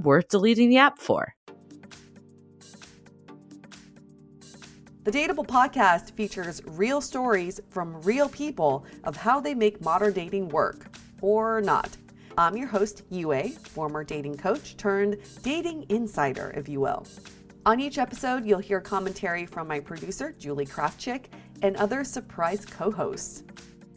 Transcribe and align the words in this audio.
worth 0.00 0.28
deleting 0.28 0.70
the 0.70 0.78
app 0.78 0.98
for. 0.98 1.34
The 5.04 5.10
Dateable 5.10 5.46
podcast 5.46 6.12
features 6.12 6.62
real 6.64 7.00
stories 7.00 7.60
from 7.70 8.00
real 8.02 8.28
people 8.28 8.86
of 9.02 9.16
how 9.16 9.40
they 9.40 9.52
make 9.52 9.82
modern 9.82 10.12
dating 10.12 10.48
work 10.50 10.86
or 11.20 11.60
not. 11.60 11.96
I'm 12.38 12.56
your 12.56 12.68
host, 12.68 13.02
Yue, 13.10 13.50
former 13.50 14.04
dating 14.04 14.38
coach 14.38 14.76
turned 14.76 15.18
dating 15.42 15.86
insider, 15.88 16.54
if 16.56 16.68
you 16.68 16.80
will. 16.80 17.04
On 17.66 17.78
each 17.78 17.98
episode, 17.98 18.46
you'll 18.46 18.60
hear 18.60 18.80
commentary 18.80 19.44
from 19.44 19.68
my 19.68 19.80
producer, 19.80 20.34
Julie 20.38 20.66
Krafchick, 20.66 21.26
and 21.62 21.76
other 21.76 22.04
surprise 22.04 22.64
co 22.64 22.90
hosts. 22.90 23.44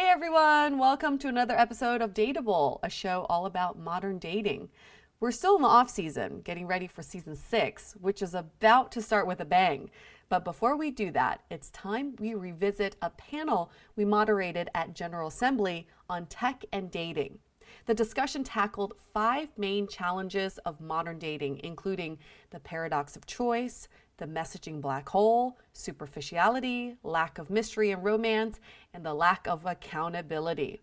Hey 0.00 0.08
everyone, 0.08 0.78
welcome 0.78 1.18
to 1.18 1.28
another 1.28 1.54
episode 1.54 2.00
of 2.00 2.14
Dateable, 2.14 2.78
a 2.82 2.88
show 2.88 3.26
all 3.28 3.44
about 3.44 3.78
modern 3.78 4.18
dating. 4.18 4.70
We're 5.20 5.30
still 5.30 5.56
in 5.56 5.62
the 5.62 5.68
off 5.68 5.90
season, 5.90 6.40
getting 6.40 6.66
ready 6.66 6.86
for 6.86 7.02
season 7.02 7.36
six, 7.36 7.96
which 8.00 8.22
is 8.22 8.34
about 8.34 8.92
to 8.92 9.02
start 9.02 9.26
with 9.26 9.40
a 9.40 9.44
bang. 9.44 9.90
But 10.30 10.42
before 10.42 10.74
we 10.74 10.90
do 10.90 11.10
that, 11.10 11.42
it's 11.50 11.68
time 11.68 12.14
we 12.18 12.32
revisit 12.32 12.96
a 13.02 13.10
panel 13.10 13.70
we 13.94 14.06
moderated 14.06 14.70
at 14.74 14.94
General 14.94 15.28
Assembly 15.28 15.86
on 16.08 16.24
tech 16.24 16.64
and 16.72 16.90
dating. 16.90 17.38
The 17.84 17.92
discussion 17.92 18.42
tackled 18.42 18.94
five 19.12 19.48
main 19.58 19.86
challenges 19.86 20.56
of 20.64 20.80
modern 20.80 21.18
dating, 21.18 21.60
including 21.62 22.18
the 22.52 22.60
paradox 22.60 23.16
of 23.16 23.26
choice, 23.26 23.86
the 24.20 24.26
messaging 24.26 24.80
black 24.80 25.08
hole, 25.08 25.58
superficiality, 25.72 26.94
lack 27.02 27.38
of 27.38 27.50
mystery 27.50 27.90
and 27.90 28.04
romance, 28.04 28.60
and 28.94 29.04
the 29.04 29.12
lack 29.12 29.48
of 29.48 29.66
accountability. 29.66 30.80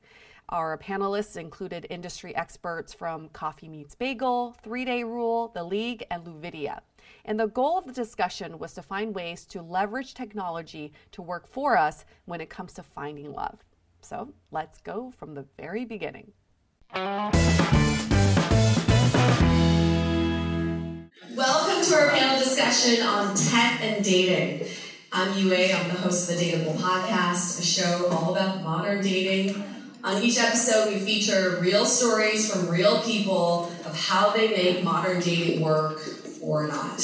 Our 0.49 0.77
panelists 0.77 1.37
included 1.37 1.87
industry 1.89 2.35
experts 2.35 2.93
from 2.93 3.29
Coffee 3.29 3.69
Meets 3.69 3.95
Bagel, 3.95 4.55
Three 4.63 4.85
Day 4.85 5.03
Rule, 5.03 5.51
The 5.53 5.63
League, 5.63 6.05
and 6.09 6.25
Luvidya. 6.25 6.79
And 7.25 7.39
the 7.39 7.47
goal 7.47 7.77
of 7.77 7.85
the 7.85 7.93
discussion 7.93 8.57
was 8.57 8.73
to 8.73 8.81
find 8.81 9.13
ways 9.13 9.45
to 9.47 9.61
leverage 9.61 10.13
technology 10.13 10.93
to 11.11 11.21
work 11.21 11.47
for 11.47 11.77
us 11.77 12.05
when 12.25 12.41
it 12.41 12.49
comes 12.49 12.73
to 12.73 12.83
finding 12.83 13.33
love. 13.33 13.59
So 14.01 14.33
let's 14.51 14.79
go 14.79 15.11
from 15.17 15.35
the 15.35 15.45
very 15.57 15.85
beginning. 15.85 16.31
Welcome 21.35 21.83
to 21.83 21.95
our 21.95 22.09
panel 22.09 22.39
discussion 22.39 23.01
on 23.01 23.35
tech 23.35 23.81
and 23.81 24.03
dating. 24.03 24.67
I'm 25.11 25.37
Yue, 25.37 25.53
I'm 25.53 25.87
the 25.89 25.95
host 25.95 26.29
of 26.29 26.37
the 26.37 26.43
Dateable 26.43 26.75
podcast, 26.77 27.59
a 27.59 27.63
show 27.63 28.07
all 28.11 28.31
about 28.31 28.63
modern 28.63 29.01
dating. 29.01 29.61
On 30.03 30.21
each 30.23 30.37
episode, 30.39 30.87
we 30.87 30.99
feature 30.99 31.57
real 31.59 31.85
stories 31.85 32.49
from 32.49 32.69
real 32.69 33.01
people 33.03 33.69
of 33.85 33.95
how 33.95 34.31
they 34.31 34.49
make 34.49 34.83
modern 34.83 35.19
dating 35.19 35.61
work 35.61 36.01
or 36.41 36.65
not. 36.67 37.01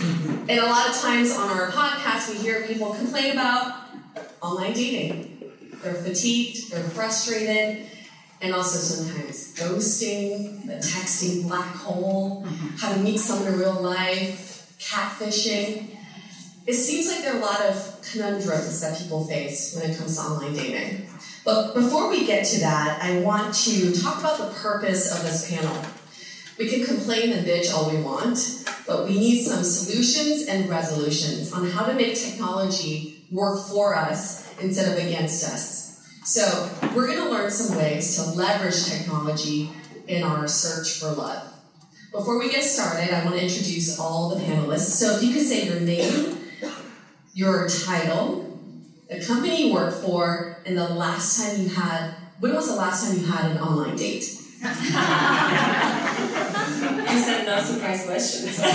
And 0.00 0.50
a 0.50 0.66
lot 0.66 0.88
of 0.88 0.96
times 0.96 1.30
on 1.32 1.50
our 1.50 1.70
podcast, 1.70 2.28
we 2.28 2.36
hear 2.36 2.66
people 2.66 2.94
complain 2.94 3.32
about 3.32 3.84
online 4.40 4.72
dating. 4.72 5.42
They're 5.82 5.94
fatigued, 5.94 6.70
they're 6.70 6.88
frustrated, 6.90 7.86
and 8.40 8.54
also 8.54 8.78
sometimes 8.78 9.54
ghosting, 9.54 10.66
the 10.66 10.74
texting 10.74 11.46
black 11.46 11.74
hole, 11.74 12.42
how 12.78 12.92
to 12.92 12.98
meet 13.00 13.18
someone 13.18 13.52
in 13.52 13.58
real 13.58 13.80
life, 13.80 14.74
catfishing. 14.78 15.96
It 16.66 16.74
seems 16.74 17.08
like 17.08 17.22
there 17.22 17.34
are 17.34 17.38
a 17.38 17.42
lot 17.42 17.60
of 17.62 18.00
conundrums 18.02 18.80
that 18.80 18.98
people 18.98 19.26
face 19.26 19.74
when 19.74 19.90
it 19.90 19.96
comes 19.96 20.16
to 20.16 20.22
online 20.22 20.54
dating. 20.54 21.06
But 21.44 21.74
before 21.74 22.08
we 22.08 22.26
get 22.26 22.44
to 22.46 22.60
that, 22.60 23.02
I 23.02 23.20
want 23.20 23.54
to 23.54 23.92
talk 23.92 24.20
about 24.20 24.38
the 24.38 24.54
purpose 24.54 25.12
of 25.12 25.22
this 25.22 25.50
panel. 25.50 25.76
We 26.58 26.68
can 26.68 26.84
complain 26.84 27.32
and 27.32 27.46
bitch 27.46 27.72
all 27.72 27.90
we 27.90 28.02
want, 28.02 28.64
but 28.86 29.06
we 29.06 29.18
need 29.18 29.44
some 29.44 29.64
solutions 29.64 30.46
and 30.46 30.68
resolutions 30.68 31.52
on 31.52 31.66
how 31.70 31.86
to 31.86 31.94
make 31.94 32.14
technology 32.14 33.24
work 33.30 33.58
for 33.66 33.94
us 33.94 34.46
instead 34.58 34.92
of 34.92 35.04
against 35.04 35.44
us. 35.44 35.89
So, 36.22 36.68
we're 36.94 37.06
going 37.06 37.18
to 37.18 37.30
learn 37.30 37.50
some 37.50 37.78
ways 37.78 38.16
to 38.16 38.30
leverage 38.30 38.84
technology 38.84 39.70
in 40.06 40.22
our 40.22 40.46
search 40.46 41.00
for 41.00 41.12
love. 41.12 41.50
Before 42.12 42.38
we 42.38 42.50
get 42.50 42.62
started, 42.62 43.10
I 43.14 43.24
want 43.24 43.36
to 43.36 43.42
introduce 43.42 43.98
all 43.98 44.28
the 44.28 44.40
panelists. 44.44 44.90
So, 44.98 45.16
if 45.16 45.22
you 45.22 45.32
could 45.32 45.46
say 45.46 45.64
your 45.66 45.80
name, 45.80 46.38
your 47.32 47.66
title, 47.68 48.60
the 49.08 49.24
company 49.24 49.68
you 49.68 49.72
work 49.72 49.94
for, 49.94 50.58
and 50.66 50.76
the 50.76 50.88
last 50.90 51.40
time 51.40 51.62
you 51.62 51.68
had, 51.68 52.12
when 52.38 52.54
was 52.54 52.68
the 52.68 52.76
last 52.76 53.06
time 53.06 53.18
you 53.18 53.24
had 53.24 53.50
an 53.52 53.58
online 53.58 53.96
date? 53.96 54.22
you 54.60 54.68
said 57.18 57.46
no 57.46 57.62
surprise 57.62 58.04
questions. 58.04 58.60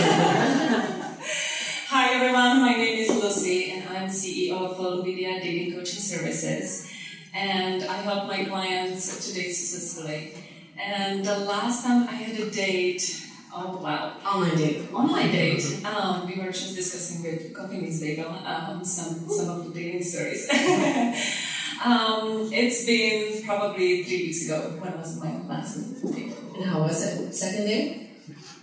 Hi 1.88 2.16
everyone, 2.16 2.62
my 2.62 2.74
name 2.76 2.98
is 2.98 3.10
Lucy 3.12 3.72
and 3.72 3.88
I'm 3.88 4.10
CEO 4.10 4.54
of 4.54 4.78
Luvidya 4.78 5.40
Dating 5.42 5.74
Coaching 5.74 6.00
Services. 6.00 6.92
And 7.36 7.84
I 7.84 7.98
help 7.98 8.28
my 8.28 8.46
clients 8.46 9.28
to 9.28 9.34
date 9.34 9.52
successfully. 9.52 10.34
And 10.82 11.26
the 11.26 11.40
last 11.40 11.86
time 11.86 12.08
I 12.08 12.14
had 12.14 12.40
a 12.40 12.50
date, 12.50 13.28
oh 13.54 13.78
wow. 13.84 14.16
Online 14.26 14.56
date. 14.56 14.94
Online 14.94 15.32
date. 15.32 15.86
Um, 15.86 16.28
we 16.28 16.36
were 16.42 16.52
just 16.52 16.76
discussing 16.76 17.24
with 17.24 17.54
Coffee 17.54 17.80
Meets 17.80 18.00
Bagel 18.00 18.30
um, 18.30 18.86
some, 18.86 19.28
some 19.28 19.50
of 19.50 19.66
the 19.68 19.74
dating 19.74 20.04
stories. 20.04 20.50
Um, 21.84 22.50
it's 22.54 22.86
been 22.86 23.44
probably 23.46 24.04
three 24.04 24.28
weeks 24.28 24.46
ago. 24.46 24.78
When 24.80 24.98
was 24.98 25.20
my 25.22 25.38
last 25.42 26.02
date? 26.04 26.34
And 26.56 26.64
how 26.64 26.80
was 26.80 27.04
it? 27.06 27.34
Second 27.34 27.66
date? 27.66 28.10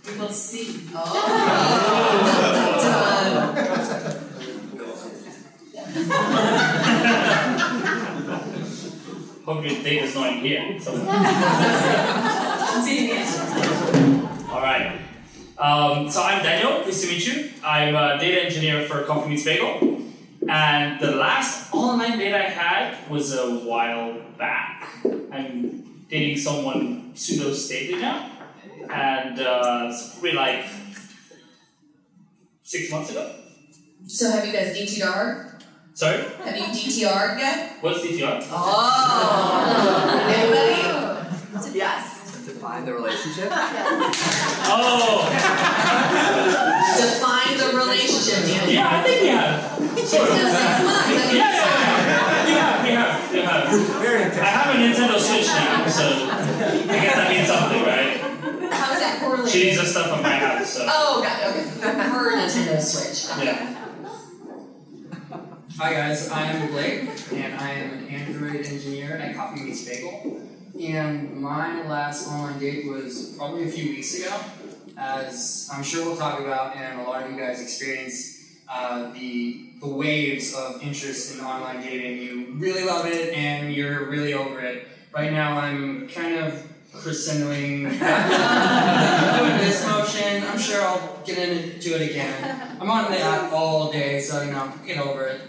We 0.07 0.17
will 0.17 0.29
see. 0.29 0.89
Oh. 0.95 1.09
Hope 9.45 9.65
your 9.65 9.73
is 9.73 10.15
not 10.15 10.31
in 10.31 10.39
here. 10.39 10.79
So. 10.79 10.91
All 14.49 14.61
right. 14.61 14.99
Um, 15.57 16.09
so 16.09 16.23
I'm 16.23 16.41
Daniel. 16.41 16.81
Pleased 16.83 17.03
to 17.03 17.09
meet 17.09 17.27
you. 17.27 17.51
I'm 17.61 17.93
a 17.93 18.17
data 18.17 18.45
engineer 18.45 18.87
for 18.87 19.03
Coffee 19.03 19.31
Meets 19.31 19.43
Bagel. 19.43 20.01
And 20.47 20.99
the 21.01 21.11
last 21.11 21.73
online 21.73 22.19
date 22.19 22.33
I 22.33 22.49
had 22.49 23.09
was 23.09 23.33
a 23.33 23.59
while 23.59 24.17
back. 24.37 24.87
I'm 25.31 26.05
dating 26.09 26.37
someone 26.37 27.11
pseudo 27.13 27.53
stable 27.53 27.99
now, 27.99 28.29
and 28.89 29.39
uh, 29.39 29.87
it's 29.89 30.11
probably 30.11 30.33
like 30.33 30.65
six 32.63 32.89
months 32.91 33.11
ago. 33.11 33.35
So 34.07 34.31
have 34.31 34.45
you 34.45 34.53
guys 34.53 34.77
DTR? 34.77 35.52
Sorry? 35.93 36.23
Have 36.43 36.57
you 36.57 36.63
DTR'd 36.73 37.39
yet? 37.39 37.77
What's 37.81 37.99
DTR? 38.01 38.41
Oh. 38.49 38.49
oh! 38.49 40.27
Anybody? 40.27 41.77
Yes. 41.77 42.45
Define 42.45 42.85
the 42.85 42.93
relationship? 42.93 43.51
Oh! 44.65 45.27
Define 46.97 47.57
the 47.57 47.77
relationship, 47.77 48.45
Daniel. 48.45 48.73
Yeah, 48.73 48.89
I 48.89 49.03
think 49.03 49.21
we 49.21 49.27
have. 49.27 49.61
Sort 50.07 50.29
of. 50.29 50.37
It's 50.37 50.41
been 50.41 50.49
six 50.49 50.83
months. 50.83 51.07
I 51.07 51.33
Yeah, 51.33 51.51
think 52.41 52.47
yeah, 52.47 52.47
yeah. 52.47 52.47
We 52.47 52.51
have, 52.53 52.83
we 52.83 52.91
have, 52.91 53.31
we 53.33 53.39
have. 53.41 53.69
Very 54.01 54.23
I 54.23 54.45
have 54.45 54.75
a 54.75 54.77
Nintendo 54.79 55.19
Switch 55.19 55.47
now, 55.47 55.87
so 55.87 56.03
I 56.03 56.95
guess 56.95 57.15
that 57.15 57.29
means 57.29 57.47
something, 57.47 57.81
right? 57.83 58.73
How 58.73 58.93
is 58.93 58.99
that 58.99 59.19
correlated? 59.21 59.51
She 59.51 59.63
needs 59.65 59.79
the 59.79 59.85
stuff 59.85 60.09
from 60.09 60.21
my 60.23 60.29
house, 60.35 60.73
so. 60.73 60.85
Oh, 60.89 61.21
got 61.21 61.41
it. 61.55 61.67
Okay. 61.77 61.91
Her 62.09 62.35
Nintendo 62.37 62.81
Switch. 62.81 63.31
Okay. 63.37 63.45
Yeah. 63.45 63.82
Hi 65.75 65.91
guys, 65.91 66.29
I 66.29 66.43
am 66.43 66.67
Blake, 66.69 67.09
and 67.31 67.55
I 67.55 67.71
am 67.71 67.97
an 67.97 68.07
Android 68.07 68.63
engineer 68.63 69.17
at 69.17 69.35
Coffee 69.35 69.63
Meets 69.63 69.83
Bagel. 69.85 70.39
And 70.79 71.35
my 71.41 71.81
last 71.87 72.27
online 72.27 72.59
date 72.59 72.85
was 72.87 73.33
probably 73.35 73.63
a 73.63 73.71
few 73.71 73.89
weeks 73.89 74.19
ago, 74.19 74.39
as 74.97 75.67
I'm 75.73 75.81
sure 75.81 76.05
we'll 76.05 76.15
talk 76.15 76.39
about, 76.39 76.75
and 76.75 76.99
a 76.99 77.03
lot 77.03 77.23
of 77.23 77.31
you 77.31 77.37
guys 77.39 77.59
experience 77.59 78.59
uh, 78.69 79.11
the 79.13 79.71
the 79.81 79.87
waves 79.87 80.53
of 80.53 80.79
interest 80.83 81.33
in 81.33 81.43
online 81.43 81.81
dating. 81.81 82.21
You 82.21 82.53
really 82.53 82.83
love 82.83 83.07
it, 83.07 83.33
and 83.33 83.73
you're 83.73 84.05
really 84.11 84.35
over 84.35 84.59
it. 84.59 84.87
Right 85.11 85.31
now, 85.31 85.57
I'm 85.57 86.07
kind 86.07 86.35
of 86.35 86.67
crescendoing, 86.93 87.89
doing 87.89 89.57
this 89.57 89.85
motion. 89.87 90.43
I'm 90.43 90.59
sure 90.59 90.81
I'll 90.81 91.21
get 91.25 91.37
into 91.37 91.95
it 91.95 92.11
again. 92.11 92.77
I'm 92.79 92.89
on 92.89 93.11
the 93.11 93.19
app 93.19 93.51
all 93.51 93.91
day, 93.91 94.19
so 94.19 94.41
you 94.43 94.51
know, 94.51 94.71
get 94.85 94.99
over 94.99 95.25
it. 95.25 95.41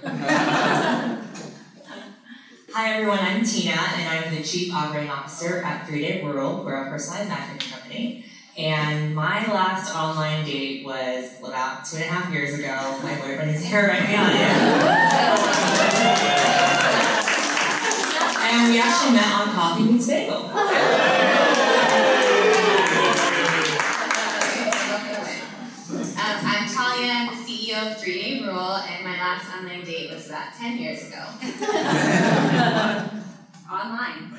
Hi 2.72 2.94
everyone, 2.94 3.20
I'm 3.20 3.44
Tina 3.44 3.72
and 3.72 4.08
I'm 4.08 4.34
the 4.34 4.42
Chief 4.42 4.74
Operating 4.74 5.10
Officer 5.10 5.62
at 5.62 5.86
Three 5.86 6.00
Day 6.00 6.24
Rule. 6.24 6.64
We're 6.64 6.74
a 6.74 6.90
personalized 6.90 7.28
matchmaking 7.28 7.70
company. 7.70 8.24
And 8.56 9.14
my 9.14 9.46
last 9.52 9.94
online 9.94 10.44
date 10.44 10.84
was 10.84 11.38
about 11.40 11.84
two 11.84 11.98
and 11.98 12.04
a 12.04 12.08
half 12.08 12.32
years 12.32 12.58
ago. 12.58 12.98
My 13.02 13.14
boyfriend 13.16 13.50
is 13.50 13.64
here 13.64 13.86
right 13.86 14.08
now. 14.08 14.30
and 18.56 18.72
we 18.72 18.78
actually 18.78 19.12
met 19.12 19.32
on 19.34 19.48
Coffee 19.52 19.82
Meets 19.82 20.06
Bagel. 20.06 20.36
Um, 20.36 20.52
I'm 26.46 26.68
Talia, 26.72 27.30
CEO 27.44 27.90
of 27.90 28.00
Three 28.00 28.22
Day 28.22 28.40
Rule, 28.44 28.76
and 28.76 29.04
my 29.04 29.16
last 29.18 29.52
online 29.56 29.84
date 29.84 30.08
was 30.12 30.28
about 30.28 30.54
10 30.54 30.78
years 30.78 31.08
ago. 31.08 31.18
Online. 33.72 34.32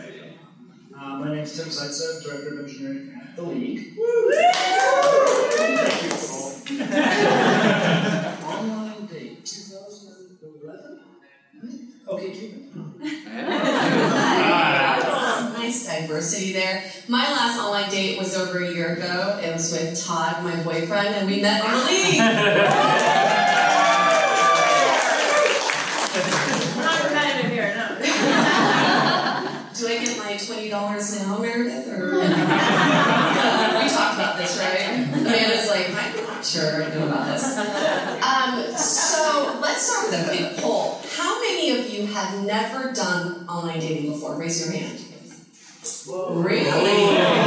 Uh, 0.98 1.18
my 1.20 1.28
name 1.28 1.40
is 1.40 1.58
Tim 1.58 1.68
Seitzer, 1.68 2.24
Director 2.24 2.54
of 2.54 2.60
Engineering 2.66 3.22
at 3.22 3.36
The 3.36 3.42
League. 3.42 3.98
Online 8.48 9.06
date, 9.12 9.46
2011? 9.46 11.00
OkCupid. 12.08 12.66
Nice 16.16 16.32
diversity 16.32 16.54
there. 16.54 16.84
My 17.10 17.30
last 17.30 17.60
online 17.60 17.90
date 17.90 18.18
was 18.18 18.38
over 18.38 18.60
a 18.60 18.74
year 18.74 18.94
ago. 18.94 19.38
It 19.44 19.52
was 19.52 19.74
with 19.74 20.02
Todd, 20.02 20.44
my 20.44 20.56
boyfriend, 20.64 21.14
and 21.16 21.28
we 21.30 21.42
met 21.42 21.62
on 21.62 21.72
the 21.72 21.86
league. 21.86 22.18
Not 26.78 27.02
competitive 27.02 27.52
here, 27.52 27.76
no. 27.76 27.98
Do 29.76 29.88
I 29.90 29.98
get 30.06 30.18
my 30.18 30.38
twenty 30.38 30.70
dollars 30.70 31.20
now, 31.20 31.38
Meredith? 31.38 31.88
Or 31.90 32.12
we 32.16 32.28
talked 33.90 34.16
about 34.16 34.38
this, 34.38 34.58
right? 34.58 34.80
Amanda's 35.12 35.68
like, 35.68 35.90
I'm 35.90 36.24
not 36.24 36.46
sure 36.46 36.82
about 36.84 37.28
this. 37.28 37.58
Um, 37.58 38.78
so 38.78 39.60
let's 39.62 39.82
start 39.86 40.12
with 40.12 40.26
a 40.26 40.32
big 40.32 40.58
poll. 40.64 41.02
How 41.18 41.42
many 41.42 41.72
of 41.72 41.90
you 41.90 42.06
have 42.08 42.42
never 42.46 42.94
done 42.94 43.46
online 43.50 43.82
dating 43.82 44.14
before? 44.14 44.38
Raise 44.38 44.66
your 44.66 44.72
hand. 44.72 45.15
Really? 46.08 46.66
Really? 46.66 47.46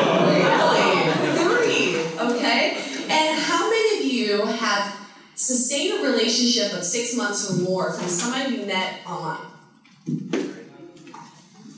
Three. 1.35 1.97
Okay. 2.18 2.76
And 3.11 3.38
how 3.38 3.68
many 3.68 3.99
of 3.99 4.04
you 4.04 4.45
have 4.45 4.95
sustained 5.35 5.99
a 5.99 6.02
relationship 6.11 6.73
of 6.73 6.85
six 6.85 7.16
months 7.16 7.50
or 7.50 7.57
more 7.62 7.92
from 7.92 8.09
someone 8.09 8.52
you 8.52 8.64
met 8.64 9.00
online? 9.07 9.40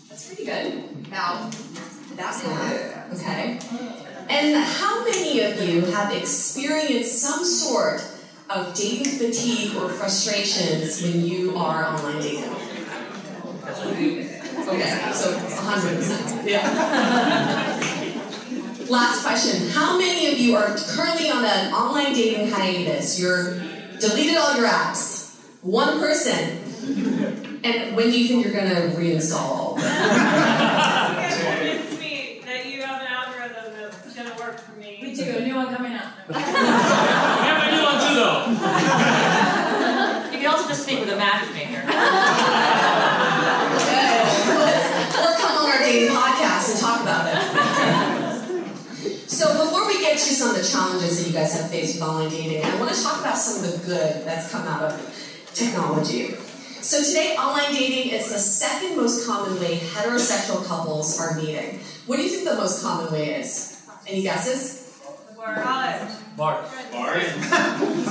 That's 0.08 0.26
pretty 0.26 0.44
good. 0.44 1.10
Now, 1.10 1.50
that's 2.14 2.42
good. 2.42 2.94
Okay. 3.14 3.58
And 4.28 4.56
how 4.56 5.02
many 5.04 5.40
of 5.40 5.62
you 5.62 5.80
have 5.86 6.12
experienced 6.12 7.18
some 7.20 7.42
sort 7.44 8.04
of 8.50 8.74
dating 8.74 9.18
fatigue 9.18 9.76
or 9.76 9.88
frustrations 9.88 11.02
when 11.02 11.24
you 11.24 11.56
are 11.56 11.84
online 11.86 12.20
dating? 12.20 12.50
Okay, 14.70 15.10
so 15.12 15.34
100%. 15.36 16.46
Yeah. 16.46 16.62
Last 18.88 19.24
question. 19.24 19.68
How 19.70 19.98
many 19.98 20.28
of 20.32 20.38
you 20.38 20.54
are 20.54 20.76
currently 20.94 21.28
on 21.28 21.44
an 21.44 21.72
online 21.72 22.12
dating 22.14 22.50
hiatus? 22.50 23.18
You're 23.18 23.54
deleted 23.98 24.36
all 24.36 24.54
your 24.56 24.68
apps. 24.68 25.34
One 25.62 25.98
person. 25.98 26.58
And 27.64 27.96
when 27.96 28.10
do 28.10 28.20
you 28.20 28.28
think 28.28 28.44
you're 28.44 28.54
going 28.54 28.68
to 28.70 28.96
reinstall 28.96 29.40
all 29.40 29.74
of? 29.76 29.82
Convince 29.82 29.98
me 32.00 32.40
that 32.46 32.66
you 32.66 32.82
have 32.82 33.00
an 33.00 33.08
algorithm 33.08 33.72
that's 33.74 34.14
gonna 34.14 34.36
work 34.38 34.60
for 34.60 34.72
me. 34.78 35.00
Me 35.02 35.16
too, 35.16 35.34
a 35.36 35.40
new 35.44 35.56
one 35.56 35.74
coming 35.74 35.92
out. 35.92 36.12
We 36.28 36.34
have 36.36 37.62
a 37.66 37.70
new 37.74 37.82
one 37.82 37.98
too, 38.06 38.14
though. 38.14 38.46
You 40.32 40.38
can 40.46 40.54
also 40.54 40.68
just 40.68 40.82
speak 40.84 41.00
with 41.00 41.10
a 41.10 41.16
matchmaker. 41.16 41.82
So 49.40 49.64
before 49.64 49.86
we 49.86 49.98
get 50.00 50.18
to 50.18 50.34
some 50.34 50.50
of 50.50 50.56
the 50.56 50.68
challenges 50.68 51.16
that 51.16 51.26
you 51.26 51.32
guys 51.32 51.58
have 51.58 51.70
faced 51.70 51.94
with 51.94 52.06
online 52.06 52.28
dating, 52.28 52.62
I 52.62 52.78
want 52.78 52.94
to 52.94 53.02
talk 53.02 53.20
about 53.20 53.38
some 53.38 53.64
of 53.64 53.72
the 53.72 53.86
good 53.86 54.26
that's 54.26 54.52
come 54.52 54.68
out 54.68 54.82
of 54.82 55.48
technology. 55.54 56.34
So 56.82 57.02
today, 57.02 57.36
online 57.36 57.72
dating 57.72 58.12
is 58.12 58.30
the 58.30 58.38
second 58.38 58.98
most 58.98 59.26
common 59.26 59.58
way 59.58 59.78
heterosexual 59.78 60.66
couples 60.66 61.18
are 61.18 61.36
meeting. 61.36 61.80
What 62.04 62.16
do 62.16 62.22
you 62.22 62.28
think 62.28 62.50
the 62.50 62.56
most 62.56 62.82
common 62.82 63.10
way 63.14 63.40
is? 63.40 63.82
Any 64.06 64.20
guesses? 64.20 65.00
College. 65.34 66.12
Bars. 66.36 66.68
Bars. 66.92 67.32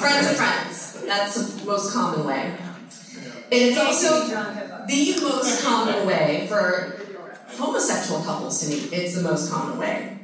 Friends 0.01 0.31
of 0.31 0.35
friends. 0.35 1.03
That's 1.05 1.35
the 1.35 1.63
most 1.63 1.93
common 1.93 2.25
way. 2.25 2.57
And 2.57 3.45
it's 3.51 3.77
also 3.77 4.25
the 4.25 5.19
most 5.21 5.63
common 5.63 6.07
way 6.07 6.47
for 6.49 6.97
homosexual 7.49 8.23
couples 8.23 8.61
to 8.61 8.69
meet. 8.69 8.91
It's 8.91 9.13
the 9.13 9.21
most 9.21 9.51
common 9.51 9.77
way. 9.77 10.18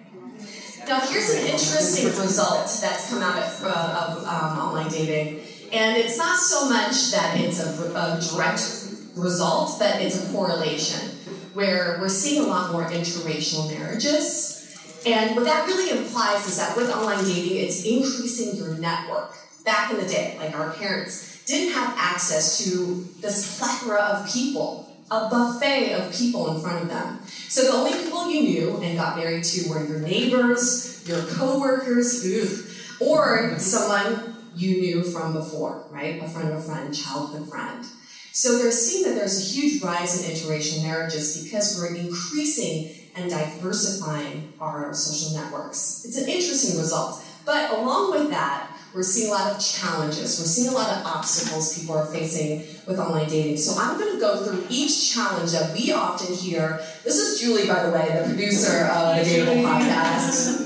Now, 0.87 0.99
here's 0.99 1.31
an 1.31 1.47
interesting 1.47 2.05
result 2.05 2.77
that's 2.79 3.09
come 3.09 3.23
out 3.23 3.41
of, 3.41 3.63
uh, 3.63 4.07
of 4.07 4.23
um, 4.23 4.59
online 4.59 4.87
dating, 4.87 5.41
and 5.71 5.97
it's 5.97 6.15
not 6.17 6.37
so 6.37 6.69
much 6.69 7.09
that 7.09 7.39
it's 7.39 7.59
a, 7.59 7.69
a 7.95 8.19
direct 8.21 8.61
result, 9.15 9.79
but 9.79 9.99
it's 9.99 10.23
a 10.23 10.31
correlation 10.31 11.09
where 11.53 11.97
we're 11.99 12.07
seeing 12.09 12.43
a 12.43 12.47
lot 12.47 12.71
more 12.71 12.83
interracial 12.83 13.67
marriages. 13.67 15.01
And 15.07 15.35
what 15.35 15.45
that 15.45 15.65
really 15.65 15.89
implies 15.89 16.47
is 16.47 16.57
that 16.57 16.77
with 16.77 16.91
online 16.91 17.23
dating, 17.23 17.57
it's 17.57 17.83
increasing 17.83 18.55
your 18.55 18.75
network. 18.75 19.35
Back 19.63 19.89
in 19.91 19.97
the 19.97 20.05
day, 20.05 20.35
like 20.37 20.53
our 20.53 20.71
parents 20.73 21.43
didn't 21.45 21.73
have 21.73 21.95
access 21.97 22.63
to 22.63 23.07
this 23.21 23.57
plethora 23.57 24.01
of 24.01 24.31
people, 24.31 24.84
a 25.11 25.29
buffet 25.29 25.93
of 25.93 26.11
people 26.13 26.55
in 26.55 26.61
front 26.61 26.83
of 26.83 26.89
them. 26.89 27.19
So 27.47 27.63
the 27.63 27.73
only 27.73 28.03
people 28.03 28.29
you 28.29 28.41
knew 28.41 28.81
and 28.81 28.97
got 28.97 29.17
married 29.17 29.43
to 29.43 29.69
were 29.69 29.85
your 29.85 29.99
neighbors, 29.99 31.07
your 31.07 31.21
coworkers, 31.27 32.23
ugh, 32.25 32.65
or 32.99 33.59
someone 33.59 34.33
you 34.55 34.77
knew 34.77 35.03
from 35.03 35.33
before, 35.33 35.83
right? 35.91 36.21
A 36.21 36.27
friend 36.27 36.49
of 36.49 36.59
a 36.59 36.61
friend, 36.61 36.93
childhood 36.93 37.47
friend. 37.47 37.85
So 38.31 38.57
they're 38.57 38.71
seeing 38.71 39.03
that 39.03 39.15
there's 39.15 39.39
a 39.39 39.43
huge 39.43 39.81
rise 39.81 40.21
in 40.21 40.29
interracial 40.29 40.81
marriages 40.81 41.41
because 41.41 41.77
we're 41.77 41.95
increasing 41.95 42.91
and 43.15 43.29
diversifying 43.29 44.53
our 44.59 44.93
social 44.93 45.33
networks. 45.39 46.03
It's 46.03 46.17
an 46.17 46.27
interesting 46.27 46.77
result. 46.77 47.23
But 47.45 47.69
along 47.69 48.11
with 48.11 48.29
that, 48.31 48.74
we're 48.95 49.03
seeing 49.03 49.27
a 49.27 49.31
lot 49.31 49.51
of 49.51 49.59
challenges. 49.59 50.39
We're 50.39 50.45
seeing 50.45 50.69
a 50.69 50.71
lot 50.71 50.89
of 50.89 51.05
obstacles 51.05 51.77
people 51.77 51.97
are 51.97 52.05
facing 52.05 52.59
with 52.87 52.97
online 52.97 53.27
dating. 53.27 53.57
So 53.57 53.77
I'm 53.77 53.99
going 53.99 54.13
to 54.13 54.19
go 54.21 54.41
through 54.45 54.65
each 54.69 55.13
challenge 55.13 55.51
that 55.51 55.73
we 55.73 55.91
often 55.91 56.33
hear. 56.33 56.81
This 57.03 57.17
is 57.17 57.41
Julie, 57.41 57.67
by 57.67 57.83
the 57.83 57.91
way, 57.91 58.17
the 58.17 58.23
producer 58.23 58.85
of 58.85 59.17
the 59.17 59.29
Dateable 59.29 59.63
podcast. 59.63 60.63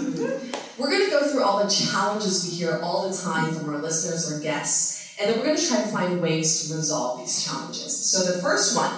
We're 0.77 0.91
going 0.91 1.05
to 1.05 1.09
go 1.09 1.27
through 1.27 1.41
all 1.41 1.63
the 1.63 1.69
challenges 1.69 2.45
we 2.45 2.51
hear 2.51 2.79
all 2.83 3.09
the 3.09 3.17
time 3.17 3.51
from 3.53 3.67
our 3.67 3.81
listeners 3.81 4.31
or 4.31 4.39
guests, 4.39 5.17
and 5.19 5.29
then 5.29 5.38
we're 5.38 5.43
going 5.43 5.57
to 5.57 5.67
try 5.67 5.81
to 5.81 5.88
find 5.88 6.21
ways 6.21 6.69
to 6.69 6.74
resolve 6.74 7.19
these 7.19 7.43
challenges. 7.43 8.09
So 8.09 8.31
the 8.31 8.41
first 8.41 8.77
one, 8.77 8.89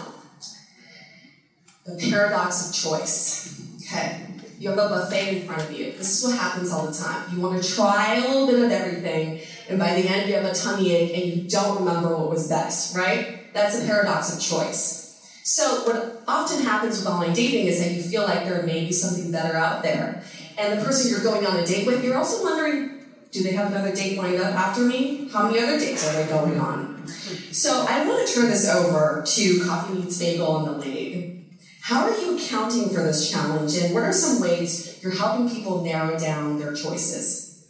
the 1.88 1.98
paradox 2.12 2.70
of 2.70 2.76
choice. 2.76 3.60
Okay, 3.78 4.31
you 4.62 4.70
have 4.70 4.78
a 4.78 4.90
buffet 4.90 5.38
in 5.38 5.48
front 5.48 5.64
of 5.64 5.72
you. 5.72 5.92
This 5.94 6.20
is 6.20 6.30
what 6.30 6.38
happens 6.38 6.72
all 6.72 6.86
the 6.86 6.94
time. 6.94 7.34
You 7.34 7.42
want 7.42 7.62
to 7.62 7.68
try 7.68 8.18
a 8.18 8.22
little 8.22 8.46
bit 8.46 8.64
of 8.64 8.72
everything, 8.72 9.42
and 9.68 9.80
by 9.80 10.00
the 10.00 10.08
end 10.08 10.30
you 10.30 10.36
have 10.36 10.46
a 10.46 10.54
tummy 10.54 10.92
ache 10.92 11.16
and 11.16 11.34
you 11.34 11.50
don't 11.50 11.80
remember 11.80 12.16
what 12.16 12.30
was 12.30 12.48
best, 12.48 12.96
right? 12.96 13.52
That's 13.56 13.82
a 13.82 13.86
paradox 13.88 14.36
of 14.36 14.40
choice. 14.40 15.20
So 15.44 15.84
what 15.86 16.22
often 16.28 16.64
happens 16.64 17.00
with 17.00 17.08
online 17.08 17.34
dating 17.34 17.66
is 17.66 17.80
that 17.80 17.92
you 17.92 18.04
feel 18.04 18.22
like 18.22 18.46
there 18.46 18.62
may 18.62 18.86
be 18.86 18.92
something 18.92 19.32
better 19.32 19.58
out 19.58 19.82
there. 19.82 20.24
And 20.60 20.80
the 20.80 20.86
person 20.86 21.10
you're 21.10 21.24
going 21.24 21.44
on 21.44 21.58
a 21.58 21.66
date 21.66 21.88
with, 21.88 22.04
you're 22.04 22.16
also 22.16 22.44
wondering, 22.44 23.04
do 23.32 23.42
they 23.42 23.54
have 23.54 23.72
another 23.72 23.96
date 23.96 24.16
lined 24.20 24.40
up 24.40 24.54
after 24.54 24.82
me? 24.82 25.28
How 25.30 25.48
many 25.48 25.60
other 25.60 25.80
dates 25.80 26.08
are 26.08 26.22
they 26.22 26.30
going 26.30 26.60
on? 26.60 27.08
So 27.08 27.86
I 27.90 28.08
want 28.08 28.28
to 28.28 28.34
turn 28.34 28.50
this 28.50 28.70
over 28.70 29.24
to 29.26 29.66
Coffee 29.66 29.94
Meets 29.96 30.20
Bagel 30.20 30.58
and 30.58 30.68
the 30.68 30.86
League. 30.86 31.01
How 31.82 32.08
are 32.08 32.16
you 32.16 32.38
accounting 32.38 32.90
for 32.90 33.02
this 33.02 33.32
challenge, 33.32 33.76
and 33.76 33.94
what 33.94 34.04
are 34.04 34.14
some 34.14 34.40
ways 34.40 35.00
you're 35.02 35.12
helping 35.12 35.50
people 35.50 35.84
narrow 35.84 36.18
down 36.18 36.60
their 36.60 36.74
choices? 36.74 37.66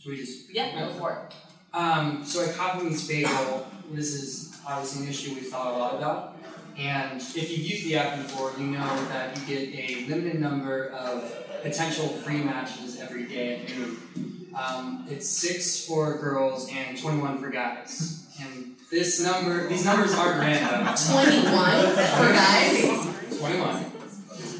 Should 0.00 0.10
we 0.10 0.16
just 0.16 0.52
Yeah, 0.52 0.78
go 0.78 0.92
for 0.94 1.12
it. 1.12 1.76
Um, 1.76 2.24
so 2.24 2.44
at 2.44 2.56
Coffee 2.56 2.86
Meets 2.86 3.06
Bagel, 3.06 3.66
this 3.90 4.14
is 4.14 4.58
obviously 4.66 5.04
an 5.04 5.10
issue 5.10 5.34
we've 5.34 5.48
thought 5.48 5.74
a 5.74 5.78
lot 5.78 5.94
about. 5.96 6.36
And 6.78 7.20
if 7.20 7.50
you've 7.50 7.66
used 7.66 7.84
the 7.84 7.96
app 7.96 8.16
before, 8.16 8.52
you 8.58 8.66
know 8.66 9.04
that 9.08 9.38
you 9.38 9.46
get 9.46 9.74
a 9.74 10.06
limited 10.08 10.40
number 10.40 10.88
of 10.88 11.30
potential 11.62 12.08
free 12.08 12.42
matches 12.42 12.98
every 12.98 13.24
day 13.26 13.60
at 13.60 13.68
noon. 13.68 14.48
Um, 14.54 15.06
it's 15.10 15.28
six 15.28 15.84
for 15.86 16.18
girls 16.18 16.70
and 16.72 16.98
21 16.98 17.38
for 17.38 17.50
guys. 17.50 18.26
And 18.40 18.76
this 18.92 19.24
number, 19.24 19.66
these 19.68 19.86
numbers 19.86 20.14
aren't 20.14 20.38
random. 20.38 20.80
21 21.10 21.80
for 21.94 22.32
guys? 22.32 23.38
21. 23.38 23.84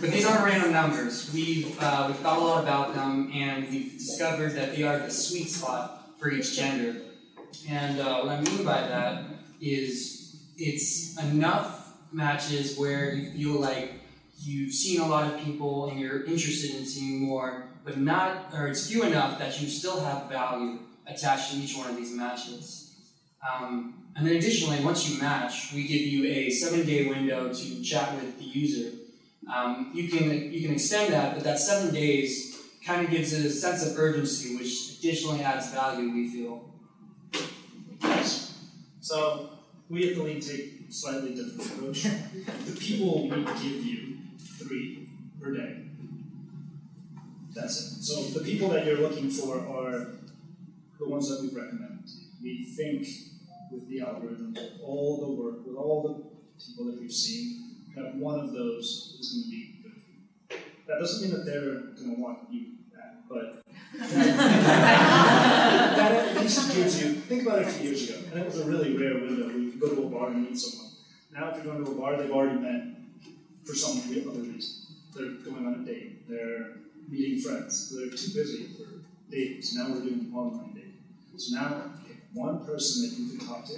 But 0.00 0.10
these 0.10 0.24
aren't 0.24 0.44
random 0.44 0.72
numbers. 0.72 1.30
We've, 1.34 1.78
uh, 1.78 2.06
we've 2.08 2.16
thought 2.16 2.38
a 2.38 2.40
lot 2.40 2.62
about 2.62 2.94
them, 2.94 3.30
and 3.34 3.68
we've 3.70 3.92
discovered 3.92 4.54
that 4.54 4.74
they 4.74 4.84
are 4.84 4.98
the 4.98 5.10
sweet 5.10 5.50
spot 5.50 6.18
for 6.18 6.30
each 6.30 6.56
gender. 6.56 7.02
And 7.68 8.00
uh, 8.00 8.22
what 8.22 8.30
I 8.30 8.40
mean 8.40 8.64
by 8.64 8.80
that 8.80 9.24
is 9.60 10.42
it's 10.56 11.22
enough 11.22 11.92
matches 12.10 12.78
where 12.78 13.14
you 13.14 13.52
feel 13.52 13.60
like 13.60 13.92
you've 14.40 14.72
seen 14.72 15.02
a 15.02 15.06
lot 15.06 15.32
of 15.32 15.40
people 15.40 15.90
and 15.90 16.00
you're 16.00 16.24
interested 16.24 16.74
in 16.74 16.86
seeing 16.86 17.20
more, 17.20 17.64
but 17.84 17.98
not, 17.98 18.46
or 18.54 18.66
it's 18.68 18.90
few 18.90 19.02
enough 19.02 19.38
that 19.38 19.60
you 19.60 19.68
still 19.68 20.00
have 20.00 20.30
value 20.30 20.78
attached 21.06 21.52
to 21.52 21.58
each 21.58 21.76
one 21.76 21.90
of 21.90 21.96
these 21.96 22.12
matches. 22.12 22.96
Um, 23.46 24.01
and 24.14 24.26
then 24.26 24.36
additionally, 24.36 24.84
once 24.84 25.08
you 25.08 25.20
match, 25.20 25.72
we 25.72 25.86
give 25.86 26.02
you 26.02 26.30
a 26.30 26.50
seven-day 26.50 27.08
window 27.08 27.52
to 27.52 27.82
chat 27.82 28.14
with 28.14 28.38
the 28.38 28.44
user. 28.44 28.96
Um, 29.52 29.90
you 29.94 30.08
can 30.08 30.52
you 30.52 30.62
can 30.62 30.72
extend 30.72 31.12
that, 31.12 31.34
but 31.34 31.44
that 31.44 31.58
seven 31.58 31.94
days 31.94 32.58
kind 32.84 33.04
of 33.04 33.10
gives 33.10 33.32
it 33.32 33.44
a 33.44 33.50
sense 33.50 33.86
of 33.86 33.98
urgency, 33.98 34.56
which 34.56 34.98
additionally 34.98 35.42
adds 35.42 35.70
value. 35.72 36.12
We 36.12 36.28
feel. 36.28 36.68
So 39.00 39.50
we 39.88 40.10
at 40.10 40.16
the 40.16 40.40
take 40.40 40.88
a 40.88 40.92
slightly 40.92 41.34
different 41.34 41.66
approach. 41.66 42.02
the 42.66 42.76
people 42.78 43.28
we 43.28 43.44
give 43.44 43.84
you 43.84 44.18
three 44.38 45.08
per 45.40 45.54
day. 45.54 45.76
That's 47.54 47.78
it. 47.80 48.02
So 48.02 48.22
the 48.38 48.44
people 48.44 48.68
that 48.70 48.86
you're 48.86 49.00
looking 49.00 49.30
for 49.30 49.58
are 49.58 50.06
the 50.98 51.08
ones 51.08 51.28
that 51.28 51.42
we 51.42 51.48
recommend. 51.48 52.08
We 52.42 52.64
think 52.64 53.06
with 53.72 53.88
the 53.88 54.00
algorithm, 54.00 54.52
with 54.54 54.80
all 54.82 55.20
the 55.20 55.30
work, 55.42 55.66
with 55.66 55.76
all 55.76 56.02
the 56.02 56.14
people 56.62 56.84
that 56.86 57.00
we've 57.00 57.12
seen, 57.12 57.76
that 57.96 58.14
one 58.16 58.38
of 58.38 58.52
those 58.52 59.16
is 59.18 59.32
going 59.32 59.44
to 59.44 59.50
be 59.50 59.60
good 59.82 59.92
for 59.92 60.10
you. 60.10 60.22
That 60.86 60.98
doesn't 61.00 61.20
mean 61.22 61.32
that 61.36 61.44
they're 61.44 61.80
going 61.96 62.14
to 62.14 62.20
want 62.20 62.38
you 62.50 62.62
back, 62.94 63.14
but 63.28 63.64
that 65.98 66.12
at 66.12 66.40
least 66.40 66.74
gives 66.74 67.02
you. 67.02 67.14
Think 67.14 67.42
about 67.42 67.58
it 67.60 67.66
a 67.68 67.70
few 67.70 67.90
years 67.90 68.08
ago, 68.08 68.18
and 68.30 68.40
it 68.40 68.46
was 68.46 68.58
a 68.60 68.64
really 68.64 68.96
rare 68.96 69.14
window 69.14 69.46
where 69.46 69.58
you 69.58 69.70
could 69.72 69.80
go 69.80 69.94
to 69.94 70.02
a 70.02 70.04
bar 70.10 70.28
and 70.28 70.42
meet 70.42 70.58
someone. 70.58 70.90
Now, 71.32 71.48
if 71.50 71.56
you're 71.56 71.72
going 71.72 71.84
to 71.84 71.90
a 71.90 71.94
bar, 71.94 72.16
they've 72.16 72.30
already 72.30 72.58
met 72.60 72.82
for 73.64 73.74
some 73.74 73.98
other 73.98 74.40
reason. 74.40 74.74
They're 75.14 75.30
going 75.50 75.66
on 75.66 75.74
a 75.74 75.84
date. 75.84 76.28
They're 76.28 76.76
meeting 77.08 77.40
friends. 77.40 77.90
They're 77.94 78.10
too 78.10 78.32
busy 78.34 78.68
for 78.68 78.86
dating. 79.30 79.62
So 79.62 79.82
now 79.82 79.90
we're 79.94 80.00
doing 80.00 80.32
online 80.34 80.72
dating. 80.74 80.98
So 81.36 81.54
now 81.56 81.92
one 82.34 82.64
person 82.64 83.08
that 83.08 83.18
you 83.18 83.36
can 83.38 83.46
talk 83.46 83.64
to. 83.66 83.74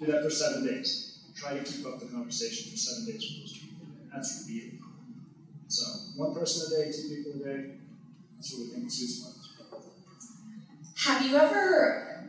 Do 0.00 0.06
that 0.06 0.22
for 0.22 0.30
seven 0.30 0.66
days. 0.66 1.18
Try 1.36 1.58
to 1.58 1.64
keep 1.64 1.86
up 1.86 2.00
the 2.00 2.06
conversation 2.06 2.70
for 2.70 2.76
seven 2.76 3.06
days 3.06 3.22
with 3.22 3.40
those 3.42 3.52
two 3.52 3.66
people. 3.66 3.86
That's 4.12 4.44
really 4.48 4.78
common. 4.78 5.26
So 5.68 5.84
one 6.16 6.34
person 6.34 6.72
a 6.72 6.84
day, 6.84 6.92
two 6.92 7.14
people 7.14 7.40
a 7.40 7.44
day. 7.44 7.70
That's 8.36 8.52
what 8.54 8.66
we 8.66 8.72
think 8.72 8.86
is 8.86 9.00
useful. 9.00 9.34
Have 10.96 11.26
you 11.26 11.36
ever 11.38 12.28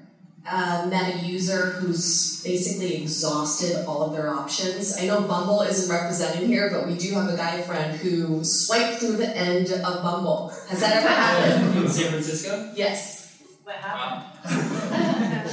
uh, 0.50 0.88
met 0.90 1.16
a 1.16 1.26
user 1.26 1.72
who's 1.72 2.42
basically 2.42 3.02
exhausted 3.02 3.86
all 3.86 4.02
of 4.04 4.14
their 4.14 4.30
options? 4.30 4.98
I 4.98 5.08
know 5.08 5.22
Bumble 5.22 5.62
isn't 5.62 5.94
represented 5.94 6.48
here, 6.48 6.70
but 6.70 6.88
we 6.88 6.98
do 6.98 7.14
have 7.16 7.30
a 7.30 7.36
guy 7.36 7.62
friend 7.64 7.98
who 7.98 8.44
swiped 8.46 9.00
through 9.00 9.18
the 9.18 9.36
end 9.36 9.72
of 9.72 10.04
Bumble. 10.04 10.54
Has 10.70 10.80
that 10.80 10.98
ever 10.98 11.08
happened? 11.10 11.84
In 11.84 11.90
San 11.90 12.12
Francisco? 12.12 12.72
Yes. 12.76 13.42
What 13.64 13.76
happened? 13.76 14.70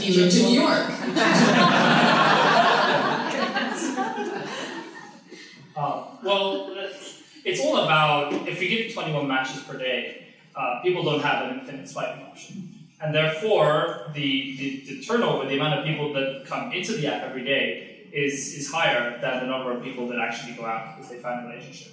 He 0.00 0.16
moved 0.16 0.32
to 0.36 0.42
New 0.44 0.60
York. 0.60 0.86
Uh, 5.78 6.08
well, 6.24 6.74
it's 7.44 7.60
all 7.60 7.84
about 7.84 8.32
if 8.48 8.60
you 8.60 8.68
give 8.68 8.92
21 8.92 9.28
matches 9.28 9.62
per 9.62 9.78
day, 9.78 10.26
uh, 10.56 10.80
people 10.82 11.04
don't 11.04 11.20
have 11.20 11.48
an 11.48 11.60
infinite 11.60 11.88
swiping 11.88 12.24
option. 12.24 12.74
And 13.00 13.14
therefore, 13.14 14.10
the, 14.12 14.56
the, 14.56 14.84
the 14.88 15.02
turnover, 15.04 15.46
the 15.46 15.54
amount 15.54 15.78
of 15.78 15.84
people 15.84 16.12
that 16.14 16.46
come 16.46 16.72
into 16.72 16.94
the 16.94 17.06
app 17.06 17.22
every 17.22 17.44
day, 17.44 18.08
is, 18.12 18.54
is 18.54 18.72
higher 18.72 19.20
than 19.20 19.40
the 19.40 19.46
number 19.46 19.70
of 19.70 19.82
people 19.84 20.08
that 20.08 20.18
actually 20.18 20.54
go 20.54 20.64
out 20.64 20.96
because 20.96 21.10
they 21.12 21.18
find 21.18 21.44
a 21.44 21.48
relationship. 21.48 21.92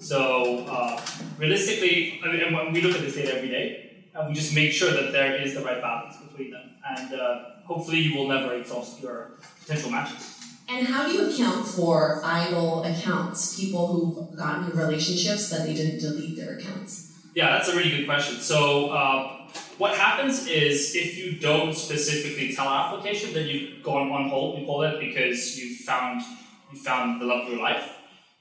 So 0.00 0.64
uh, 0.68 1.00
realistically, 1.38 2.20
I 2.24 2.32
mean, 2.32 2.40
and 2.40 2.56
when 2.56 2.72
we 2.72 2.80
look 2.80 2.96
at 2.96 3.02
this 3.02 3.14
data 3.14 3.36
every 3.36 3.50
day, 3.50 4.04
and 4.14 4.28
we 4.28 4.34
just 4.34 4.54
make 4.54 4.72
sure 4.72 4.90
that 4.90 5.12
there 5.12 5.40
is 5.40 5.54
the 5.54 5.60
right 5.62 5.80
balance 5.80 6.16
between 6.16 6.50
them, 6.50 6.70
and 6.88 7.14
uh, 7.14 7.44
hopefully 7.64 7.98
you 7.98 8.16
will 8.16 8.28
never 8.28 8.54
exhaust 8.54 9.00
your 9.00 9.32
potential 9.60 9.90
matches. 9.90 10.32
And 10.68 10.86
how 10.86 11.06
do 11.06 11.12
you 11.12 11.30
account 11.30 11.66
for 11.66 12.20
idle 12.24 12.82
accounts, 12.82 13.58
people 13.58 13.86
who've 13.86 14.36
gotten 14.36 14.70
in 14.70 14.76
relationships 14.76 15.48
that 15.50 15.64
they 15.66 15.74
didn't 15.74 16.00
delete 16.00 16.36
their 16.36 16.58
accounts? 16.58 17.12
Yeah, 17.34 17.50
that's 17.50 17.68
a 17.68 17.76
really 17.76 17.90
good 17.90 18.06
question. 18.06 18.40
So 18.40 18.90
uh, 18.90 19.46
what 19.78 19.96
happens 19.96 20.46
is 20.48 20.96
if 20.96 21.16
you 21.16 21.38
don't 21.38 21.74
specifically 21.74 22.54
tell 22.54 22.66
our 22.66 22.88
application 22.88 23.32
that 23.34 23.42
you've 23.42 23.82
gone 23.82 24.10
on 24.10 24.28
hold, 24.28 24.58
we 24.58 24.66
call 24.66 24.82
it, 24.82 24.98
because 24.98 25.56
you 25.58 25.76
found 25.76 26.22
you 26.72 26.78
found 26.78 27.20
the 27.20 27.26
love 27.26 27.44
of 27.44 27.52
your 27.52 27.62
life. 27.62 27.92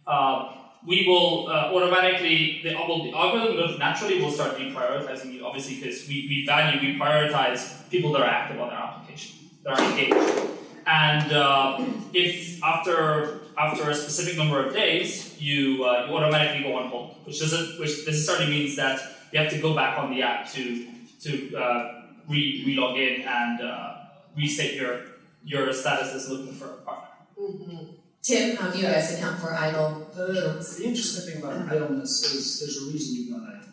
Uh, 0.07 0.53
we 0.85 1.07
will 1.07 1.47
uh, 1.47 1.73
automatically, 1.73 2.61
the, 2.63 2.73
well, 2.75 3.03
the 3.03 3.11
algorithm 3.11 3.79
naturally 3.79 4.21
will 4.21 4.31
start 4.31 4.57
deprioritizing 4.57 5.33
you, 5.33 5.45
obviously, 5.45 5.75
because 5.75 6.07
we, 6.07 6.25
we 6.29 6.45
value, 6.45 6.79
we 6.79 6.99
prioritize 6.99 7.89
people 7.89 8.11
that 8.13 8.21
are 8.21 8.27
active 8.27 8.59
on 8.59 8.69
their 8.69 8.77
application, 8.77 9.35
that 9.63 9.79
are 9.79 9.91
engaged. 9.91 10.49
And 10.85 11.31
uh, 11.31 11.83
if 12.13 12.63
after 12.63 13.39
after 13.57 13.89
a 13.89 13.95
specific 13.95 14.37
number 14.37 14.63
of 14.63 14.73
days, 14.73 15.39
you, 15.39 15.83
uh, 15.83 16.05
you 16.07 16.15
automatically 16.15 16.61
go 16.69 16.75
on 16.75 16.89
hold, 16.89 17.15
which 17.25 17.39
doesn't, 17.39 17.79
which 17.79 18.05
necessarily 18.05 18.47
means 18.51 18.75
that 18.75 18.99
you 19.31 19.39
have 19.39 19.49
to 19.51 19.59
go 19.59 19.73
back 19.73 19.97
on 19.97 20.11
the 20.11 20.21
app 20.21 20.51
to 20.51 20.85
to 21.21 21.55
uh, 21.57 22.01
re 22.27 22.63
re-log 22.65 22.97
in 22.97 23.21
and 23.21 23.61
uh, 23.61 23.95
restate 24.37 24.75
your 24.75 25.01
your 25.43 25.73
status 25.73 26.13
as 26.13 26.29
looking 26.29 26.53
for 26.53 26.65
a 26.65 26.77
partner. 26.85 27.09
Mm-hmm. 27.39 27.94
Tim, 28.25 28.55
how 28.55 28.71
do 28.71 28.79
you 28.79 28.85
guys 28.85 29.15
account 29.15 29.39
for 29.39 29.53
idle 29.53 30.09
uh, 30.13 30.25
the, 30.25 30.75
the 30.79 30.83
interesting 30.83 31.31
thing 31.31 31.43
about 31.43 31.71
idleness 31.71 32.33
is 32.33 32.59
there's 32.59 32.81
a 32.81 32.91
reason 32.91 33.17
you've 33.17 33.29
gone 33.29 33.47
idle. 33.47 33.69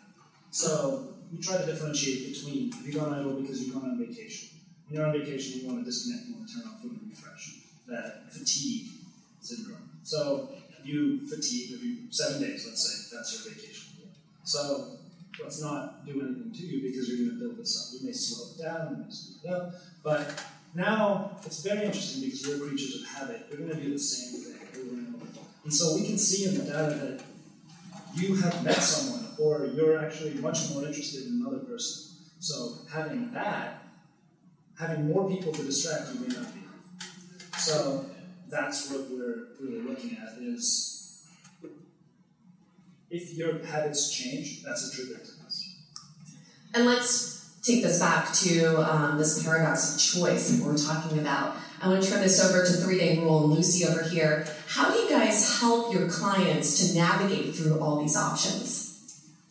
So 0.51 1.07
we 1.31 1.39
try 1.39 1.57
to 1.57 1.65
differentiate 1.65 2.31
between 2.31 2.71
have 2.71 2.85
you 2.85 2.93
gone 2.93 3.15
idle 3.15 3.41
because 3.41 3.63
you've 3.63 3.73
gone 3.73 3.89
on 3.89 3.97
vacation. 3.97 4.49
When 4.85 4.99
you're 4.99 5.07
on 5.07 5.13
vacation, 5.13 5.61
you 5.61 5.67
want 5.67 5.79
to 5.79 5.85
disconnect, 5.85 6.27
you 6.27 6.35
want 6.35 6.47
to 6.47 6.53
turn 6.53 6.67
off 6.67 6.81
food 6.83 6.91
and 7.01 7.09
refresh. 7.09 7.61
That 7.87 8.31
fatigue 8.31 8.89
syndrome. 9.41 9.89
So 10.03 10.49
you 10.83 11.25
fatigue 11.25 11.71
every 11.73 11.97
seven 12.11 12.43
days, 12.43 12.67
let's 12.67 13.09
say, 13.09 13.17
that's 13.17 13.33
your 13.33 13.55
vacation. 13.55 13.87
So 14.43 14.99
let's 15.41 15.63
not 15.63 16.05
do 16.05 16.21
anything 16.21 16.51
to 16.53 16.61
you 16.61 16.91
because 16.91 17.09
you're 17.09 17.25
going 17.25 17.39
to 17.39 17.43
build 17.43 17.57
this 17.57 17.73
up. 17.81 17.99
We 17.99 18.05
may 18.05 18.13
slow 18.13 18.53
it 18.53 18.61
down, 18.61 18.97
we 18.99 19.05
may 19.05 19.09
speed 19.09 19.49
it 19.49 19.51
up, 19.51 19.73
but 20.03 20.43
now 20.75 21.37
it's 21.45 21.63
very 21.63 21.85
interesting 21.85 22.23
because 22.23 22.47
we're 22.47 22.67
creatures 22.67 23.01
of 23.01 23.07
habit. 23.07 23.47
We're 23.49 23.57
going 23.57 23.69
to 23.69 23.81
do 23.81 23.93
the 23.93 23.99
same 23.99 24.41
thing. 24.41 24.53
And 25.63 25.73
so 25.73 25.95
we 25.95 26.05
can 26.05 26.17
see 26.17 26.45
in 26.45 26.57
the 26.57 26.65
data 26.65 26.95
that 26.95 27.23
you 28.15 28.35
have 28.35 28.63
met 28.63 28.75
someone 28.75 29.27
or 29.39 29.65
you're 29.65 30.03
actually 30.03 30.33
much 30.35 30.69
more 30.71 30.85
interested 30.85 31.27
in 31.27 31.41
another 31.41 31.63
person. 31.63 32.15
So 32.39 32.79
having 32.91 33.31
that, 33.33 33.83
having 34.77 35.07
more 35.07 35.29
people 35.29 35.51
to 35.53 35.63
distract 35.63 36.13
you 36.13 36.21
may 36.21 36.35
not 36.35 36.53
be 36.53 36.61
So 37.57 38.05
that's 38.49 38.91
what 38.91 39.09
we're 39.09 39.47
really 39.61 39.81
looking 39.81 40.17
at 40.17 40.37
is 40.41 41.25
if 43.09 43.35
your 43.35 43.63
habits 43.63 44.11
change, 44.11 44.63
that's 44.63 44.91
a 44.91 44.95
trigger 44.95 45.19
to 45.19 45.45
us. 45.45 45.75
And 46.73 46.85
let's 46.85 47.42
take 47.63 47.81
this 47.81 47.99
back 47.99 48.33
to 48.33 48.77
um, 48.77 49.17
this 49.17 49.41
paradox 49.41 49.95
of 49.95 50.21
choice 50.21 50.49
that 50.51 50.65
we're 50.65 50.77
talking 50.77 51.17
about. 51.17 51.55
I 51.81 51.87
want 51.87 52.03
to 52.03 52.09
turn 52.09 52.21
this 52.21 52.43
over 52.43 52.65
to 52.65 52.71
Three 52.73 52.99
Day 52.99 53.17
Rule 53.19 53.45
and 53.45 53.53
Lucy 53.53 53.85
over 53.85 54.03
here. 54.03 54.45
How 54.67 54.91
do 54.91 54.99
you 54.99 55.09
guys 55.09 55.59
help 55.59 55.93
your 55.93 56.09
clients 56.09 56.77
to 56.79 56.97
navigate 56.97 57.55
through 57.55 57.79
all 57.79 58.01
these 58.01 58.17
options? 58.17 58.89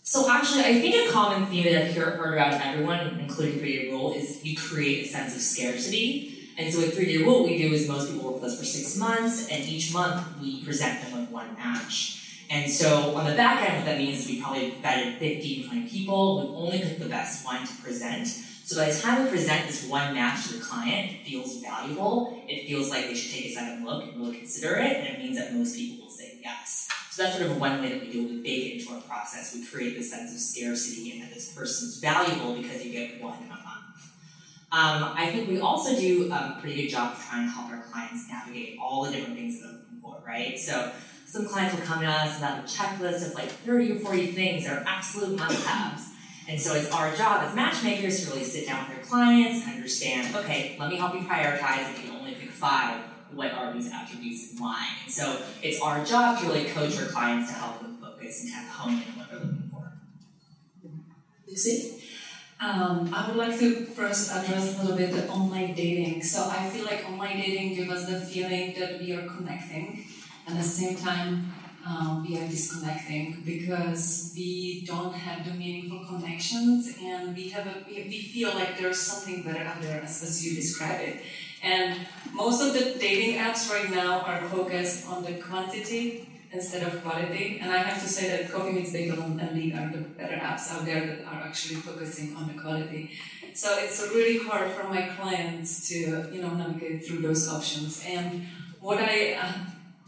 So 0.03 0.31
actually, 0.31 0.65
I 0.65 0.81
think 0.81 1.09
a 1.09 1.13
common 1.13 1.47
theme 1.47 1.65
that 1.65 1.85
I've 1.85 1.95
heard 1.95 2.35
about 2.35 2.61
everyone, 2.61 3.19
including 3.19 3.59
Three 3.59 3.79
Day 3.79 3.91
Rule, 3.91 4.13
is 4.13 4.45
you 4.45 4.57
create 4.57 5.07
a 5.07 5.09
sense 5.09 5.35
of 5.35 5.41
scarcity. 5.41 6.51
And 6.59 6.73
so 6.73 6.81
with 6.81 6.95
Three 6.95 7.07
Day 7.07 7.25
Rule, 7.25 7.41
what 7.41 7.51
we 7.51 7.57
do 7.57 7.73
is 7.73 7.89
most 7.89 8.13
people 8.13 8.27
work 8.27 8.43
with 8.43 8.45
us 8.45 8.59
for 8.59 8.65
six 8.65 8.97
months, 8.99 9.49
and 9.49 9.65
each 9.65 9.95
month 9.95 10.23
we 10.39 10.63
present 10.63 11.03
them 11.03 11.19
with 11.19 11.31
one 11.31 11.55
match. 11.55 12.22
And 12.53 12.71
so 12.71 13.17
on 13.17 13.25
the 13.25 13.35
back 13.35 13.67
end, 13.67 13.79
what 13.79 13.87
that 13.87 13.97
means 13.97 14.21
is 14.21 14.27
we 14.29 14.39
probably 14.39 14.73
vetted 14.73 15.17
15, 15.19 15.69
20 15.69 15.89
people. 15.89 16.37
We've 16.43 16.55
only 16.55 16.79
picked 16.81 17.01
the 17.01 17.09
best 17.09 17.47
one 17.47 17.67
to 17.67 17.73
present. 17.83 18.27
So 18.29 18.77
by 18.77 18.91
the 18.91 19.01
time 19.01 19.25
we 19.25 19.31
present 19.31 19.67
this 19.67 19.89
one 19.89 20.13
match 20.13 20.49
to 20.49 20.59
the 20.59 20.61
client, 20.61 21.13
it 21.13 21.27
feels 21.27 21.63
valuable. 21.63 22.45
It 22.47 22.67
feels 22.67 22.91
like 22.91 23.07
they 23.07 23.15
should 23.15 23.33
take 23.33 23.47
a 23.47 23.55
second 23.55 23.87
look 23.87 24.05
and 24.05 24.21
really 24.21 24.37
consider 24.37 24.77
it, 24.77 24.99
and 24.99 25.07
it 25.09 25.19
means 25.19 25.39
that 25.39 25.55
most 25.55 25.75
people 25.75 26.05
will 26.05 26.13
say 26.13 26.41
yes. 26.43 26.89
So 27.11 27.23
that's 27.23 27.39
sort 27.39 27.51
of 27.51 27.59
one 27.59 27.81
way 27.81 27.89
that 27.89 28.03
we 28.03 28.13
do 28.13 28.21
it. 28.27 28.31
We 28.31 28.43
bake 28.43 28.81
into 28.81 28.93
our 28.93 29.01
process. 29.01 29.55
We 29.55 29.65
create 29.65 29.97
this 29.97 30.11
sense 30.11 30.35
of 30.35 30.39
scarcity 30.39 31.13
and 31.13 31.23
that 31.23 31.33
this 31.33 31.55
person's 31.55 32.01
valuable 32.01 32.55
because 32.55 32.85
you 32.85 32.93
get 32.93 33.23
one 33.23 33.39
a 33.45 33.49
month. 33.49 33.63
Um, 34.73 35.15
I 35.17 35.31
think 35.33 35.49
we 35.49 35.59
also 35.59 35.99
do 35.99 36.31
a 36.31 36.59
pretty 36.61 36.83
good 36.83 36.91
job 36.91 37.13
of 37.13 37.25
trying 37.25 37.47
to 37.47 37.51
help 37.51 37.71
our 37.71 37.81
clients 37.91 38.29
navigate 38.29 38.79
all 38.79 39.05
the 39.05 39.13
different 39.13 39.37
things 39.37 39.61
that 39.61 39.69
they're 39.69 39.79
looking 39.79 40.01
for, 40.03 40.23
right? 40.27 40.59
So 40.59 40.93
some 41.33 41.47
clients 41.47 41.75
will 41.75 41.87
come 41.87 42.01
to 42.01 42.07
us 42.07 42.37
and 42.37 42.45
have 42.45 42.63
a 42.63 42.69
checklist 42.69 43.27
of 43.27 43.33
like 43.35 43.49
30 43.49 43.93
or 43.93 43.99
40 44.01 44.33
things 44.33 44.67
that 44.67 44.77
are 44.77 44.85
absolute 44.87 45.39
must-haves. 45.39 46.11
And 46.47 46.61
so 46.61 46.75
it's 46.75 46.91
our 46.93 47.17
job 47.17 47.45
as 47.45 47.55
matchmakers 47.55 48.23
to 48.23 48.31
really 48.31 48.45
sit 48.45 48.67
down 48.67 48.87
with 48.87 48.97
their 48.99 49.07
clients 49.07 49.65
and 49.65 49.77
understand, 49.77 50.37
okay, 50.37 50.77
let 50.79 50.91
me 50.91 50.97
help 50.97 51.15
you 51.15 51.21
prioritize 51.21 51.91
if 51.91 52.05
you 52.05 52.13
only 52.13 52.35
pick 52.35 52.51
five, 52.51 53.01
what 53.33 53.51
are 53.51 53.73
these 53.73 53.91
attributes 53.91 54.51
and 54.51 54.61
why? 54.61 54.87
And 55.05 55.11
so 55.11 55.41
it's 55.63 55.81
our 55.81 56.05
job 56.05 56.39
to 56.41 56.49
really 56.49 56.67
coach 56.67 57.01
our 57.01 57.07
clients 57.07 57.51
to 57.51 57.59
help 57.59 57.81
them 57.81 57.97
focus 57.99 58.43
and 58.43 58.53
kind 58.53 58.67
of 58.67 58.73
hone 58.75 58.93
in 58.93 58.99
on 58.99 59.19
what 59.19 59.31
they're 59.31 59.39
looking 59.39 59.71
for. 59.73 59.91
Lucy? 61.49 62.03
Um, 62.61 63.11
I 63.15 63.27
would 63.29 63.37
like 63.37 63.59
to 63.59 63.87
first 63.87 64.31
address 64.31 64.79
a 64.79 64.83
little 64.83 64.99
bit 64.99 65.13
the 65.13 65.27
online 65.29 65.73
dating. 65.73 66.23
So 66.23 66.47
I 66.51 66.69
feel 66.69 66.85
like 66.85 67.09
online 67.09 67.39
dating 67.39 67.75
gives 67.75 67.91
us 67.91 68.07
the 68.07 68.21
feeling 68.21 68.75
that 68.79 69.01
we 69.01 69.15
are 69.15 69.27
connecting 69.27 70.05
at 70.49 70.57
the 70.57 70.63
same 70.63 70.97
time, 70.97 71.53
um, 71.87 72.25
we 72.27 72.39
are 72.39 72.47
disconnecting 72.47 73.43
because 73.45 74.33
we 74.37 74.85
don't 74.87 75.15
have 75.15 75.45
the 75.45 75.53
meaningful 75.53 76.05
connections 76.07 76.97
and 77.03 77.35
we 77.35 77.49
have 77.49 77.67
a, 77.67 77.85
we 77.87 78.23
feel 78.23 78.51
like 78.55 78.79
there's 78.79 79.01
something 79.01 79.43
better 79.43 79.65
out 79.65 79.83
there 79.83 80.01
as, 80.01 80.45
you 80.45 80.55
describe 80.55 81.01
it. 81.01 81.23
And 81.63 82.07
most 82.33 82.63
of 82.63 82.73
the 82.73 82.99
dating 82.99 83.39
apps 83.39 83.71
right 83.71 83.91
now 83.91 84.21
are 84.21 84.49
focused 84.49 85.09
on 85.09 85.25
the 85.25 85.35
quantity 85.35 86.29
instead 86.53 86.83
of 86.87 87.03
quality. 87.03 87.59
And 87.61 87.71
I 87.73 87.79
have 87.79 88.01
to 88.03 88.09
say 88.09 88.29
that 88.29 88.53
Coffee 88.53 88.73
Meets 88.73 88.93
Bagel 88.93 89.23
and 89.23 89.53
League 89.55 89.75
are 89.75 89.91
the 89.91 89.99
better 89.99 90.37
apps 90.37 90.71
out 90.71 90.85
there 90.85 91.05
that 91.07 91.25
are 91.25 91.43
actually 91.43 91.77
focusing 91.77 92.37
on 92.37 92.47
the 92.47 92.61
quality. 92.61 93.11
So 93.55 93.77
it's 93.79 94.01
really 94.09 94.39
hard 94.39 94.71
for 94.73 94.89
my 94.89 95.03
clients 95.17 95.89
to, 95.89 96.29
you 96.33 96.43
know, 96.43 96.55
navigate 96.55 97.07
through 97.07 97.23
those 97.23 97.49
options. 97.49 98.05
And 98.07 98.47
what 98.81 98.99
I 98.99 99.35
uh, 99.35 99.53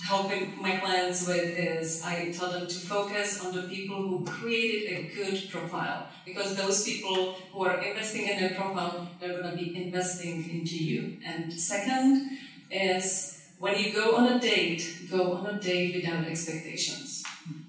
helping 0.08 0.60
my 0.60 0.76
clients 0.76 1.26
with 1.26 1.56
is 1.56 2.02
I 2.04 2.30
tell 2.36 2.50
them 2.50 2.66
to 2.66 2.78
focus 2.78 3.40
on 3.40 3.52
the 3.52 3.62
people 3.62 4.02
who 4.02 4.24
created 4.24 4.84
a 4.96 5.14
good 5.14 5.50
profile 5.50 6.08
because 6.24 6.54
those 6.56 6.82
people 6.82 7.36
who 7.52 7.64
are 7.64 7.80
investing 7.80 8.26
in 8.28 8.36
their 8.36 8.54
profile 8.54 9.06
they're 9.18 9.32
going 9.32 9.50
to 9.50 9.56
be 9.56 9.74
investing 9.74 10.48
into 10.50 10.76
you. 10.76 11.18
And 11.24 11.52
second 11.52 12.38
is 12.70 13.36
when 13.58 13.76
you 13.76 13.92
go 13.92 14.16
on 14.16 14.26
a 14.26 14.40
date 14.40 14.82
go 15.10 15.32
on 15.32 15.46
a 15.46 15.58
date 15.60 15.94
without 15.94 16.24
expectations. 16.24 17.22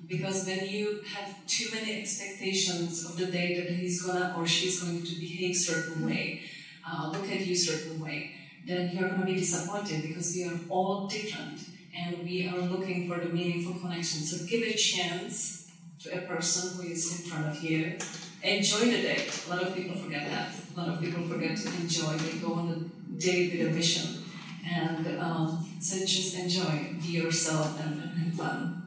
Because 0.08 0.46
when 0.46 0.64
you 0.66 1.02
have 1.14 1.34
too 1.48 1.70
many 1.72 2.00
expectations 2.02 3.04
of 3.06 3.18
the 3.18 3.26
date 3.26 3.56
that 3.58 3.70
he's 3.70 4.02
gonna 4.02 4.32
or 4.36 4.46
she's 4.46 4.80
going 4.80 5.04
to 5.04 5.14
behave 5.16 5.56
certain 5.56 6.06
way 6.06 6.42
uh, 6.88 7.08
look 7.08 7.28
at 7.30 7.42
you 7.46 7.56
certain 7.56 8.00
way 8.00 8.32
then 8.66 8.90
you're 8.90 9.08
going 9.08 9.20
to 9.20 9.26
be 9.26 9.36
disappointed 9.36 10.02
because 10.02 10.34
we 10.36 10.44
are 10.44 10.58
all 10.70 11.08
different 11.08 11.60
and 11.96 12.24
we 12.24 12.48
are 12.48 12.60
looking 12.60 13.08
for 13.08 13.18
the 13.20 13.30
meaningful 13.30 13.74
connection. 13.80 14.22
So 14.22 14.46
give 14.46 14.64
a 14.64 14.76
chance 14.76 15.72
to 16.04 16.18
a 16.18 16.28
person 16.28 16.76
who 16.76 16.92
is 16.92 17.20
in 17.20 17.30
front 17.30 17.48
of 17.48 17.64
you. 17.64 17.98
Enjoy 18.44 18.80
the 18.80 19.02
date. 19.02 19.46
A 19.48 19.50
lot 19.50 19.64
of 19.64 19.74
people 19.74 19.96
forget 19.96 20.30
that. 20.30 20.54
A 20.76 20.80
lot 20.80 20.90
of 20.90 21.02
people 21.02 21.24
forget 21.28 21.58
to 21.58 21.68
enjoy. 21.82 22.16
They 22.18 22.38
go 22.38 22.54
on 22.54 22.70
a 22.70 23.20
date 23.20 23.58
with 23.58 23.68
a 23.68 23.72
mission. 23.72 24.24
And 24.68 25.20
um, 25.20 25.66
so 25.80 26.00
just 26.00 26.36
enjoy, 26.36 26.96
be 27.02 27.10
yourself, 27.10 27.80
and, 27.80 28.02
and 28.02 28.36
fun. 28.36 28.82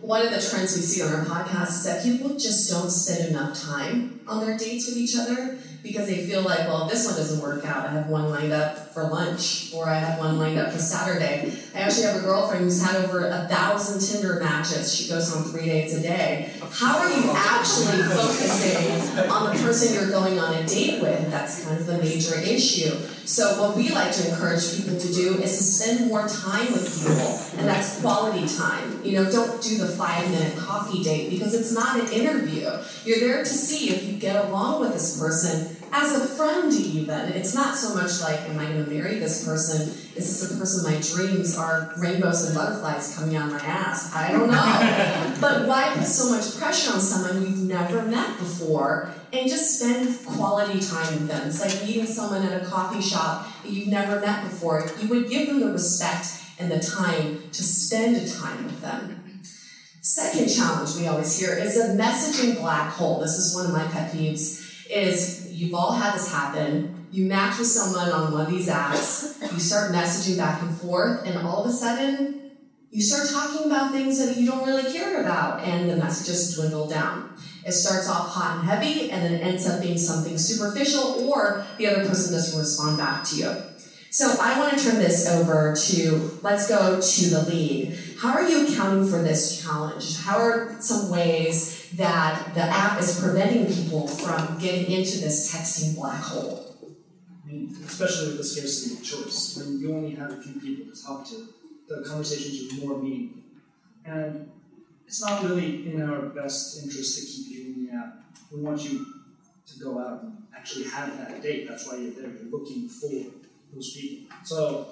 One 0.00 0.22
of 0.22 0.30
the 0.30 0.40
trends 0.40 0.74
we 0.74 0.82
see 0.82 1.02
on 1.02 1.12
our 1.12 1.24
podcast 1.24 1.68
is 1.68 1.84
that 1.84 2.02
people 2.02 2.36
just 2.36 2.68
don't 2.70 2.90
spend 2.90 3.30
enough 3.30 3.58
time 3.58 4.20
on 4.26 4.44
their 4.44 4.56
dates 4.56 4.86
with 4.86 4.96
each 4.96 5.16
other 5.16 5.58
because 5.84 6.06
they 6.06 6.24
feel 6.24 6.40
like, 6.40 6.60
well, 6.60 6.88
this 6.88 7.06
one 7.06 7.14
doesn't 7.14 7.42
work 7.42 7.62
out, 7.66 7.86
I 7.86 7.90
have 7.90 8.08
one 8.08 8.30
lined 8.30 8.52
up 8.52 8.78
for 8.94 9.04
lunch 9.04 9.70
or 9.74 9.86
I 9.86 9.96
have 9.96 10.18
one 10.18 10.38
lined 10.38 10.58
up 10.58 10.72
for 10.72 10.78
Saturday. 10.78 11.52
I 11.74 11.80
actually 11.80 12.04
have 12.04 12.16
a 12.16 12.20
girlfriend 12.20 12.64
who's 12.64 12.82
had 12.82 13.04
over 13.04 13.26
a 13.26 13.46
thousand 13.48 14.00
Tinder 14.00 14.40
matches. 14.40 14.94
She 14.94 15.10
goes 15.10 15.36
on 15.36 15.44
three 15.44 15.66
dates 15.66 15.92
a 15.94 16.00
day. 16.00 16.50
How 16.72 16.98
are 16.98 17.10
you 17.10 17.30
actually 17.36 18.02
focusing 18.02 19.30
on 19.30 19.54
the 19.54 19.62
person 19.62 19.92
you're 19.92 20.10
going 20.10 20.38
on 20.38 20.54
a 20.54 20.66
date 20.66 21.02
with? 21.02 21.30
That's 21.30 21.64
kind 21.64 21.78
of 21.78 21.86
the 21.86 21.98
major 21.98 22.40
issue. 22.40 22.96
So 23.26 23.60
what 23.60 23.76
we 23.76 23.90
like 23.90 24.12
to 24.12 24.28
encourage 24.28 24.76
people 24.76 24.98
to 24.98 25.12
do 25.12 25.34
is 25.42 25.56
to 25.56 25.62
spend 25.62 26.08
more 26.08 26.28
time 26.28 26.72
with 26.72 26.84
people, 26.98 27.58
and 27.58 27.68
that's 27.68 28.00
quality 28.00 28.46
time. 28.46 29.02
You 29.02 29.18
know, 29.18 29.30
don't 29.30 29.62
do 29.62 29.78
the 29.78 29.88
five 29.88 30.30
minute 30.30 30.56
coffee 30.56 31.02
date 31.02 31.30
because 31.30 31.54
it's 31.54 31.72
not 31.72 32.00
an 32.00 32.12
interview. 32.12 32.70
You're 33.04 33.20
there 33.20 33.38
to 33.38 33.46
see 33.46 33.90
if 33.90 34.04
you 34.04 34.18
get 34.18 34.44
along 34.44 34.80
with 34.80 34.92
this 34.92 35.18
person 35.18 35.73
as 35.94 36.12
a 36.20 36.26
friend, 36.26 36.72
even. 36.72 37.28
It's 37.28 37.54
not 37.54 37.76
so 37.76 37.94
much 37.94 38.20
like, 38.20 38.40
am 38.48 38.58
I 38.58 38.66
going 38.66 38.84
to 38.84 38.90
marry 38.90 39.20
this 39.20 39.44
person? 39.44 39.82
Is 40.16 40.40
this 40.40 40.50
the 40.50 40.58
person 40.58 40.90
my 40.90 41.00
dreams 41.00 41.56
are 41.56 41.92
rainbows 41.96 42.44
and 42.44 42.54
butterflies 42.54 43.14
coming 43.14 43.36
out 43.36 43.46
of 43.46 43.52
my 43.52 43.60
ass? 43.60 44.12
I 44.12 44.32
don't 44.32 44.50
know. 44.50 45.36
but 45.40 45.68
why 45.68 45.92
put 45.94 46.04
so 46.04 46.28
much 46.30 46.56
pressure 46.56 46.92
on 46.92 47.00
someone 47.00 47.46
you've 47.46 47.62
never 47.62 48.02
met 48.02 48.36
before 48.38 49.08
and 49.32 49.48
just 49.48 49.78
spend 49.78 50.24
quality 50.24 50.80
time 50.80 51.12
with 51.14 51.28
them? 51.28 51.46
It's 51.46 51.60
like 51.60 51.80
meeting 51.80 52.06
someone 52.06 52.42
at 52.42 52.60
a 52.60 52.64
coffee 52.64 53.00
shop 53.00 53.46
that 53.62 53.70
you've 53.70 53.88
never 53.88 54.18
met 54.18 54.42
before. 54.42 54.90
You 54.98 55.08
would 55.10 55.28
give 55.28 55.46
them 55.46 55.60
the 55.60 55.70
respect 55.70 56.26
and 56.58 56.72
the 56.72 56.80
time 56.80 57.38
to 57.52 57.62
spend 57.62 58.28
time 58.32 58.64
with 58.64 58.80
them. 58.80 59.20
Second 60.00 60.48
challenge 60.48 60.96
we 60.96 61.06
always 61.06 61.38
hear 61.38 61.54
is 61.54 61.76
a 61.76 61.94
messaging 61.94 62.56
black 62.56 62.90
hole. 62.90 63.20
This 63.20 63.38
is 63.38 63.54
one 63.54 63.64
of 63.64 63.72
my 63.72 63.86
pet 63.86 64.12
peeves. 64.12 64.73
Is 64.94 65.50
you've 65.50 65.74
all 65.74 65.92
had 65.92 66.14
this 66.14 66.30
happen. 66.30 67.06
You 67.10 67.26
match 67.26 67.58
with 67.58 67.66
someone 67.66 68.10
on 68.10 68.32
one 68.32 68.46
of 68.46 68.50
these 68.50 68.68
apps, 68.68 69.40
you 69.52 69.58
start 69.58 69.92
messaging 69.92 70.36
back 70.36 70.62
and 70.62 70.76
forth, 70.76 71.26
and 71.26 71.36
all 71.46 71.64
of 71.64 71.70
a 71.70 71.72
sudden, 71.72 72.52
you 72.90 73.02
start 73.02 73.28
talking 73.28 73.66
about 73.66 73.90
things 73.90 74.24
that 74.24 74.36
you 74.36 74.48
don't 74.48 74.64
really 74.64 74.92
care 74.92 75.20
about, 75.20 75.64
and 75.64 75.90
the 75.90 75.96
messages 75.96 76.54
dwindle 76.54 76.86
down. 76.88 77.36
It 77.66 77.72
starts 77.72 78.08
off 78.08 78.28
hot 78.28 78.58
and 78.58 78.68
heavy, 78.68 79.10
and 79.10 79.22
then 79.22 79.40
ends 79.40 79.68
up 79.68 79.82
being 79.82 79.98
something 79.98 80.38
superficial, 80.38 81.28
or 81.28 81.64
the 81.76 81.88
other 81.88 82.06
person 82.06 82.32
doesn't 82.32 82.56
respond 82.56 82.98
back 82.98 83.24
to 83.24 83.36
you. 83.36 83.52
So 84.10 84.36
I 84.40 84.60
want 84.60 84.78
to 84.78 84.84
turn 84.84 85.00
this 85.00 85.28
over 85.28 85.74
to, 85.74 86.38
let's 86.42 86.68
go 86.68 87.00
to 87.00 87.30
the 87.30 87.42
League. 87.50 87.98
How 88.20 88.32
are 88.34 88.48
you 88.48 88.68
accounting 88.68 89.08
for 89.08 89.20
this 89.22 89.60
challenge? 89.60 90.20
How 90.20 90.38
are 90.38 90.76
some 90.80 91.10
ways 91.10 91.83
that 91.96 92.54
the 92.54 92.62
app 92.62 93.00
is 93.00 93.20
preventing 93.20 93.66
people 93.66 94.06
from 94.06 94.58
getting 94.58 94.90
into 94.90 95.18
this 95.18 95.52
texting 95.54 95.96
black 95.96 96.20
hole? 96.20 96.76
I 97.44 97.48
mean, 97.48 97.76
especially 97.86 98.28
with 98.28 98.38
the 98.38 98.44
scarcity 98.44 98.94
of 98.94 99.02
choice. 99.02 99.56
When 99.56 99.78
you 99.78 99.94
only 99.94 100.14
have 100.14 100.32
a 100.32 100.40
few 100.40 100.60
people 100.60 100.92
to 100.92 101.02
talk 101.02 101.26
to, 101.28 101.48
the 101.88 102.02
conversations 102.06 102.72
are 102.72 102.86
more 102.86 102.98
meaningful. 103.02 103.42
And 104.04 104.50
it's 105.06 105.22
not 105.22 105.44
really 105.44 105.92
in 105.92 106.02
our 106.02 106.22
best 106.22 106.82
interest 106.82 107.18
to 107.18 107.26
keep 107.26 107.56
you 107.56 107.66
in 107.66 107.86
the 107.86 107.92
app. 107.92 108.24
We 108.52 108.60
want 108.60 108.82
you 108.82 109.06
to 109.66 109.80
go 109.80 109.98
out 109.98 110.22
and 110.22 110.38
actually 110.56 110.84
have 110.84 111.16
that 111.18 111.42
date. 111.42 111.68
That's 111.68 111.86
why 111.86 111.98
you're 111.98 112.12
there. 112.12 112.30
You're 112.30 112.50
looking 112.50 112.88
for 112.88 113.10
those 113.72 113.94
people. 113.94 114.36
So 114.44 114.88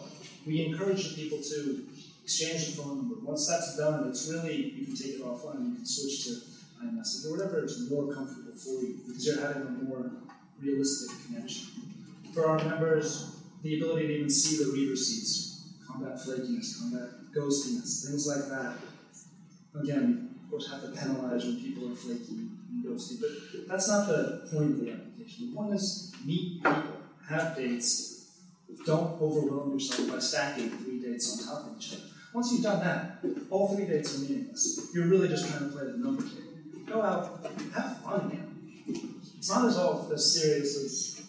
we 0.47 0.67
encourage 0.67 1.09
the 1.09 1.23
people 1.23 1.39
to 1.39 1.85
exchange 2.23 2.67
the 2.67 2.83
phone 2.83 2.97
number. 2.99 3.17
Once 3.23 3.49
that's 3.49 3.77
done, 3.77 4.09
it's 4.09 4.31
really, 4.31 4.71
you 4.71 4.87
can 4.87 4.97
take 4.97 5.15
it 5.15 5.23
offline, 5.23 5.69
you 5.69 5.75
can 5.77 5.87
switch 5.87 6.25
to 6.25 6.52
iMessage 6.85 7.27
or 7.27 7.33
whatever 7.33 7.65
is 7.65 7.91
more 7.91 8.13
comfortable 8.13 8.53
for 8.53 8.83
you 8.83 9.01
because 9.07 9.27
you're 9.27 9.41
having 9.41 9.63
a 9.63 9.71
more 9.71 10.11
realistic 10.61 11.17
connection. 11.27 11.69
For 12.35 12.49
our 12.49 12.59
members, 12.59 13.37
the 13.63 13.77
ability 13.77 14.09
to 14.09 14.15
even 14.15 14.31
see 14.31 14.65
the 14.65 14.71
read 14.73 14.91
receipts, 14.91 15.75
combat 15.87 16.19
flakiness, 16.19 16.79
combat 16.81 17.09
ghostiness, 17.35 18.07
things 18.07 18.27
like 18.27 18.49
that. 18.49 18.77
Again, 19.81 20.35
of 20.43 20.51
course, 20.51 20.71
have 20.71 20.83
to 20.83 20.89
penalize 20.89 21.45
when 21.45 21.61
people 21.61 21.91
are 21.91 21.95
flaky 21.95 22.49
and 22.71 22.85
ghosty, 22.85 23.21
but 23.21 23.69
that's 23.69 23.89
not 23.89 24.07
the 24.07 24.49
point 24.53 24.73
of 24.73 24.81
the 24.81 24.93
application. 24.93 25.51
The 25.51 25.57
point 25.57 25.75
is 25.75 26.13
meet 26.25 26.63
people, 26.63 26.97
have 27.29 27.57
dates, 27.57 28.13
don't 28.85 29.21
overwhelm 29.21 29.73
yourself 29.73 30.11
by 30.11 30.19
stacking 30.19 30.71
three 30.71 31.01
dates 31.01 31.33
on 31.33 31.47
top 31.47 31.71
of 31.71 31.79
each 31.79 31.93
other. 31.93 32.03
Once 32.35 32.53
you've 32.53 32.63
done 32.63 32.81
that, 32.81 33.19
all 33.51 33.75
three 33.75 33.85
dates 33.85 34.17
are 34.17 34.21
meaningless. 34.21 34.89
You're 34.95 35.07
really 35.07 35.29
just 35.29 35.49
trying 35.49 35.71
to 35.71 35.77
play 35.77 35.85
the 35.85 35.99
number 35.99 36.23
game. 36.23 36.52
Go 36.93 37.03
out, 37.03 37.27
have 37.75 37.99
fun. 38.01 38.85
It's 39.39 39.51
not 39.51 39.65
as 39.65 39.79
all 39.79 40.11
as 40.13 40.39
serious 40.39 40.77
as 40.77 41.25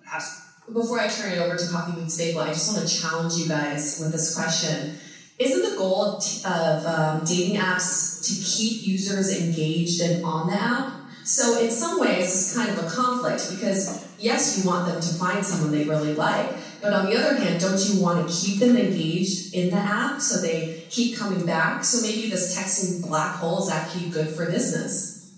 it 0.00 0.06
has 0.06 0.46
to 0.64 0.72
Before 0.72 0.98
I 0.98 1.08
turn 1.08 1.32
it 1.32 1.38
over 1.40 1.58
to 1.58 1.68
Coffee 1.68 2.00
Meets 2.00 2.16
Bagel, 2.16 2.40
I 2.40 2.48
just 2.48 2.72
want 2.72 2.88
to 2.88 3.00
challenge 3.00 3.34
you 3.34 3.46
guys 3.46 3.98
with 4.00 4.12
this 4.12 4.34
question. 4.34 4.96
Isn't 5.38 5.70
the 5.70 5.76
goal 5.76 6.16
of, 6.16 6.46
of 6.46 6.86
um, 6.86 7.24
dating 7.26 7.60
apps 7.60 8.24
to 8.26 8.32
keep 8.42 8.82
users 8.82 9.30
engaged 9.30 10.00
and 10.00 10.24
on 10.24 10.46
the 10.46 10.54
app? 10.54 10.94
So 11.22 11.58
in 11.58 11.70
some 11.70 12.00
ways, 12.00 12.24
it's 12.24 12.56
kind 12.56 12.70
of 12.70 12.82
a 12.82 12.88
conflict 12.88 13.50
because 13.50 14.02
yes, 14.16 14.56
you 14.56 14.66
want 14.66 14.86
them 14.86 15.02
to 15.02 15.08
find 15.14 15.44
someone 15.44 15.70
they 15.70 15.84
really 15.84 16.14
like, 16.14 16.56
but 16.80 16.94
on 16.94 17.10
the 17.10 17.14
other 17.14 17.34
hand, 17.34 17.60
don't 17.60 17.78
you 17.78 18.00
want 18.00 18.26
to 18.26 18.34
keep 18.34 18.58
them 18.58 18.78
engaged 18.78 19.52
in 19.52 19.68
the 19.68 19.76
app 19.76 20.22
so 20.22 20.40
they 20.40 20.81
keep 20.92 21.16
coming 21.16 21.44
back? 21.46 21.84
So 21.84 22.06
maybe 22.06 22.28
this 22.28 22.56
texting 22.56 23.06
black 23.06 23.36
hole 23.36 23.62
is 23.62 23.70
actually 23.70 24.10
good 24.10 24.28
for 24.28 24.46
business. 24.46 25.32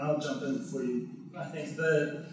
I'll 0.00 0.20
jump 0.20 0.42
in 0.42 0.62
for 0.62 0.82
you. 0.82 1.08
I 1.36 1.44
think 1.44 1.76
that 1.76 2.26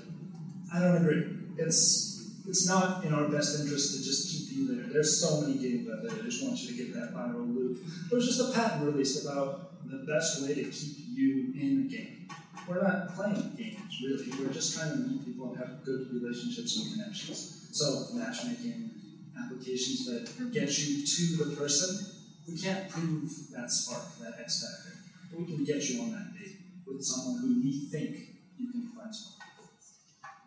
I 0.74 0.80
don't 0.80 0.98
agree. 0.98 1.26
It's 1.58 2.12
it's 2.48 2.68
not 2.68 3.06
in 3.06 3.14
our 3.14 3.30
best 3.30 3.60
interest 3.60 3.96
to 3.96 4.04
just 4.04 4.30
keep 4.30 4.58
you 4.58 4.76
there. 4.76 4.88
There's 4.92 5.22
so 5.22 5.42
many 5.42 5.58
games 5.58 5.88
out 5.90 6.04
there 6.04 6.12
I 6.12 6.22
just 6.24 6.44
want 6.44 6.60
you 6.62 6.68
to 6.70 6.74
get 6.74 6.94
that 6.94 7.14
viral 7.14 7.56
loop. 7.56 7.80
There's 8.10 8.26
just 8.26 8.42
a 8.42 8.54
patent 8.54 8.84
release 8.84 9.24
about 9.24 9.88
the 9.90 10.00
best 10.00 10.42
way 10.42 10.56
to 10.56 10.64
keep 10.66 10.98
you 11.14 11.54
in 11.56 11.88
a 11.88 11.92
game. 11.92 12.28
We're 12.68 12.84
not 12.84 13.16
playing 13.16 13.56
games, 13.58 14.02
really. 14.04 14.30
We're 14.38 14.54
just 14.54 14.78
trying 14.78 14.92
to 14.92 14.98
meet 14.98 15.26
people 15.26 15.50
and 15.50 15.58
have 15.58 15.84
good 15.84 16.08
relationships 16.12 16.78
and 16.78 16.94
connections. 16.94 17.68
So, 17.72 18.08
matchmaking, 18.14 18.92
applications 19.38 20.06
that 20.06 20.52
get 20.52 20.78
you 20.78 21.06
to 21.06 21.44
the 21.44 21.56
person, 21.56 22.11
we 22.52 22.62
can't 22.62 22.90
prove 22.90 23.30
that 23.52 23.70
spark, 23.70 24.04
that 24.20 24.40
X 24.40 24.62
factor. 24.62 24.98
But 25.32 25.40
we 25.40 25.46
can 25.46 25.64
get 25.64 25.82
you 25.90 26.02
on 26.02 26.12
that 26.12 26.34
date 26.38 26.58
with 26.86 27.04
someone 27.04 27.42
who 27.42 27.62
we 27.64 27.86
think 27.86 28.18
you 28.58 28.72
can 28.72 28.88
find 28.88 29.16
spark. 29.16 29.50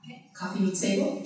Okay. 0.05 0.27
Coffee 0.35 0.61
meets 0.61 0.81
bagel. 0.81 1.23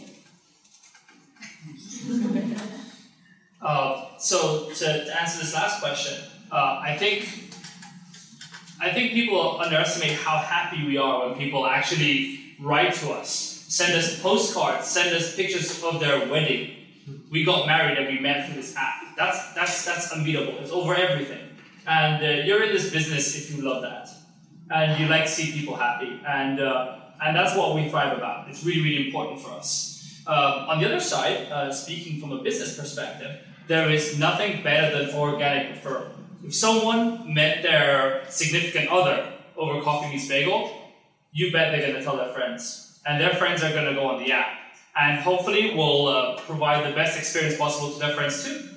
Uh, 3.60 4.16
so 4.18 4.68
to, 4.70 5.04
to, 5.04 5.20
answer 5.20 5.40
this 5.40 5.52
last 5.52 5.80
question, 5.80 6.22
uh, 6.52 6.80
I 6.80 6.96
think 6.96 7.48
I 8.80 8.92
think 8.92 9.12
people 9.12 9.60
underestimate 9.60 10.12
how 10.12 10.38
happy 10.38 10.86
we 10.86 10.96
are 10.96 11.28
when 11.28 11.36
people 11.36 11.66
actually 11.66 12.54
write 12.60 12.94
to 12.94 13.10
us, 13.10 13.64
send 13.68 13.94
us 13.94 14.20
postcards, 14.20 14.86
send 14.86 15.14
us 15.14 15.34
pictures 15.34 15.82
of 15.82 15.98
their 15.98 16.28
wedding. 16.28 16.77
We 17.30 17.44
got 17.44 17.66
married 17.66 17.98
and 17.98 18.08
we 18.08 18.18
met 18.20 18.46
through 18.46 18.56
this 18.56 18.76
app. 18.76 19.16
That's 19.16 19.52
that's 19.54 19.84
that's 19.84 20.12
unbeatable. 20.12 20.58
It's 20.60 20.70
over 20.70 20.94
everything. 20.94 21.44
And 21.86 22.22
uh, 22.22 22.44
you're 22.44 22.62
in 22.62 22.72
this 22.72 22.90
business 22.90 23.36
if 23.36 23.54
you 23.54 23.62
love 23.62 23.82
that, 23.82 24.08
and 24.70 25.00
you 25.00 25.08
like 25.08 25.24
to 25.24 25.30
see 25.30 25.52
people 25.52 25.76
happy, 25.76 26.20
and 26.26 26.60
uh, 26.60 26.96
and 27.22 27.36
that's 27.36 27.56
what 27.56 27.74
we 27.74 27.88
thrive 27.88 28.16
about. 28.16 28.48
It's 28.48 28.64
really 28.64 28.82
really 28.82 29.06
important 29.06 29.40
for 29.40 29.50
us. 29.52 30.22
Um, 30.26 30.68
on 30.68 30.78
the 30.80 30.86
other 30.86 31.00
side, 31.00 31.50
uh, 31.50 31.72
speaking 31.72 32.20
from 32.20 32.32
a 32.32 32.42
business 32.42 32.78
perspective, 32.78 33.40
there 33.66 33.88
is 33.90 34.18
nothing 34.18 34.62
better 34.62 35.06
than 35.06 35.14
organic 35.14 35.74
referral. 35.74 36.10
If 36.44 36.54
someone 36.54 37.32
met 37.32 37.62
their 37.62 38.24
significant 38.28 38.90
other 38.90 39.32
over 39.56 39.80
Coffee 39.82 40.10
Meets 40.10 40.28
Bagel, 40.28 40.70
you 41.32 41.50
bet 41.50 41.72
they're 41.72 41.80
going 41.80 41.94
to 41.94 42.02
tell 42.02 42.16
their 42.16 42.32
friends. 42.32 43.00
And 43.06 43.20
their 43.20 43.34
friends 43.34 43.62
are 43.62 43.72
going 43.72 43.86
to 43.86 43.94
go 43.94 44.06
on 44.06 44.22
the 44.22 44.32
app. 44.32 44.57
And 44.98 45.20
hopefully 45.20 45.74
we'll 45.74 46.08
uh, 46.08 46.40
provide 46.40 46.90
the 46.90 46.94
best 46.94 47.18
experience 47.18 47.56
possible 47.56 47.92
to 47.92 47.98
their 47.98 48.14
friends 48.14 48.44
too. 48.44 48.68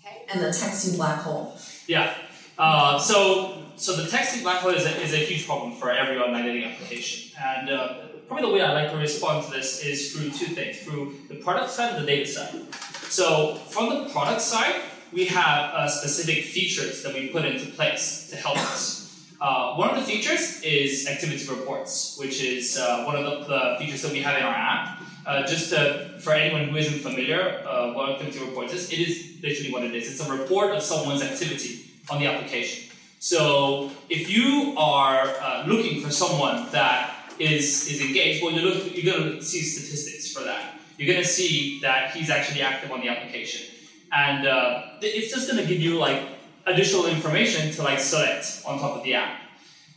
Okay. 0.00 0.22
And 0.32 0.42
the 0.42 0.48
texting 0.48 0.96
black 0.96 1.22
hole. 1.22 1.56
Yeah. 1.86 2.14
Uh, 2.58 2.98
so, 2.98 3.64
so 3.76 3.96
the 3.96 4.02
texting 4.02 4.42
black 4.42 4.58
hole 4.58 4.72
is 4.72 4.84
a, 4.84 5.00
is 5.00 5.14
a 5.14 5.16
huge 5.16 5.46
problem 5.46 5.72
for 5.72 5.90
every 5.90 6.18
online 6.18 6.44
dating 6.44 6.64
application. 6.64 7.36
And 7.42 7.70
uh, 7.70 7.94
probably 8.28 8.48
the 8.48 8.54
way 8.54 8.60
I 8.60 8.72
like 8.72 8.92
to 8.92 8.98
respond 8.98 9.46
to 9.46 9.50
this 9.50 9.82
is 9.82 10.12
through 10.12 10.30
two 10.30 10.54
things, 10.54 10.80
through 10.80 11.14
the 11.28 11.36
product 11.36 11.70
side 11.70 11.94
and 11.94 12.02
the 12.02 12.06
data 12.06 12.26
side. 12.26 12.74
So 13.08 13.54
from 13.70 13.88
the 13.88 14.10
product 14.10 14.40
side, 14.42 14.82
we 15.12 15.24
have 15.26 15.74
uh, 15.74 15.88
specific 15.88 16.44
features 16.44 17.02
that 17.02 17.14
we 17.14 17.28
put 17.28 17.44
into 17.44 17.70
place 17.72 18.28
to 18.30 18.36
help 18.36 18.58
us. 18.58 19.00
Uh, 19.40 19.74
one 19.74 19.88
of 19.88 19.96
the 19.96 20.02
features 20.02 20.60
is 20.62 21.08
activity 21.08 21.44
reports, 21.48 22.16
which 22.18 22.42
is 22.42 22.78
uh, 22.78 23.04
one 23.04 23.16
of 23.16 23.24
the, 23.24 23.46
the, 23.48 23.76
features 23.78 24.02
that 24.02 24.12
we 24.12 24.20
have 24.20 24.36
in 24.36 24.42
our 24.42 24.54
app. 24.54 25.00
Uh, 25.30 25.46
just 25.46 25.70
to, 25.70 26.08
for 26.18 26.32
anyone 26.32 26.68
who 26.68 26.76
isn't 26.76 26.98
familiar 26.98 27.62
uh, 27.64 27.92
what 27.92 28.08
activity 28.08 28.44
report 28.44 28.72
is, 28.72 28.90
it 28.90 28.98
is 28.98 29.36
literally 29.40 29.70
what 29.70 29.84
it 29.84 29.94
is. 29.94 30.10
It's 30.10 30.28
a 30.28 30.32
report 30.36 30.74
of 30.74 30.82
someone's 30.82 31.22
activity 31.22 31.88
on 32.10 32.18
the 32.18 32.26
application. 32.26 32.90
So 33.20 33.92
if 34.08 34.28
you 34.28 34.74
are 34.76 35.28
uh, 35.40 35.66
looking 35.68 36.02
for 36.02 36.10
someone 36.10 36.66
that 36.72 37.14
is, 37.38 37.86
is 37.86 38.00
engaged, 38.00 38.42
well, 38.42 38.52
you 38.52 38.62
look, 38.62 38.92
you're 38.92 39.14
going 39.14 39.36
to 39.36 39.40
see 39.40 39.60
statistics 39.62 40.32
for 40.32 40.42
that. 40.42 40.74
You're 40.96 41.06
going 41.12 41.22
to 41.22 41.28
see 41.28 41.80
that 41.80 42.10
he's 42.10 42.28
actually 42.28 42.62
active 42.62 42.90
on 42.90 43.00
the 43.00 43.08
application. 43.08 43.72
And 44.10 44.48
uh, 44.48 44.82
it's 45.00 45.32
just 45.32 45.48
going 45.48 45.62
to 45.62 45.68
give 45.72 45.80
you 45.80 45.96
like 45.96 46.24
additional 46.66 47.06
information 47.06 47.70
to 47.74 47.84
like 47.84 48.00
select 48.00 48.64
on 48.66 48.80
top 48.80 48.96
of 48.96 49.04
the 49.04 49.14
app. 49.14 49.38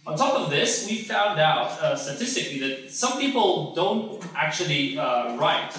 On 0.05 0.17
top 0.17 0.35
of 0.35 0.49
this, 0.49 0.85
we 0.89 0.97
found 0.97 1.39
out 1.39 1.71
uh, 1.79 1.95
statistically 1.95 2.59
that 2.59 2.91
some 2.91 3.19
people 3.19 3.73
don't 3.73 4.21
actually 4.35 4.97
uh, 4.97 5.37
write 5.37 5.71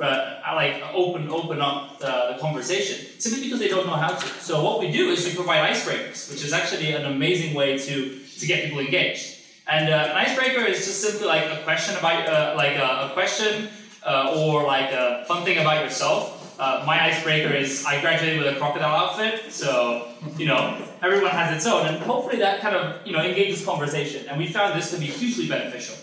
uh, 0.00 0.40
like 0.54 0.82
open 0.92 1.28
open 1.28 1.60
up 1.60 1.98
the, 1.98 2.34
the, 2.34 2.38
conversation 2.40 3.06
simply 3.20 3.42
because 3.42 3.60
they 3.60 3.68
don't 3.68 3.86
know 3.86 3.94
how 3.94 4.14
to. 4.14 4.26
So 4.40 4.62
what 4.62 4.80
we 4.80 4.90
do 4.90 5.10
is 5.10 5.24
we 5.24 5.34
provide 5.34 5.70
icebreakers, 5.72 6.30
which 6.30 6.44
is 6.44 6.52
actually 6.52 6.92
an 6.92 7.06
amazing 7.06 7.54
way 7.54 7.78
to 7.78 8.18
to 8.38 8.46
get 8.46 8.64
people 8.64 8.80
engaged. 8.80 9.38
And 9.66 9.88
uh, 9.88 10.10
an 10.10 10.16
icebreaker 10.16 10.64
is 10.64 10.84
just 10.84 11.00
simply 11.00 11.26
like 11.26 11.44
a 11.50 11.62
question 11.64 11.96
about 11.96 12.28
uh, 12.28 12.54
like 12.56 12.76
a, 12.76 13.08
a 13.08 13.10
question 13.12 13.68
uh, 14.04 14.36
or 14.36 14.64
like 14.64 14.92
a 14.92 15.24
fun 15.26 15.44
thing 15.44 15.58
about 15.58 15.84
yourself. 15.84 16.33
Uh, 16.58 16.84
my 16.86 17.02
icebreaker 17.02 17.52
is 17.52 17.84
I 17.84 18.00
graduated 18.00 18.38
with 18.38 18.54
a 18.54 18.58
crocodile 18.58 18.94
outfit, 18.94 19.52
so 19.52 20.08
you 20.36 20.46
know 20.46 20.80
everyone 21.02 21.32
has 21.32 21.56
its 21.56 21.66
own, 21.66 21.86
and 21.86 21.96
hopefully 21.98 22.38
that 22.38 22.60
kind 22.60 22.76
of 22.76 23.04
you 23.06 23.12
know 23.12 23.22
engages 23.22 23.64
conversation. 23.64 24.26
And 24.28 24.38
we 24.38 24.46
found 24.46 24.78
this 24.78 24.90
to 24.92 24.98
be 24.98 25.06
hugely 25.06 25.48
beneficial. 25.48 25.96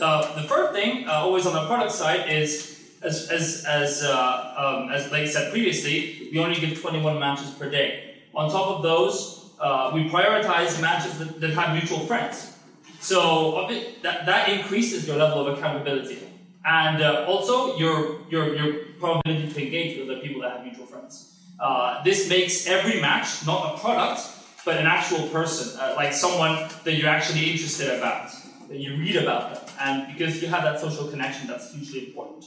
Uh, 0.00 0.40
the 0.40 0.48
third 0.48 0.72
thing, 0.72 1.06
uh, 1.06 1.12
always 1.12 1.46
on 1.46 1.52
the 1.52 1.66
product 1.66 1.92
side, 1.92 2.28
is 2.28 2.96
as 3.02 3.30
as 3.30 3.64
as 3.66 4.02
uh, 4.02 4.54
um, 4.56 4.90
as 4.90 5.08
Blake 5.08 5.28
said 5.28 5.52
previously, 5.52 6.28
we 6.32 6.38
only 6.38 6.58
give 6.58 6.80
21 6.80 7.18
matches 7.18 7.50
per 7.50 7.70
day. 7.70 8.16
On 8.34 8.50
top 8.50 8.76
of 8.76 8.82
those, 8.82 9.50
uh, 9.60 9.90
we 9.94 10.08
prioritize 10.08 10.80
matches 10.80 11.18
that, 11.18 11.40
that 11.40 11.50
have 11.50 11.72
mutual 11.72 12.00
friends. 12.00 12.56
So 13.00 13.66
that, 14.02 14.26
that 14.26 14.48
increases 14.48 15.06
your 15.06 15.16
level 15.16 15.46
of 15.46 15.58
accountability, 15.58 16.18
and 16.64 17.02
uh, 17.02 17.24
also 17.26 17.76
your 17.76 18.20
your 18.28 18.54
your 18.54 18.84
probability 18.98 19.52
to 19.52 19.62
engage 19.62 19.98
with 19.98 20.08
the 20.08 20.16
people 20.16 20.42
that 20.42 20.52
have 20.52 20.64
mutual 20.64 20.86
friends. 20.86 21.34
Uh, 21.58 22.02
this 22.02 22.28
makes 22.28 22.66
every 22.66 23.00
match 23.00 23.46
not 23.46 23.74
a 23.74 23.78
product, 23.78 24.22
but 24.64 24.76
an 24.78 24.86
actual 24.86 25.28
person, 25.28 25.78
like 25.96 26.12
someone 26.12 26.68
that 26.84 26.94
you're 26.94 27.08
actually 27.08 27.50
interested 27.50 27.98
about 27.98 28.30
that 28.68 28.78
you 28.78 28.96
read 28.96 29.16
about 29.16 29.54
them. 29.54 29.74
And 29.80 30.12
because 30.12 30.40
you 30.40 30.48
have 30.48 30.62
that 30.62 30.80
social 30.80 31.08
connection, 31.08 31.48
that's 31.48 31.72
hugely 31.72 32.06
important. 32.08 32.46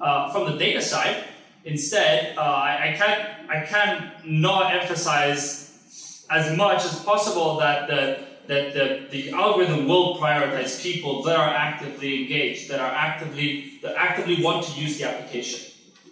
Uh, 0.00 0.32
from 0.32 0.50
the 0.50 0.58
data 0.58 0.80
side, 0.80 1.24
instead, 1.64 2.36
uh, 2.38 2.40
I, 2.40 2.90
I, 2.90 2.96
can't 2.96 3.50
I 3.50 3.66
can 3.66 4.12
not 4.24 4.74
emphasize 4.74 6.26
as 6.30 6.56
much 6.56 6.84
as 6.84 6.98
possible 7.04 7.58
that 7.58 7.88
the 7.88 8.27
that 8.48 8.72
the, 8.72 9.06
the 9.10 9.30
algorithm 9.30 9.86
will 9.86 10.18
prioritize 10.18 10.82
people 10.82 11.22
that 11.22 11.36
are 11.36 11.48
actively 11.48 12.22
engaged, 12.22 12.70
that 12.70 12.80
are 12.80 12.90
actively 12.90 13.78
that 13.82 13.94
actively 13.96 14.42
want 14.42 14.64
to 14.64 14.72
use 14.80 14.98
the 14.98 15.04
application. 15.04 15.60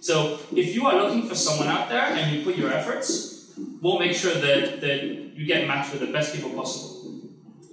So 0.01 0.39
if 0.55 0.75
you 0.75 0.87
are 0.87 0.95
looking 1.03 1.27
for 1.29 1.35
someone 1.35 1.69
out 1.69 1.89
there 1.89 2.05
and 2.05 2.37
you 2.37 2.45
put 2.45 2.57
your 2.57 2.73
efforts, 2.73 3.51
we'll 3.81 3.99
make 3.99 4.15
sure 4.15 4.35
that, 4.35 4.81
that 4.81 5.03
you 5.03 5.47
get 5.47 5.67
matched 5.67 5.93
with 5.93 6.01
the 6.01 6.13
best 6.13 6.35
people 6.35 6.51
possible. 6.51 7.11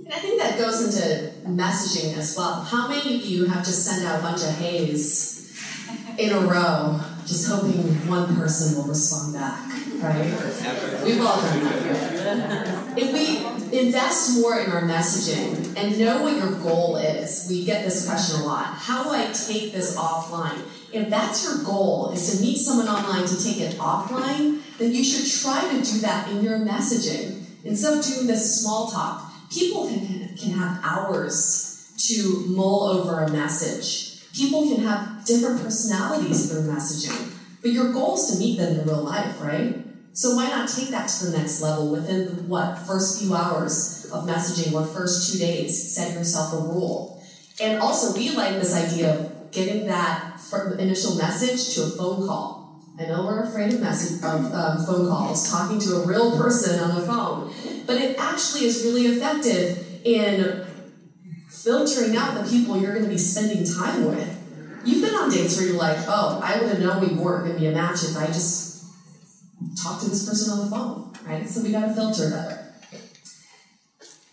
And 0.04 0.14
I 0.14 0.18
think 0.18 0.42
that 0.42 0.58
goes 0.58 0.84
into 0.84 1.32
messaging 1.48 2.18
as 2.18 2.36
well. 2.36 2.62
How 2.62 2.88
many 2.88 3.18
of 3.18 3.26
you 3.26 3.46
have 3.46 3.64
just 3.64 3.86
sent 3.86 4.06
out 4.06 4.20
a 4.20 4.22
bunch 4.22 4.42
of 4.44 4.50
haze 4.50 5.34
in 6.18 6.32
a 6.32 6.40
row, 6.40 7.00
just 7.26 7.50
hoping 7.50 7.82
one 8.08 8.36
person 8.36 8.78
will 8.78 8.86
respond 8.86 9.34
back, 9.34 9.68
right? 10.02 11.04
We've 11.04 11.22
all 11.22 11.42
done 11.42 12.40
that. 12.40 12.98
If 12.98 13.14
we 13.14 13.78
invest 13.86 14.40
more 14.40 14.60
in 14.60 14.72
our 14.72 14.84
messaging 14.84 15.76
and 15.78 15.98
know 16.00 16.22
what 16.24 16.36
your 16.38 16.60
goal 16.60 16.98
is, 16.98 17.48
we 17.50 17.66
get 17.66 17.84
this 17.84 18.08
question 18.08 18.42
a 18.42 18.46
lot. 18.46 18.76
How 18.76 19.04
do 19.04 19.10
I 19.12 19.26
take 19.32 19.72
this 19.72 19.96
offline? 19.96 20.62
If 20.92 21.10
that's 21.10 21.44
your 21.44 21.64
goal, 21.64 22.12
is 22.12 22.36
to 22.36 22.42
meet 22.42 22.58
someone 22.58 22.88
online 22.88 23.26
to 23.28 23.44
take 23.44 23.60
it 23.60 23.76
offline, 23.78 24.62
then 24.78 24.94
you 24.94 25.04
should 25.04 25.42
try 25.42 25.62
to 25.62 25.82
do 25.82 26.00
that 26.00 26.30
in 26.30 26.44
your 26.44 26.60
messaging. 26.60 27.44
Instead 27.64 27.98
of 27.98 28.06
doing 28.06 28.28
this 28.28 28.62
small 28.62 28.92
talk, 28.92 29.34
People 29.54 29.88
can, 29.88 30.36
can 30.36 30.52
have 30.52 30.80
hours 30.84 31.94
to 32.08 32.46
mull 32.48 32.84
over 32.86 33.24
a 33.24 33.32
message. 33.32 34.13
People 34.34 34.68
can 34.68 34.80
have 34.80 35.26
different 35.26 35.62
personalities 35.62 36.48
through 36.48 36.64
messaging. 36.64 37.32
But 37.62 37.72
your 37.72 37.92
goal 37.92 38.16
is 38.16 38.26
to 38.28 38.38
meet 38.38 38.58
them 38.58 38.74
in 38.74 38.86
real 38.86 39.04
life, 39.04 39.40
right? 39.40 39.80
So 40.14 40.36
why 40.36 40.50
not 40.50 40.68
take 40.68 40.92
that 40.92 41.08
to 41.10 41.26
the 41.26 41.32
next 41.32 41.62
level 41.62 41.90
within 41.92 42.26
the, 42.26 42.34
what 42.44 42.78
first 42.78 43.18
few 43.18 43.34
hours 43.34 44.06
of 44.12 44.26
messaging 44.26 44.74
or 44.74 44.84
first 44.84 45.30
two 45.30 45.38
days? 45.38 45.94
Set 45.94 46.14
yourself 46.14 46.52
a 46.54 46.58
rule. 46.58 47.18
And 47.62 47.80
also, 47.80 48.14
we 48.14 48.32
like 48.32 48.58
this 48.58 48.74
idea 48.74 49.12
of 49.12 49.52
getting 49.52 49.86
that 49.86 50.20
initial 50.80 51.16
message 51.16 51.74
to 51.76 51.84
a 51.84 51.88
phone 51.88 52.26
call. 52.26 52.60
I 53.00 53.06
know 53.06 53.24
we're 53.24 53.42
afraid 53.42 53.74
of 53.74 53.80
message 53.80 54.24
of 54.24 54.52
um, 54.54 54.78
phone 54.80 55.08
calls, 55.08 55.44
talking 55.44 55.80
to 55.80 55.96
a 55.96 56.06
real 56.06 56.36
person 56.36 56.80
on 56.80 56.92
the 56.92 57.02
phone, 57.02 57.50
but 57.88 57.98
it 57.98 58.16
actually 58.20 58.64
is 58.66 58.84
really 58.84 59.06
effective 59.06 59.76
in 60.04 60.56
filtering 61.64 62.16
out 62.16 62.44
the 62.44 62.50
people 62.50 62.78
you're 62.78 62.94
going 62.94 63.06
to 63.06 63.10
be 63.10 63.18
spending 63.18 63.64
time 63.66 64.06
with. 64.06 64.40
You've 64.86 65.02
been 65.02 65.16
on 65.16 65.30
dates 65.30 65.58
where 65.58 65.68
you're 65.68 65.78
like, 65.78 65.98
oh, 66.08 66.42
I 66.44 66.60
would 66.60 66.70
have 66.70 66.80
known 66.80 67.02
we 67.02 67.16
weren't 67.16 67.46
going 67.46 67.56
to 67.56 67.60
be 67.60 67.68
a 67.68 67.72
match 67.72 68.04
if 68.04 68.18
I 68.18 68.28
just 68.28 68.86
talked 69.82 70.02
to 70.04 70.10
this 70.10 70.28
person 70.28 70.52
on 70.52 70.66
the 70.66 70.76
phone, 70.76 71.14
right? 71.26 71.48
So 71.48 71.64
we 71.64 71.72
got 71.72 71.88
to 71.88 71.94
filter 71.94 72.30
better. 72.30 72.74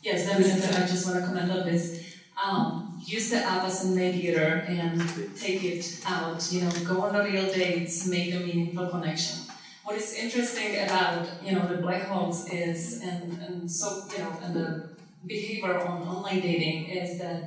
Yes, 0.03 0.27
definitely. 0.27 0.77
I 0.77 0.87
just 0.87 1.07
want 1.07 1.21
to 1.21 1.27
comment 1.27 1.51
on 1.53 1.67
this. 1.67 2.17
Um, 2.43 3.01
use 3.05 3.31
the 3.31 3.37
app 3.37 3.65
as 3.65 3.85
a 3.85 3.89
mediator 3.89 4.65
and 4.67 5.01
take 5.37 5.63
it 5.63 6.03
out. 6.07 6.49
You 6.51 6.63
know, 6.63 6.71
go 6.85 7.03
on 7.03 7.13
the 7.13 7.23
real 7.23 7.53
dates, 7.53 8.07
make 8.07 8.35
a 8.35 8.41
meaningful 8.41 8.89
connection 8.89 9.51
what 9.91 9.99
is 9.99 10.15
interesting 10.15 10.77
about 10.85 11.27
you 11.43 11.51
know 11.51 11.67
the 11.67 11.79
black 11.79 12.03
holes 12.03 12.49
is 12.49 13.01
and, 13.03 13.43
and 13.43 13.69
so 13.69 14.05
you 14.13 14.19
know 14.19 14.33
and 14.43 14.55
the 14.55 14.89
behavior 15.27 15.77
on 15.79 16.03
online 16.03 16.41
dating 16.41 16.87
is 16.89 17.17
that 17.19 17.43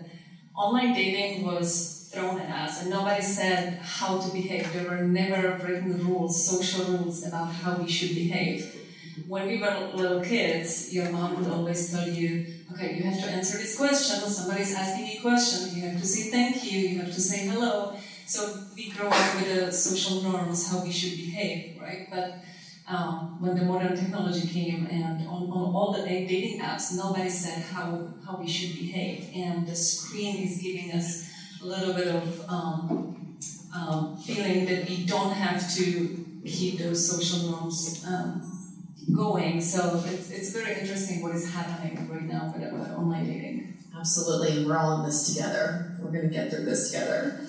online 0.55 0.93
dating 0.93 1.41
was 1.41 1.89
thrown 2.12 2.38
at 2.38 2.49
us 2.49 2.77
and 2.77 2.89
nobody 2.89 3.21
said 3.21 3.79
how 3.81 4.15
to 4.19 4.27
behave. 4.29 4.71
There 4.71 4.83
were 4.83 4.97
never 4.97 5.57
written 5.63 5.97
rules 5.97 6.45
social 6.45 6.81
rules 6.83 7.23
about 7.23 7.49
how 7.49 7.73
we 7.73 7.88
should 7.88 8.13
behave. 8.13 8.63
When 9.25 9.45
we 9.45 9.57
were 9.57 9.71
little 9.91 10.17
kids 10.17 10.91
your 10.91 11.07
mom 11.09 11.36
would 11.36 11.47
always 11.47 11.89
tell 11.89 12.05
you 12.07 12.41
okay 12.71 12.89
you 12.89 13.03
have 13.03 13.19
to 13.19 13.27
answer 13.27 13.55
this 13.57 13.75
question. 13.75 14.27
Somebody's 14.27 14.71
asking 14.71 15.05
you 15.05 15.17
a 15.17 15.21
question. 15.21 15.67
You 15.67 15.81
have 15.83 15.95
to 15.97 16.05
say 16.05 16.21
thank 16.23 16.63
you. 16.63 16.77
You 16.77 16.97
have 16.97 17.12
to 17.12 17.19
say 17.19 17.43
hello. 17.43 17.89
So 18.25 18.49
we 18.75 18.86
grow 18.88 19.09
up 19.09 19.33
with 19.33 19.45
the 19.45 19.71
social 19.71 20.15
norms, 20.15 20.63
how 20.63 20.77
we 20.77 20.89
should 20.89 21.15
behave, 21.15 21.62
right? 21.75 22.01
But 22.09 22.25
um, 22.88 23.39
when 23.39 23.56
the 23.56 23.65
modern 23.65 23.96
technology 23.96 24.48
came 24.48 24.86
and 24.88 25.26
on, 25.28 25.43
on 25.43 25.74
all 25.74 25.93
the 25.93 26.02
dating 26.04 26.60
apps, 26.60 26.96
nobody 26.96 27.30
said 27.30 27.63
how, 27.63 28.08
how 28.26 28.38
we 28.38 28.48
should 28.48 28.78
behave. 28.78 29.30
And 29.34 29.65
the 29.67 29.76
screen 29.76 30.48
is 30.48 30.62
giving 30.62 30.91
us 30.91 31.30
a 31.62 31.65
little 31.65 31.93
bit 31.93 32.08
of 32.08 32.50
um, 32.50 33.38
um, 33.74 34.17
feeling 34.17 34.65
that 34.65 34.88
we 34.88 35.06
don't 35.06 35.32
have 35.32 35.74
to 35.76 36.26
keep 36.46 36.80
those 36.80 37.10
social 37.10 37.52
norms 37.52 38.04
um, 38.06 38.41
going. 39.13 39.62
So 39.62 40.04
it's, 40.06 40.30
it's 40.30 40.52
very 40.52 40.80
interesting 40.80 41.22
what 41.22 41.34
is 41.34 41.52
happening 41.54 42.10
right 42.10 42.24
now 42.24 42.54
with, 42.54 42.72
with 42.72 42.91
online 42.91 43.26
dating. 43.26 43.78
Absolutely, 43.98 44.65
we're 44.65 44.76
all 44.76 45.00
in 45.00 45.06
this 45.06 45.34
together. 45.34 45.96
We're 46.02 46.12
going 46.12 46.28
to 46.28 46.34
get 46.34 46.52
through 46.52 46.65
this 46.65 46.91
together. 46.91 47.39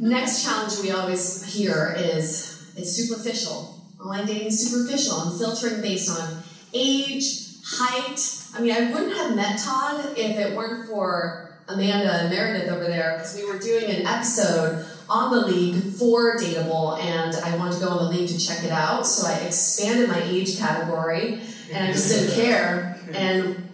Next 0.00 0.42
challenge 0.42 0.80
we 0.82 0.90
always 0.90 1.44
hear 1.44 1.94
is 1.96 2.72
it's 2.76 2.90
superficial. 2.90 3.77
Online 4.00 4.26
dating 4.26 4.46
is 4.46 4.70
superficial 4.70 5.20
and 5.20 5.38
filtering 5.38 5.80
based 5.80 6.08
on 6.08 6.42
age, 6.72 7.46
height. 7.64 8.20
I 8.54 8.60
mean, 8.60 8.70
I 8.70 8.92
wouldn't 8.92 9.16
have 9.16 9.34
met 9.34 9.58
Todd 9.58 10.16
if 10.16 10.38
it 10.38 10.54
weren't 10.54 10.86
for 10.86 11.50
Amanda 11.66 12.08
and 12.08 12.30
Meredith 12.30 12.68
over 12.70 12.84
there 12.84 13.14
because 13.14 13.34
we 13.34 13.44
were 13.44 13.58
doing 13.58 13.90
an 13.90 14.06
episode 14.06 14.86
on 15.08 15.32
the 15.32 15.46
league 15.46 15.82
for 15.94 16.36
Dateable 16.36 16.98
and 17.00 17.34
I 17.36 17.56
wanted 17.56 17.74
to 17.74 17.80
go 17.80 17.90
on 17.90 18.04
the 18.04 18.10
league 18.16 18.28
to 18.28 18.38
check 18.38 18.62
it 18.62 18.70
out. 18.70 19.04
So 19.06 19.26
I 19.26 19.34
expanded 19.38 20.08
my 20.08 20.22
age 20.22 20.58
category 20.58 21.40
and 21.70 21.88
I 21.88 21.92
just 21.92 22.08
didn't 22.08 22.34
care. 22.42 23.00
And 23.12 23.68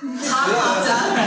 Todd 0.00 0.54
popped 0.54 0.88
up. 0.88 1.18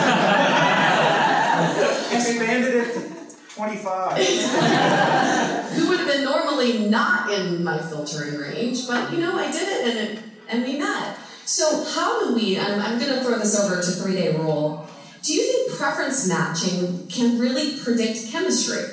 Expanded 2.13 2.75
it 2.75 2.93
to 2.93 3.35
25. 3.55 5.33
Who 5.77 5.89
would 5.89 5.99
have 5.99 6.07
been 6.07 6.23
normally 6.23 6.89
not 6.89 7.31
in 7.31 7.63
my 7.63 7.77
filtering 7.77 8.35
range, 8.35 8.87
but 8.87 9.11
you 9.11 9.19
know, 9.19 9.37
I 9.37 9.51
did 9.51 9.67
it 9.67 9.87
and, 9.87 10.17
it, 10.17 10.23
and 10.49 10.63
we 10.63 10.77
met. 10.77 11.17
So, 11.45 11.85
how 11.85 12.25
do 12.25 12.35
we, 12.35 12.59
I'm, 12.59 12.79
I'm 12.79 12.99
going 12.99 13.13
to 13.13 13.23
throw 13.23 13.37
this 13.37 13.57
over 13.59 13.81
to 13.81 13.91
three 13.91 14.13
day 14.13 14.35
rule. 14.35 14.87
Do 15.21 15.33
you 15.33 15.43
think 15.43 15.77
preference 15.77 16.27
matching 16.27 17.07
can 17.07 17.39
really 17.39 17.77
predict 17.79 18.31
chemistry? 18.31 18.83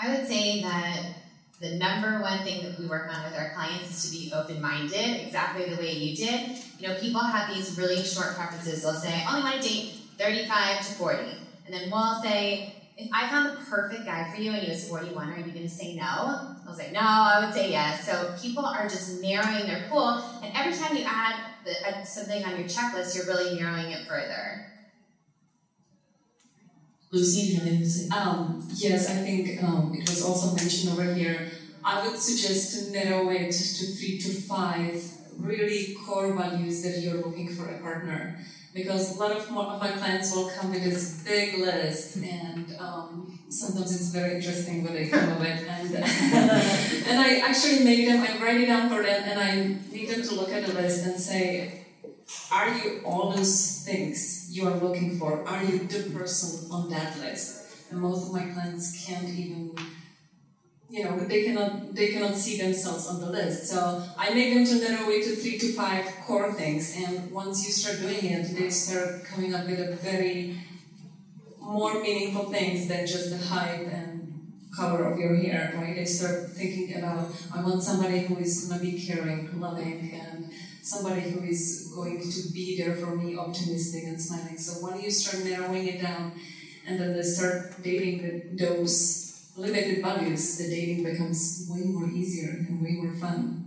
I 0.00 0.16
would 0.16 0.26
say 0.26 0.62
that 0.62 1.14
the 1.60 1.76
number 1.76 2.22
one 2.22 2.38
thing 2.38 2.64
that 2.64 2.78
we 2.78 2.86
work 2.86 3.14
on 3.14 3.22
with 3.22 3.38
our 3.38 3.50
clients 3.50 3.90
is 3.90 4.10
to 4.10 4.16
be 4.16 4.32
open-minded, 4.32 5.26
exactly 5.26 5.66
the 5.66 5.76
way 5.76 5.92
you 5.92 6.16
did. 6.16 6.58
You 6.78 6.88
know, 6.88 6.94
people 6.98 7.20
have 7.20 7.54
these 7.54 7.76
really 7.76 8.02
short 8.02 8.34
preferences. 8.34 8.82
They'll 8.82 8.94
say, 8.94 9.22
oh, 9.26 9.30
I 9.30 9.36
only 9.36 9.50
want 9.50 9.62
to 9.62 9.68
date 9.68 9.92
35 10.18 10.78
to 10.78 10.92
40. 10.94 11.18
And 11.66 11.74
then 11.74 11.90
we'll 11.90 12.22
say, 12.22 12.79
if 13.00 13.10
I 13.12 13.28
found 13.28 13.56
the 13.56 13.64
perfect 13.64 14.04
guy 14.04 14.30
for 14.30 14.40
you 14.40 14.52
and 14.52 14.62
he 14.62 14.70
was 14.70 14.88
41, 14.88 15.32
are 15.32 15.36
you 15.38 15.52
going 15.52 15.62
to 15.62 15.68
say 15.68 15.94
no? 15.94 16.04
I 16.04 16.64
was 16.66 16.78
like, 16.78 16.92
no, 16.92 17.00
I 17.00 17.42
would 17.44 17.54
say 17.54 17.70
yes. 17.70 18.06
So 18.06 18.34
people 18.40 18.64
are 18.64 18.88
just 18.88 19.22
narrowing 19.22 19.66
their 19.66 19.86
pool. 19.88 20.22
And 20.42 20.52
every 20.54 20.76
time 20.76 20.96
you 20.96 21.04
add 21.06 21.36
the, 21.64 21.72
uh, 21.88 22.04
something 22.04 22.44
on 22.44 22.58
your 22.58 22.68
checklist, 22.68 23.16
you're 23.16 23.26
really 23.26 23.58
narrowing 23.58 23.90
it 23.90 24.06
further. 24.06 24.66
Lucy, 27.10 27.42
do 27.42 27.48
you 27.48 27.58
have 27.58 27.66
anything 27.66 27.82
to 27.82 27.90
say? 27.90 28.08
Um, 28.08 28.68
yes, 28.74 29.10
I 29.10 29.14
think 29.14 29.62
um, 29.62 29.92
it 29.94 30.08
was 30.08 30.22
also 30.22 30.54
mentioned 30.54 30.92
over 30.92 31.12
here. 31.12 31.50
I 31.82 32.06
would 32.06 32.18
suggest 32.18 32.74
to 32.74 32.92
narrow 32.92 33.28
it 33.30 33.50
to 33.50 33.86
three 33.86 34.18
to 34.18 34.32
five 34.42 35.02
really 35.38 35.96
core 36.06 36.32
values 36.34 36.82
that 36.82 36.98
you're 36.98 37.16
looking 37.16 37.48
for 37.48 37.68
a 37.68 37.78
partner. 37.78 38.38
Because 38.72 39.16
a 39.16 39.18
lot 39.18 39.32
of, 39.32 39.48
of 39.48 39.80
my 39.80 39.90
clients 39.90 40.34
will 40.34 40.48
come 40.50 40.70
with 40.70 40.84
this 40.84 41.22
big 41.24 41.58
list, 41.58 42.16
and 42.16 42.76
um, 42.78 43.38
sometimes 43.48 43.94
it's 43.94 44.10
very 44.10 44.36
interesting 44.36 44.84
what 44.84 44.92
they 44.92 45.08
come 45.08 45.28
up 45.30 45.40
with. 45.40 45.66
And, 45.66 45.94
and 47.08 47.20
I 47.20 47.40
actually 47.40 47.84
make 47.84 48.06
them, 48.06 48.20
I 48.22 48.42
write 48.42 48.60
it 48.60 48.66
down 48.66 48.88
for 48.88 49.02
them, 49.02 49.22
and 49.24 49.40
I 49.40 49.54
need 49.90 50.08
them 50.08 50.22
to 50.22 50.34
look 50.34 50.52
at 50.52 50.66
the 50.66 50.72
list 50.72 51.04
and 51.04 51.18
say, 51.18 51.80
are 52.52 52.76
you 52.76 53.00
all 53.04 53.32
those 53.32 53.82
things 53.84 54.48
you 54.50 54.68
are 54.68 54.76
looking 54.76 55.18
for? 55.18 55.46
Are 55.48 55.62
you 55.64 55.80
the 55.80 56.10
person 56.10 56.70
on 56.70 56.90
that 56.90 57.18
list? 57.18 57.90
And 57.90 58.00
most 58.00 58.28
of 58.28 58.32
my 58.32 58.44
clients 58.44 59.04
can't 59.04 59.28
even, 59.28 59.76
you 60.90 61.04
know, 61.04 61.16
they 61.18 61.44
cannot 61.44 61.94
they 61.94 62.08
cannot 62.08 62.34
see 62.36 62.60
themselves 62.60 63.06
on 63.06 63.20
the 63.20 63.30
list. 63.30 63.68
So 63.68 64.02
I 64.18 64.34
make 64.34 64.52
them 64.52 64.64
narrow 64.80 65.08
it 65.08 65.22
to 65.24 65.36
three 65.36 65.56
to 65.58 65.72
five 65.72 66.04
core 66.26 66.52
things, 66.52 66.96
and 66.96 67.30
once 67.30 67.64
you 67.64 67.70
start 67.72 68.00
doing 68.00 68.24
it, 68.24 68.54
they 68.56 68.68
start 68.70 69.24
coming 69.24 69.54
up 69.54 69.66
with 69.66 69.78
a 69.78 69.94
very 69.94 70.56
more 71.60 72.00
meaningful 72.00 72.50
things 72.50 72.88
than 72.88 73.06
just 73.06 73.30
the 73.30 73.38
height 73.38 73.86
and 73.86 74.52
color 74.74 75.04
of 75.04 75.18
your 75.18 75.34
hair, 75.36 75.72
right? 75.76 75.94
They 75.94 76.04
start 76.04 76.50
thinking 76.50 76.96
about 76.98 77.30
I 77.54 77.60
want 77.62 77.82
somebody 77.82 78.20
who 78.20 78.38
is 78.38 78.66
gonna 78.66 78.80
be 78.80 78.98
caring, 78.98 79.48
loving, 79.60 80.12
and 80.12 80.52
somebody 80.82 81.30
who 81.30 81.40
is 81.42 81.92
going 81.94 82.20
to 82.20 82.52
be 82.52 82.82
there 82.82 82.94
for 82.94 83.14
me, 83.14 83.36
optimistic 83.36 84.04
and 84.04 84.20
smiling. 84.20 84.58
So 84.58 84.84
when 84.84 85.00
you 85.00 85.10
start 85.10 85.44
narrowing 85.44 85.86
it 85.86 86.00
down 86.00 86.32
and 86.86 86.98
then 86.98 87.12
they 87.14 87.22
start 87.22 87.80
dating 87.82 88.56
those 88.56 89.29
limited 89.60 90.02
values, 90.02 90.56
the 90.56 90.68
dating 90.68 91.04
becomes 91.04 91.66
way 91.68 91.80
more 91.82 92.08
easier 92.08 92.50
and 92.50 92.82
way 92.82 92.92
more 92.92 93.14
fun. 93.14 93.66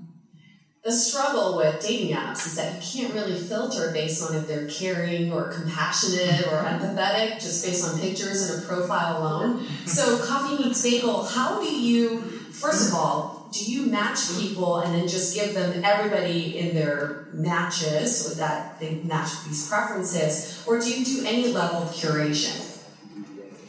The 0.84 0.91
struggle 0.91 1.56
with 1.56 1.82
dating 1.82 2.13
apps 2.13 2.45
is 2.45 2.56
that 2.58 2.73
you 2.73 3.06
can't 3.06 3.13
really 3.13 3.39
filter 3.39 3.91
based 3.93 4.21
on 4.21 4.36
if 4.36 4.47
they're 4.47 4.67
caring 4.67 5.32
or 5.32 5.49
compassionate 5.49 6.45
or 6.47 6.62
empathetic 6.63 7.36
just 7.36 7.63
based 7.63 7.88
on 7.88 7.97
pictures 8.01 8.49
and 8.49 8.62
a 8.62 8.65
profile 8.65 9.19
alone. 9.19 9.65
So, 9.86 10.21
Coffee 10.21 10.58
Meets 10.58 10.84
Bagel, 10.84 11.23
how 11.23 11.62
do 11.62 11.73
you, 11.73 12.19
first 12.51 12.89
of 12.89 12.95
all, 12.95 13.47
do 13.53 13.63
you 13.63 13.86
match 13.86 14.38
people 14.38 14.79
and 14.79 14.93
then 14.93 15.08
just 15.08 15.34
give 15.36 15.53
them 15.53 15.86
everybody 15.86 16.58
in 16.58 16.75
their 16.75 17.27
matches 17.32 18.25
so 18.25 18.34
that 18.36 18.77
they 18.79 18.95
match 18.95 19.29
these 19.45 19.69
preferences, 19.69 20.65
or 20.67 20.79
do 20.79 20.89
you 20.89 21.06
do 21.06 21.25
any 21.25 21.47
level 21.53 21.84
of 21.84 21.89
curation? 21.91 22.73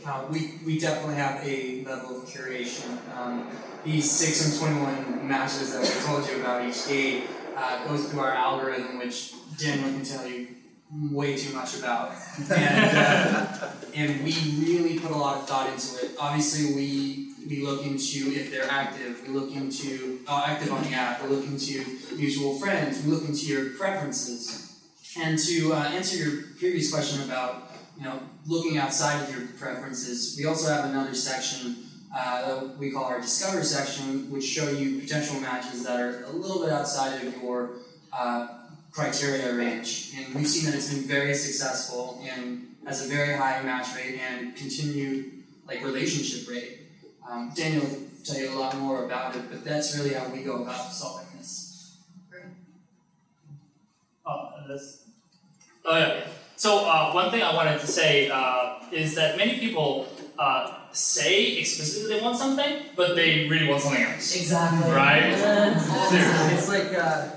Uh, 0.07 0.27
we, 0.31 0.59
we 0.67 0.79
definitely 0.79 1.15
have 1.15 1.43
a 1.47 1.83
level 1.85 2.23
of 2.23 2.29
curation. 2.29 2.99
Um, 3.17 3.51
these 3.85 4.11
6 4.11 4.61
and 4.61 4.75
21 4.77 5.27
matches 5.27 5.73
that 5.73 5.83
I 5.83 6.07
told 6.07 6.29
you 6.29 6.41
about 6.41 6.69
each 6.69 6.87
day 6.87 7.25
uh, 7.57 7.87
goes 7.87 8.11
through 8.11 8.21
our 8.21 8.33
algorithm, 8.33 8.99
which 8.99 9.33
Daniel 9.57 9.91
can 9.91 10.05
tell 10.05 10.27
you 10.27 10.49
way 11.11 11.37
too 11.37 11.55
much 11.55 11.79
about. 11.79 12.13
And, 12.51 12.97
uh, 12.99 13.71
and 13.95 14.25
we 14.25 14.35
really 14.59 14.99
put 14.99 15.11
a 15.11 15.17
lot 15.17 15.39
of 15.39 15.49
thought 15.49 15.71
into 15.71 16.05
it. 16.05 16.17
Obviously, 16.19 16.75
we 16.75 17.31
we 17.49 17.63
look 17.63 17.85
into 17.85 18.33
if 18.33 18.51
they're 18.51 18.71
active, 18.71 19.23
we 19.27 19.35
look 19.35 19.55
into 19.55 20.21
uh, 20.27 20.45
active 20.47 20.73
on 20.73 20.83
the 20.83 20.91
app, 20.91 21.23
we 21.23 21.29
look 21.29 21.47
into 21.47 21.85
mutual 22.17 22.59
friends, 22.59 23.05
we 23.05 23.13
look 23.13 23.29
into 23.29 23.47
your 23.47 23.71
preferences. 23.71 24.81
And 25.19 25.39
to 25.39 25.75
uh, 25.75 25.77
answer 25.77 26.17
your 26.17 26.43
previous 26.59 26.93
question 26.93 27.23
about 27.23 27.71
you 27.99 28.05
know 28.05 28.19
looking 28.47 28.79
outside 28.79 29.23
of 29.23 29.35
your 29.35 29.47
preferences, 29.59 30.37
we 30.37 30.45
also 30.45 30.73
have 30.73 30.85
another 30.85 31.15
section 31.15 31.77
uh, 32.15 32.61
that 32.61 32.79
we 32.79 32.93
call 32.93 33.05
our 33.05 33.21
Discover 33.21 33.65
section, 33.65 34.31
which 34.31 34.45
show 34.45 34.71
you 34.71 35.01
potential 35.01 35.41
matches 35.41 35.85
that 35.85 36.01
are 36.01 36.25
a 36.25 36.31
little 36.31 36.63
bit 36.63 36.73
outside 36.73 37.27
of 37.27 37.43
your 37.43 37.71
uh, 38.13 38.49
criteria 38.93 39.53
range. 39.55 40.13
And 40.17 40.35
we've 40.35 40.47
seen 40.47 40.71
that 40.71 40.77
it's 40.77 40.93
been 40.93 41.03
very 41.03 41.35
successful 41.35 42.23
and 42.23 42.77
has 42.87 43.05
a 43.05 43.09
very 43.09 43.37
high 43.37 43.61
match 43.63 43.95
rate 43.97 44.21
and 44.21 44.55
continued 44.55 45.43
like 45.67 45.83
relationship 45.83 46.49
rate. 46.49 46.81
Um, 47.29 47.53
Daniel 47.57 47.85
will 47.85 48.03
tell 48.23 48.39
you 48.39 48.51
a 48.51 48.57
lot 48.59 48.77
more 48.77 49.07
about 49.07 49.35
it, 49.35 49.43
but 49.51 49.65
that's 49.65 49.97
really 49.99 50.15
how 50.15 50.29
we 50.29 50.43
go 50.43 50.63
about 50.63 50.93
solving 50.93 51.27
this. 51.37 51.97
Oh, 54.27 54.53
unless. 54.59 55.05
Oh 55.85 55.99
yeah. 55.99 56.25
So 56.65 56.89
uh, 56.89 57.13
one 57.13 57.29
thing 57.31 57.43
I 57.43 57.53
wanted 57.53 57.79
to 57.79 57.87
say 57.87 58.31
uh, 58.31 58.81
is 58.91 59.15
that 59.17 59.37
many 59.37 59.59
people 59.59 60.09
uh, 60.39 60.73
say 60.93 61.59
explicitly 61.59 62.17
they 62.17 62.23
want 62.25 62.39
something, 62.39 62.87
but 62.97 63.15
they 63.15 63.47
really 63.51 63.69
want 63.69 63.83
something 63.83 64.03
else. 64.03 64.35
Exactly. 64.35 64.91
Right. 64.91 65.37
It's 66.57 66.67
like 66.67 66.95
uh, 66.97 67.29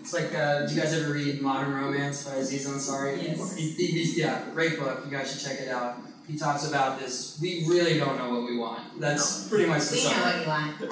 it's 0.00 0.12
like 0.12 0.34
uh, 0.34 0.66
do 0.66 0.74
you 0.74 0.80
guys 0.80 0.92
ever 0.92 1.12
read 1.12 1.40
Modern 1.40 1.72
Romance 1.72 2.24
by 2.26 2.34
Aziz 2.42 2.66
Ansari? 2.66 3.22
Yes. 3.22 3.54
He, 3.54 3.70
he, 3.70 4.20
yeah, 4.20 4.42
great 4.52 4.76
book. 4.76 5.04
You 5.04 5.10
guys 5.16 5.30
should 5.30 5.40
check 5.48 5.60
it 5.60 5.68
out. 5.68 6.00
He 6.26 6.36
talks 6.36 6.66
about 6.68 6.98
this. 6.98 7.38
We 7.40 7.64
really 7.68 7.96
don't 7.96 8.18
know 8.18 8.30
what 8.34 8.42
we 8.42 8.58
want. 8.58 8.98
That's 8.98 9.46
pretty 9.46 9.66
much 9.66 9.86
the 9.86 9.94
We 9.94 10.02
know 10.02 10.18
what 10.18 10.34
you 10.42 10.48
want. 10.50 10.82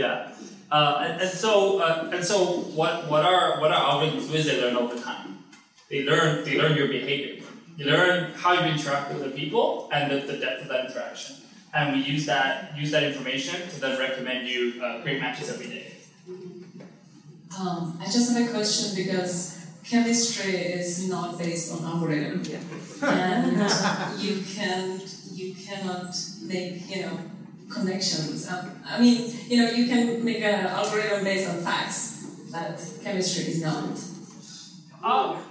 Yeah. 0.00 0.28
Uh, 0.70 1.02
and, 1.04 1.20
and 1.20 1.30
so 1.30 1.78
uh, 1.80 2.10
and 2.12 2.24
so 2.24 2.60
what 2.78 3.08
what 3.08 3.24
our 3.24 3.60
what 3.60 3.72
our 3.72 3.92
algorithms 3.92 4.28
do 4.28 4.34
is 4.34 4.46
they 4.46 4.60
learn 4.60 4.76
over 4.76 4.96
time. 4.96 5.44
They 5.88 6.04
learn 6.04 6.44
they 6.44 6.56
learn 6.56 6.76
your 6.76 6.86
behavior. 6.86 7.44
They 7.76 7.84
learn 7.84 8.34
how 8.34 8.52
you 8.52 8.72
interact 8.72 9.12
with 9.12 9.22
other 9.22 9.30
people 9.30 9.88
and 9.90 10.10
the, 10.10 10.26
the 10.26 10.38
depth 10.38 10.62
of 10.62 10.68
that 10.68 10.86
interaction. 10.86 11.36
And 11.72 11.92
we 11.96 12.02
use 12.02 12.26
that 12.26 12.76
use 12.76 12.90
that 12.92 13.02
information 13.02 13.68
to 13.68 13.80
then 13.80 13.98
recommend 13.98 14.46
you 14.46 14.80
uh, 14.80 15.02
great 15.02 15.18
matches 15.18 15.50
every 15.50 15.66
day. 15.66 15.92
Um, 17.58 17.98
I 18.00 18.04
just 18.04 18.32
have 18.32 18.48
a 18.48 18.50
question 18.50 18.94
because 18.94 19.58
chemistry 19.82 20.54
is 20.54 21.08
not 21.08 21.36
based 21.36 21.72
on 21.72 21.84
algorithm, 21.84 22.44
and 23.02 23.56
you 24.20 24.42
can 24.42 25.00
you 25.32 25.54
cannot 25.54 26.14
make 26.42 26.88
you 26.88 27.02
know 27.02 27.18
connections. 27.70 28.48
Um, 28.48 28.70
I 28.84 29.00
mean, 29.00 29.32
you 29.48 29.62
know, 29.62 29.70
you 29.70 29.86
can 29.86 30.24
make 30.24 30.42
an 30.42 30.66
algorithm 30.66 31.24
based 31.24 31.48
on 31.48 31.62
facts, 31.62 32.26
but 32.52 32.78
chemistry 33.02 33.44
is 33.44 33.62
not. 33.62 33.98
Oh. 35.02 35.42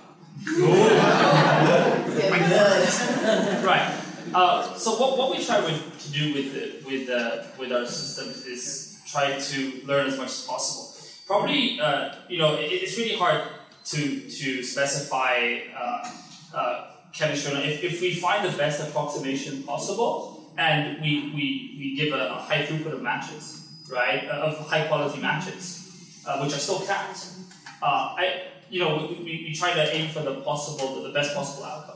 right. 3.66 3.96
Uh, 4.34 4.74
so 4.76 4.92
what, 5.00 5.18
what 5.18 5.32
we 5.32 5.44
try 5.44 5.60
with, 5.60 6.00
to 6.00 6.12
do 6.12 6.34
with 6.34 6.54
the, 6.54 6.88
with 6.88 7.10
uh, 7.10 7.44
with 7.58 7.72
our 7.72 7.86
systems 7.86 8.46
is 8.46 9.02
try 9.08 9.40
to 9.40 9.82
learn 9.86 10.08
as 10.08 10.18
much 10.18 10.28
as 10.28 10.46
possible. 10.46 10.96
Probably, 11.26 11.80
uh, 11.80 12.14
you 12.28 12.38
know, 12.38 12.56
it, 12.56 12.72
it's 12.72 12.98
really 12.98 13.16
hard 13.16 13.42
to 13.86 14.30
to 14.30 14.64
specify 14.64 15.60
uh, 15.76 16.12
uh, 16.54 16.92
chemistry. 17.12 17.58
If, 17.58 17.84
if 17.84 18.02
we 18.02 18.14
find 18.14 18.48
the 18.48 18.56
best 18.56 18.88
approximation 18.88 19.64
possible, 19.64 20.39
and 20.60 21.02
we, 21.02 21.32
we, 21.34 21.76
we 21.80 21.96
give 21.96 22.14
a, 22.14 22.32
a 22.32 22.38
high 22.38 22.66
throughput 22.66 22.92
of 22.92 23.02
matches, 23.02 23.66
right, 23.90 24.26
uh, 24.28 24.48
of 24.48 24.70
high 24.70 24.86
quality 24.88 25.22
matches, 25.22 26.22
uh, 26.28 26.40
which 26.42 26.54
are 26.54 26.60
still 26.60 26.82
capped. 26.82 27.28
Uh, 27.82 28.14
I, 28.20 28.48
you 28.70 28.80
know, 28.80 29.08
we, 29.10 29.16
we, 29.16 29.24
we 29.48 29.56
try 29.56 29.74
to 29.74 29.96
aim 29.96 30.10
for 30.10 30.20
the 30.20 30.42
possible, 30.42 31.02
the 31.02 31.14
best 31.14 31.34
possible 31.34 31.64
outcome. 31.64 31.96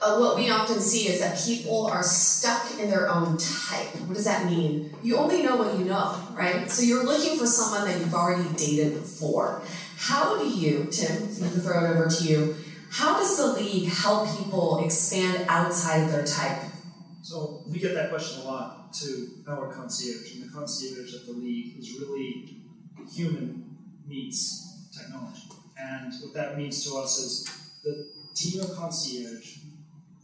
Uh, 0.00 0.18
what 0.18 0.36
we 0.36 0.48
often 0.50 0.78
see 0.78 1.08
is 1.08 1.20
that 1.20 1.36
people 1.44 1.86
are 1.86 2.02
stuck 2.02 2.78
in 2.78 2.88
their 2.88 3.08
own 3.08 3.36
type. 3.38 3.96
What 4.00 4.14
does 4.14 4.26
that 4.26 4.44
mean? 4.44 4.94
You 5.02 5.16
only 5.16 5.42
know 5.42 5.56
what 5.56 5.76
you 5.78 5.84
know, 5.84 6.16
right? 6.32 6.70
So 6.70 6.82
you're 6.82 7.04
looking 7.04 7.38
for 7.38 7.46
someone 7.46 7.88
that 7.88 7.98
you've 7.98 8.14
already 8.14 8.48
dated 8.56 8.92
before. 8.92 9.62
How 9.96 10.38
do 10.38 10.46
you, 10.46 10.88
Tim, 10.92 11.24
I 11.42 11.48
can 11.48 11.60
throw 11.60 11.84
it 11.84 11.90
over 11.96 12.08
to 12.08 12.24
you, 12.24 12.54
how 12.90 13.16
does 13.16 13.36
the 13.36 13.60
league 13.60 13.88
help 13.88 14.28
people 14.36 14.84
expand 14.84 15.46
outside 15.48 16.02
of 16.04 16.12
their 16.12 16.24
type? 16.24 16.65
So 17.26 17.64
we 17.66 17.80
get 17.80 17.92
that 17.94 18.10
question 18.10 18.42
a 18.42 18.44
lot 18.44 18.92
to 19.00 19.30
our 19.48 19.66
concierge, 19.72 20.36
and 20.36 20.44
the 20.44 20.54
concierge 20.54 21.12
at 21.12 21.26
the 21.26 21.32
league 21.32 21.76
is 21.76 21.98
really 21.98 22.58
human 23.12 23.76
meets 24.06 24.86
technology. 24.96 25.48
And 25.76 26.12
what 26.22 26.34
that 26.34 26.56
means 26.56 26.88
to 26.88 26.98
us 26.98 27.18
is 27.18 27.50
the 27.82 28.10
team 28.36 28.60
of 28.60 28.76
concierge 28.76 29.56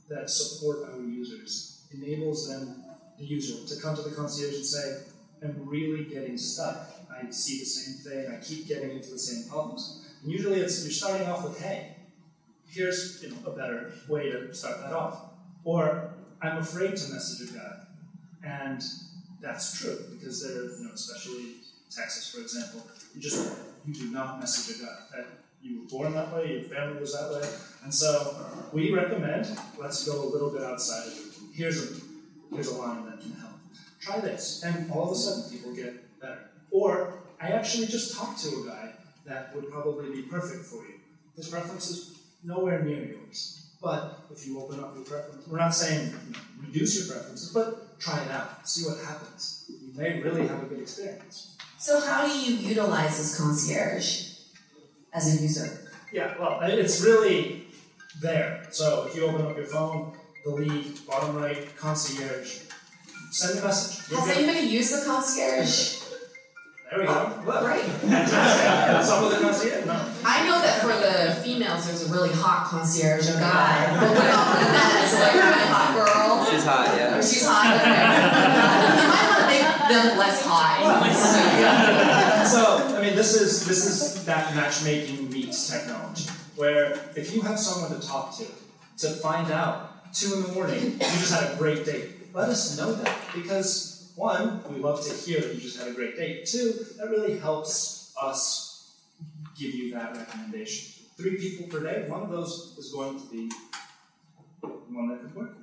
that 0.09 0.31
support 0.31 0.93
our 0.93 1.01
users 1.01 1.89
enables 1.91 2.49
them, 2.49 2.85
the 3.19 3.25
user, 3.25 3.67
to 3.67 3.83
come 3.83 3.97
to 3.97 4.03
the 4.03 4.15
concierge 4.15 4.55
and 4.55 4.65
say, 4.65 5.03
I'm 5.43 5.69
really 5.69 6.05
getting 6.05 6.39
stuck. 6.39 6.89
I 7.11 7.29
see 7.33 7.59
the 7.59 7.65
same 7.65 7.95
thing, 7.97 8.33
I 8.33 8.37
keep 8.41 8.69
getting 8.69 8.93
into 8.93 9.11
the 9.11 9.19
same 9.19 9.51
problems. 9.51 10.09
And 10.23 10.31
usually 10.31 10.61
it's 10.61 10.85
you're 10.85 10.93
starting 10.93 11.27
off 11.27 11.43
with, 11.43 11.61
hey, 11.61 11.97
here's 12.69 13.21
you 13.25 13.31
know, 13.31 13.39
a 13.45 13.57
better 13.57 13.91
way 14.09 14.31
to 14.31 14.55
start 14.55 14.79
that 14.83 14.93
off. 14.93 15.21
Or 15.65 16.15
I'm 16.43 16.59
afraid 16.59 16.97
to 16.97 17.13
message 17.13 17.51
a 17.51 17.53
guy. 17.55 17.77
And 18.45 18.83
that's 19.41 19.79
true 19.81 19.99
because 20.11 20.43
they're, 20.43 20.65
you 20.65 20.85
know, 20.85 20.93
especially 20.95 21.55
Texas, 21.95 22.31
for 22.35 22.41
example, 22.41 22.83
you 23.15 23.21
just 23.21 23.57
You 23.85 23.95
do 23.95 24.11
not 24.11 24.39
message 24.41 24.81
a 24.81 24.85
guy. 24.85 24.97
That 25.13 25.27
you 25.61 25.81
were 25.81 25.87
born 25.87 26.15
that 26.15 26.33
way, 26.33 26.53
your 26.53 26.63
family 26.63 27.01
was 27.01 27.13
that 27.15 27.31
way. 27.33 27.49
And 27.83 27.93
so 27.93 28.37
we 28.73 28.93
recommend 28.93 29.47
let's 29.79 30.07
go 30.07 30.23
a 30.23 30.29
little 30.29 30.51
bit 30.51 30.63
outside 30.63 31.07
of 31.07 31.13
it. 31.13 31.35
Here's 31.53 31.83
a 31.83 32.01
here's 32.53 32.69
a 32.69 32.77
line 32.77 33.05
that 33.07 33.21
can 33.21 33.33
help. 33.33 33.53
Try 34.01 34.21
this. 34.21 34.63
And 34.65 34.91
all 34.91 35.07
of 35.07 35.13
a 35.13 35.15
sudden 35.15 35.51
people 35.51 35.75
get 35.75 36.21
better. 36.21 36.51
Or 36.71 37.15
I 37.41 37.49
actually 37.49 37.87
just 37.87 38.17
talked 38.17 38.41
to 38.45 38.49
a 38.63 38.67
guy 38.67 38.93
that 39.27 39.55
would 39.55 39.71
probably 39.71 40.11
be 40.11 40.23
perfect 40.23 40.65
for 40.65 40.83
you. 40.85 40.95
His 41.37 41.49
preference 41.49 41.91
is 41.91 42.19
nowhere 42.45 42.83
near 42.83 43.05
yours. 43.05 43.62
But 43.83 44.27
if 44.31 44.47
you 44.47 44.61
open 44.61 44.79
up 44.79 44.95
your 44.95 45.05
preference, 45.05 45.47
we're 45.49 45.59
not 45.59 45.75
saying 45.75 46.15
reduce 46.61 46.97
your 46.99 47.17
preferences, 47.17 47.51
but 47.53 47.99
try 47.99 48.23
it 48.23 48.31
out. 48.31 48.69
See 48.69 48.89
what 48.89 49.05
happens. 49.05 49.65
You 49.69 49.93
may 49.95 50.23
really 50.23 50.47
have 50.47 50.63
a 50.63 50.67
good 50.67 50.81
experience. 50.81 51.57
So, 51.79 52.01
how 52.01 52.25
do 52.25 52.33
you 52.33 52.57
utilize 52.57 53.19
this 53.19 53.37
concierge 53.37 54.35
as 55.13 55.37
a 55.37 55.43
user? 55.43 55.91
Yeah, 56.13 56.35
well, 56.39 56.61
it's 56.63 57.03
really 57.03 57.67
there. 58.21 58.69
So 58.71 59.07
if 59.09 59.17
you 59.17 59.27
open 59.27 59.47
up 59.47 59.57
your 59.57 59.67
phone, 59.67 60.13
the 60.45 60.51
league, 60.51 61.05
bottom 61.07 61.37
right, 61.37 61.77
concierge, 61.77 62.61
send 63.31 63.59
a 63.59 63.65
message. 63.65 64.17
Has 64.17 64.29
anybody 64.29 64.67
used 64.67 64.93
the 64.93 65.05
concierge? 65.05 66.02
There 66.93 67.01
we 67.01 67.07
go. 67.07 67.15
Oh, 67.17 67.43
Look. 67.47 67.65
Right. 67.65 67.81
Some 69.03 69.25
of 69.25 69.31
the 69.33 69.39
concierge? 69.41 69.87
No. 69.87 69.97
I 70.27 70.45
know 70.45 70.61
that 70.61 70.83
for 70.83 70.93
the 70.93 71.41
females, 71.41 71.87
there's 71.87 72.07
a 72.07 72.13
really 72.13 72.29
hot 72.29 72.67
concierge, 72.69 73.31
oh 73.31 73.37
a 73.39 73.41
guy. 73.41 73.97
But 73.99 74.11
what 74.11 74.29
about 74.29 74.61
the 74.61 74.69
men? 74.69 75.03
Is 75.03 75.15
it 75.15 75.21
like 75.21 75.35
a 75.41 75.73
hot 75.73 75.97
girl? 75.97 76.45
She's 76.53 76.65
hot, 76.67 76.93
yeah. 76.95 77.17
Or 77.17 77.23
she's 77.23 77.47
hot, 77.49 77.81
okay. 77.81 77.97
you 79.01 79.09
might 79.09 79.25
want 79.25 79.41
to 79.41 79.49
make 79.49 79.65
them 79.89 80.19
less 80.19 80.45
hot. 80.45 80.85
so, 82.47 82.95
I 82.95 83.01
mean, 83.01 83.17
this 83.17 83.41
is 83.41 83.67
this 83.67 83.87
is 83.87 84.27
that 84.27 84.55
matchmaking 84.55 85.31
meets 85.31 85.71
technology, 85.71 86.29
where 86.57 86.93
if 87.17 87.35
you 87.35 87.41
have 87.41 87.59
someone 87.59 87.99
to 87.99 88.07
talk 88.07 88.37
to, 88.37 88.45
to 88.99 89.15
find 89.15 89.51
out 89.51 90.13
two 90.13 90.35
in 90.35 90.43
the 90.43 90.49
morning 90.49 90.93
you 90.93 90.99
just 90.99 91.33
had 91.33 91.55
a 91.55 91.57
great 91.57 91.87
date, 91.87 92.35
let 92.35 92.51
us 92.51 92.77
know 92.77 92.93
that 92.93 93.17
because 93.35 93.92
one, 94.17 94.63
we 94.73 94.81
love 94.81 95.05
to 95.05 95.13
hear 95.13 95.41
that 95.41 95.55
you 95.55 95.61
just 95.61 95.79
had 95.79 95.89
a 95.89 95.93
great 95.93 96.17
date. 96.17 96.47
Two, 96.47 96.73
that 96.99 97.09
really 97.09 97.39
helps 97.39 98.15
us 98.21 98.95
give 99.57 99.75
you 99.75 99.93
that 99.95 100.17
recommendation. 100.17 101.05
Three 101.17 101.37
people 101.37 101.67
per 101.67 101.85
day, 101.85 102.09
one 102.09 102.23
of 102.23 102.31
those 102.31 102.75
is 102.79 102.93
going 102.93 103.21
to 103.21 103.27
be 103.27 103.51
one 104.61 105.09
that 105.09 105.21
could 105.21 105.35
work. 105.35 105.55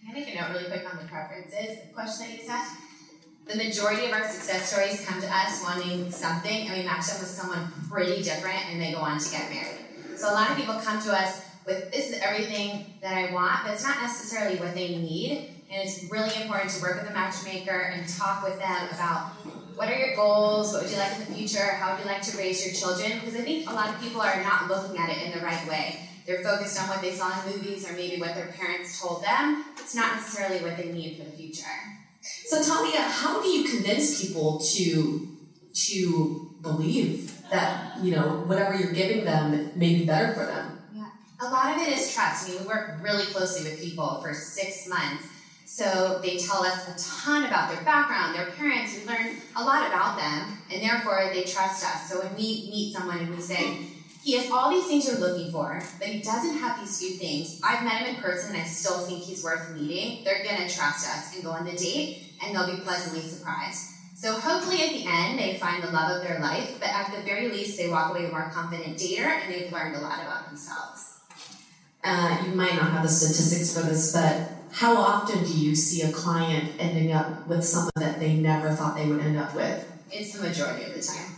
Can 0.00 0.10
I 0.10 0.12
make 0.12 0.34
a 0.34 0.40
note 0.40 0.50
really 0.50 0.64
quick 0.64 0.92
on 0.92 0.98
the 1.02 1.08
preferences 1.08 1.86
the 1.86 1.92
question 1.92 2.26
that 2.26 2.42
you 2.42 2.48
asked? 2.48 2.76
The 3.46 3.56
majority 3.56 4.06
of 4.06 4.12
our 4.12 4.28
success 4.28 4.70
stories 4.70 5.04
come 5.04 5.20
to 5.20 5.26
us 5.26 5.62
wanting 5.64 6.10
something, 6.10 6.68
and 6.68 6.78
we 6.78 6.84
match 6.84 7.10
up 7.10 7.20
with 7.20 7.28
someone 7.28 7.72
pretty 7.90 8.22
different, 8.22 8.70
and 8.70 8.80
they 8.80 8.92
go 8.92 8.98
on 8.98 9.18
to 9.18 9.30
get 9.30 9.50
married. 9.50 10.16
So 10.16 10.30
a 10.30 10.34
lot 10.34 10.50
of 10.50 10.56
people 10.56 10.74
come 10.74 11.02
to 11.02 11.12
us 11.12 11.42
with 11.66 11.90
this 11.90 12.10
is 12.10 12.20
everything 12.20 12.94
that 13.02 13.12
I 13.12 13.32
want, 13.32 13.64
but 13.64 13.72
it's 13.74 13.84
not 13.84 14.00
necessarily 14.00 14.58
what 14.58 14.74
they 14.74 14.96
need. 14.96 15.59
And 15.70 15.86
it's 15.86 16.10
really 16.10 16.34
important 16.42 16.70
to 16.72 16.82
work 16.82 17.00
with 17.00 17.10
a 17.10 17.14
matchmaker 17.14 17.92
and 17.94 18.08
talk 18.08 18.42
with 18.42 18.58
them 18.58 18.88
about 18.92 19.28
what 19.76 19.88
are 19.88 19.96
your 19.96 20.16
goals, 20.16 20.72
what 20.72 20.82
would 20.82 20.90
you 20.90 20.98
like 20.98 21.12
in 21.12 21.26
the 21.26 21.32
future, 21.32 21.64
how 21.64 21.92
would 21.92 22.00
you 22.00 22.06
like 22.06 22.22
to 22.22 22.36
raise 22.36 22.64
your 22.66 22.74
children? 22.74 23.20
Because 23.20 23.36
I 23.36 23.42
think 23.42 23.70
a 23.70 23.72
lot 23.72 23.88
of 23.88 24.00
people 24.00 24.20
are 24.20 24.42
not 24.42 24.68
looking 24.68 24.98
at 24.98 25.08
it 25.10 25.22
in 25.22 25.38
the 25.38 25.44
right 25.44 25.64
way. 25.68 26.08
They're 26.26 26.42
focused 26.42 26.80
on 26.82 26.88
what 26.88 27.00
they 27.00 27.12
saw 27.12 27.40
in 27.40 27.54
movies 27.54 27.88
or 27.88 27.92
maybe 27.92 28.20
what 28.20 28.34
their 28.34 28.48
parents 28.48 29.00
told 29.00 29.22
them. 29.22 29.64
It's 29.78 29.94
not 29.94 30.16
necessarily 30.16 30.60
what 30.60 30.76
they 30.76 30.90
need 30.90 31.16
for 31.16 31.24
the 31.24 31.36
future. 31.36 31.62
So 32.46 32.62
Talia, 32.62 33.02
how 33.02 33.40
do 33.40 33.48
you 33.48 33.64
convince 33.64 34.20
people 34.20 34.60
to 34.74 35.28
to 35.72 36.48
believe 36.60 37.32
that 37.50 37.96
you 38.02 38.14
know 38.14 38.42
whatever 38.44 38.74
you're 38.74 38.92
giving 38.92 39.24
them 39.24 39.70
may 39.76 39.94
be 39.94 40.04
better 40.04 40.34
for 40.34 40.44
them? 40.44 40.78
Yeah, 40.92 41.06
a 41.40 41.48
lot 41.48 41.74
of 41.74 41.80
it 41.80 41.88
is 41.88 42.12
trust. 42.12 42.46
I 42.46 42.52
mean, 42.52 42.60
we 42.60 42.66
work 42.66 42.98
really 43.00 43.24
closely 43.26 43.70
with 43.70 43.80
people 43.80 44.20
for 44.20 44.34
six 44.34 44.86
months 44.86 45.26
so 45.70 46.18
they 46.20 46.36
tell 46.36 46.64
us 46.64 46.84
a 46.88 46.98
ton 46.98 47.44
about 47.44 47.68
their 47.68 47.84
background, 47.84 48.34
their 48.34 48.50
parents. 48.58 48.92
We 48.96 49.06
learn 49.06 49.36
a 49.54 49.62
lot 49.62 49.86
about 49.86 50.18
them, 50.18 50.58
and 50.68 50.82
therefore 50.82 51.30
they 51.32 51.44
trust 51.44 51.84
us. 51.84 52.08
So 52.08 52.18
when 52.18 52.34
we 52.34 52.66
meet 52.68 52.92
someone 52.92 53.20
and 53.20 53.32
we 53.32 53.40
say, 53.40 53.78
he 54.20 54.34
has 54.34 54.50
all 54.50 54.68
these 54.68 54.88
things 54.88 55.06
you're 55.06 55.20
looking 55.20 55.52
for, 55.52 55.80
but 56.00 56.08
he 56.08 56.20
doesn't 56.20 56.58
have 56.58 56.76
these 56.76 56.98
few 56.98 57.14
things. 57.14 57.60
I've 57.62 57.84
met 57.84 58.02
him 58.02 58.16
in 58.16 58.20
person 58.20 58.50
and 58.50 58.60
I 58.60 58.64
still 58.64 58.98
think 58.98 59.22
he's 59.22 59.44
worth 59.44 59.70
meeting. 59.70 60.18
They're 60.24 60.42
gonna 60.42 60.68
trust 60.68 61.06
us 61.06 61.32
and 61.32 61.44
go 61.44 61.52
on 61.52 61.64
the 61.64 61.76
date, 61.76 62.18
and 62.42 62.52
they'll 62.52 62.66
be 62.66 62.80
pleasantly 62.82 63.22
surprised. 63.22 63.92
So 64.12 64.34
hopefully 64.34 64.82
at 64.82 64.90
the 64.90 65.06
end 65.06 65.38
they 65.38 65.54
find 65.54 65.82
the 65.84 65.88
love 65.88 66.10
of 66.10 66.20
their 66.20 66.40
life, 66.40 66.74
but 66.80 66.90
at 66.90 67.12
the 67.12 67.22
very 67.22 67.48
least 67.48 67.78
they 67.78 67.88
walk 67.88 68.10
away 68.10 68.24
a 68.24 68.28
more 68.28 68.50
confident 68.52 68.98
dater 68.98 69.40
and 69.40 69.50
they've 69.50 69.72
learned 69.72 69.94
a 69.94 70.00
lot 70.00 70.20
about 70.20 70.48
themselves. 70.48 71.12
Uh, 72.02 72.36
you 72.42 72.50
might 72.50 72.74
not 72.74 72.90
have 72.90 73.02
the 73.02 73.08
statistics 73.08 73.72
for 73.72 73.82
this, 73.82 74.12
but 74.12 74.50
how 74.72 74.96
often 74.96 75.44
do 75.44 75.52
you 75.52 75.74
see 75.74 76.02
a 76.02 76.12
client 76.12 76.72
ending 76.78 77.12
up 77.12 77.46
with 77.48 77.64
someone 77.64 77.90
that 77.96 78.20
they 78.20 78.34
never 78.34 78.70
thought 78.70 78.96
they 78.96 79.06
would 79.06 79.20
end 79.20 79.36
up 79.36 79.54
with? 79.54 79.86
It's 80.12 80.32
the 80.36 80.48
majority 80.48 80.84
of 80.84 80.94
the 80.94 81.02
time. 81.02 81.30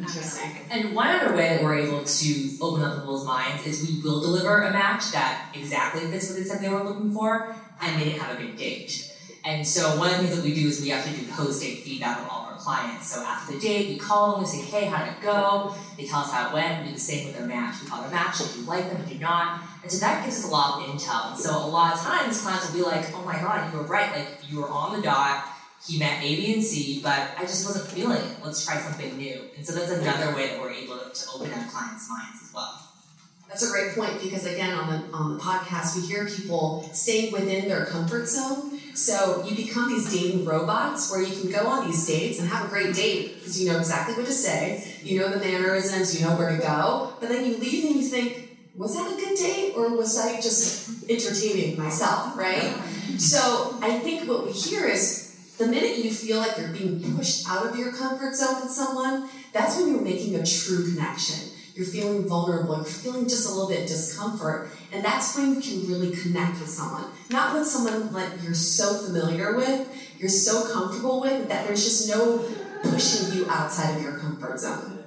Interesting. 0.00 0.50
And 0.72 0.94
one 0.94 1.08
other 1.08 1.36
way 1.36 1.50
that 1.50 1.62
we're 1.62 1.80
able 1.80 2.02
to 2.02 2.50
open 2.62 2.82
up 2.82 3.00
people's 3.00 3.26
minds 3.26 3.66
is 3.66 3.86
we 3.86 4.00
will 4.00 4.22
deliver 4.22 4.62
a 4.62 4.72
match 4.72 5.12
that 5.12 5.52
exactly 5.54 6.00
fits 6.10 6.30
what 6.30 6.38
they 6.38 6.44
said 6.44 6.62
they 6.62 6.70
were 6.70 6.82
looking 6.82 7.12
for, 7.12 7.54
and 7.82 8.00
they 8.00 8.06
didn't 8.06 8.20
have 8.20 8.38
a 8.38 8.42
good 8.42 8.56
date. 8.56 9.12
And 9.44 9.66
so 9.66 9.98
one 9.98 10.08
of 10.08 10.16
the 10.16 10.22
things 10.22 10.36
that 10.36 10.44
we 10.44 10.54
do 10.54 10.68
is 10.68 10.80
we 10.80 10.90
actually 10.90 11.18
do 11.18 11.26
post-date 11.32 11.80
feedback 11.80 12.20
on 12.20 12.28
all 12.28 12.46
of 12.46 12.52
our 12.54 12.58
clients. 12.58 13.12
So 13.12 13.22
after 13.22 13.52
the 13.52 13.60
date, 13.60 13.88
we 13.88 13.98
call 13.98 14.32
them, 14.32 14.40
we 14.40 14.46
say, 14.46 14.62
hey, 14.62 14.86
how 14.86 15.04
did 15.04 15.14
it 15.14 15.20
go? 15.20 15.74
They 15.98 16.06
tell 16.06 16.20
us 16.20 16.32
how 16.32 16.48
it 16.48 16.54
went. 16.54 16.82
We 16.82 16.88
do 16.88 16.94
the 16.94 17.00
same 17.00 17.26
with 17.26 17.36
their 17.36 17.46
match. 17.46 17.82
We 17.82 17.88
call 17.88 18.00
their 18.00 18.10
match, 18.10 18.40
if 18.40 18.56
you 18.56 18.62
like 18.62 18.88
them, 18.90 19.02
if 19.02 19.12
you 19.12 19.18
not. 19.18 19.60
And 19.82 19.90
so 19.90 19.98
that 20.00 20.24
gives 20.24 20.38
us 20.38 20.48
a 20.48 20.52
lot 20.52 20.80
of 20.80 20.86
intel. 20.86 21.30
And 21.30 21.38
so 21.38 21.50
a 21.56 21.66
lot 21.66 21.94
of 21.94 22.00
times 22.00 22.40
clients 22.40 22.70
will 22.70 22.78
be 22.78 22.84
like, 22.84 23.12
oh 23.14 23.22
my 23.24 23.34
god, 23.34 23.72
you 23.72 23.78
were 23.78 23.84
right. 23.86 24.12
Like 24.12 24.28
you 24.48 24.60
were 24.60 24.68
on 24.68 24.96
the 24.96 25.02
dot. 25.02 25.48
He 25.84 25.98
met 25.98 26.22
A, 26.22 26.36
B, 26.36 26.54
and 26.54 26.62
C, 26.62 27.00
but 27.02 27.30
I 27.36 27.40
just 27.40 27.66
wasn't 27.66 27.90
feeling 27.90 28.22
it. 28.22 28.36
Let's 28.44 28.64
try 28.64 28.78
something 28.78 29.16
new. 29.16 29.42
And 29.56 29.66
so 29.66 29.72
that's 29.74 29.90
another 29.90 30.32
way 30.32 30.50
that 30.50 30.60
we're 30.60 30.70
able 30.70 30.96
to, 30.96 31.10
to 31.12 31.30
open 31.34 31.52
up 31.52 31.68
clients' 31.68 32.08
minds 32.08 32.40
as 32.40 32.54
well. 32.54 32.80
That's 33.48 33.68
a 33.68 33.70
great 33.70 33.94
point 33.94 34.18
because 34.22 34.46
again, 34.46 34.72
on 34.72 34.88
the 34.88 35.14
on 35.14 35.36
the 35.36 35.42
podcast, 35.42 35.94
we 35.94 36.06
hear 36.06 36.26
people 36.26 36.88
staying 36.92 37.32
within 37.32 37.68
their 37.68 37.84
comfort 37.84 38.26
zone. 38.26 38.78
So 38.94 39.42
you 39.44 39.54
become 39.54 39.88
these 39.88 40.10
dating 40.10 40.46
robots 40.46 41.10
where 41.10 41.20
you 41.20 41.34
can 41.34 41.50
go 41.50 41.66
on 41.66 41.86
these 41.86 42.06
dates 42.06 42.38
and 42.38 42.48
have 42.48 42.64
a 42.64 42.68
great 42.68 42.94
date 42.94 43.34
because 43.36 43.60
you 43.60 43.70
know 43.70 43.76
exactly 43.76 44.14
what 44.14 44.24
to 44.24 44.32
say, 44.32 44.96
you 45.02 45.18
know 45.18 45.28
the 45.28 45.38
mannerisms, 45.38 46.18
you 46.18 46.26
know 46.26 46.34
where 46.34 46.56
to 46.56 46.62
go. 46.62 47.12
But 47.20 47.28
then 47.28 47.44
you 47.44 47.58
leave 47.58 47.84
and 47.84 47.96
you 47.96 48.02
think, 48.02 48.51
was 48.74 48.96
that 48.96 49.12
a 49.12 49.16
good 49.16 49.36
date 49.36 49.74
or 49.76 49.96
was 49.96 50.18
I 50.18 50.36
just 50.36 50.88
entertaining 51.08 51.76
myself, 51.76 52.36
right? 52.36 52.72
So 53.18 53.78
I 53.82 53.98
think 53.98 54.28
what 54.28 54.44
we 54.44 54.52
hear 54.52 54.86
is 54.86 55.56
the 55.58 55.66
minute 55.66 55.98
you 55.98 56.10
feel 56.10 56.38
like 56.38 56.56
you're 56.56 56.68
being 56.68 57.14
pushed 57.14 57.48
out 57.48 57.66
of 57.66 57.76
your 57.76 57.92
comfort 57.92 58.34
zone 58.34 58.62
with 58.62 58.70
someone, 58.70 59.28
that's 59.52 59.76
when 59.76 59.88
you're 59.88 60.00
making 60.00 60.34
a 60.34 60.44
true 60.44 60.90
connection. 60.90 61.50
You're 61.74 61.86
feeling 61.86 62.28
vulnerable, 62.28 62.76
you're 62.76 62.84
feeling 62.84 63.28
just 63.28 63.48
a 63.48 63.50
little 63.50 63.68
bit 63.68 63.88
discomfort, 63.88 64.68
and 64.92 65.02
that's 65.02 65.34
when 65.34 65.54
you 65.54 65.60
can 65.60 65.88
really 65.88 66.14
connect 66.14 66.60
with 66.60 66.68
someone. 66.68 67.06
Not 67.30 67.54
with 67.54 67.66
someone 67.66 68.12
like 68.12 68.42
you're 68.42 68.52
so 68.52 68.94
familiar 68.94 69.56
with, 69.56 69.88
you're 70.18 70.28
so 70.28 70.70
comfortable 70.70 71.20
with, 71.20 71.48
that 71.48 71.66
there's 71.66 71.82
just 71.82 72.08
no 72.08 72.38
pushing 72.82 73.32
you 73.32 73.48
outside 73.48 73.96
of 73.96 74.02
your 74.02 74.18
comfort 74.18 74.60
zone. 74.60 75.02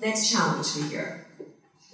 Next 0.00 0.30
challenge 0.30 0.76
we 0.76 0.82
hear 0.82 1.23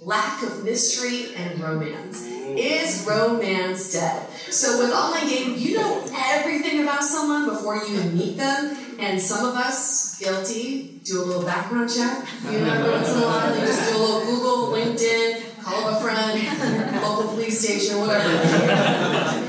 lack 0.01 0.41
of 0.43 0.63
mystery 0.63 1.33
and 1.35 1.59
romance. 1.59 2.27
Mm. 2.27 2.57
Is 2.57 3.05
romance 3.07 3.93
dead? 3.93 4.27
So 4.49 4.79
with 4.79 4.91
online 4.91 5.27
dating, 5.27 5.59
you 5.59 5.77
know 5.77 6.05
everything 6.13 6.81
about 6.81 7.03
someone 7.03 7.47
before 7.47 7.77
you 7.77 7.93
even 7.93 8.17
meet 8.17 8.37
them, 8.37 8.75
and 8.99 9.21
some 9.21 9.47
of 9.47 9.55
us, 9.55 10.19
guilty, 10.19 10.99
do 11.03 11.21
a 11.21 11.23
little 11.23 11.43
background 11.43 11.89
check. 11.93 12.25
You 12.49 12.59
know, 12.59 12.91
once 12.91 13.09
in 13.09 13.21
a 13.21 13.25
while, 13.25 13.55
you 13.55 13.61
just 13.61 13.91
do 13.91 13.97
a 13.97 13.99
little 13.99 14.25
Google, 14.25 14.67
LinkedIn, 14.73 15.61
call 15.61 15.85
up 15.85 15.97
a 15.97 16.03
friend, 16.03 17.01
local 17.03 17.29
police 17.29 17.59
station, 17.59 17.99
whatever. 17.99 19.47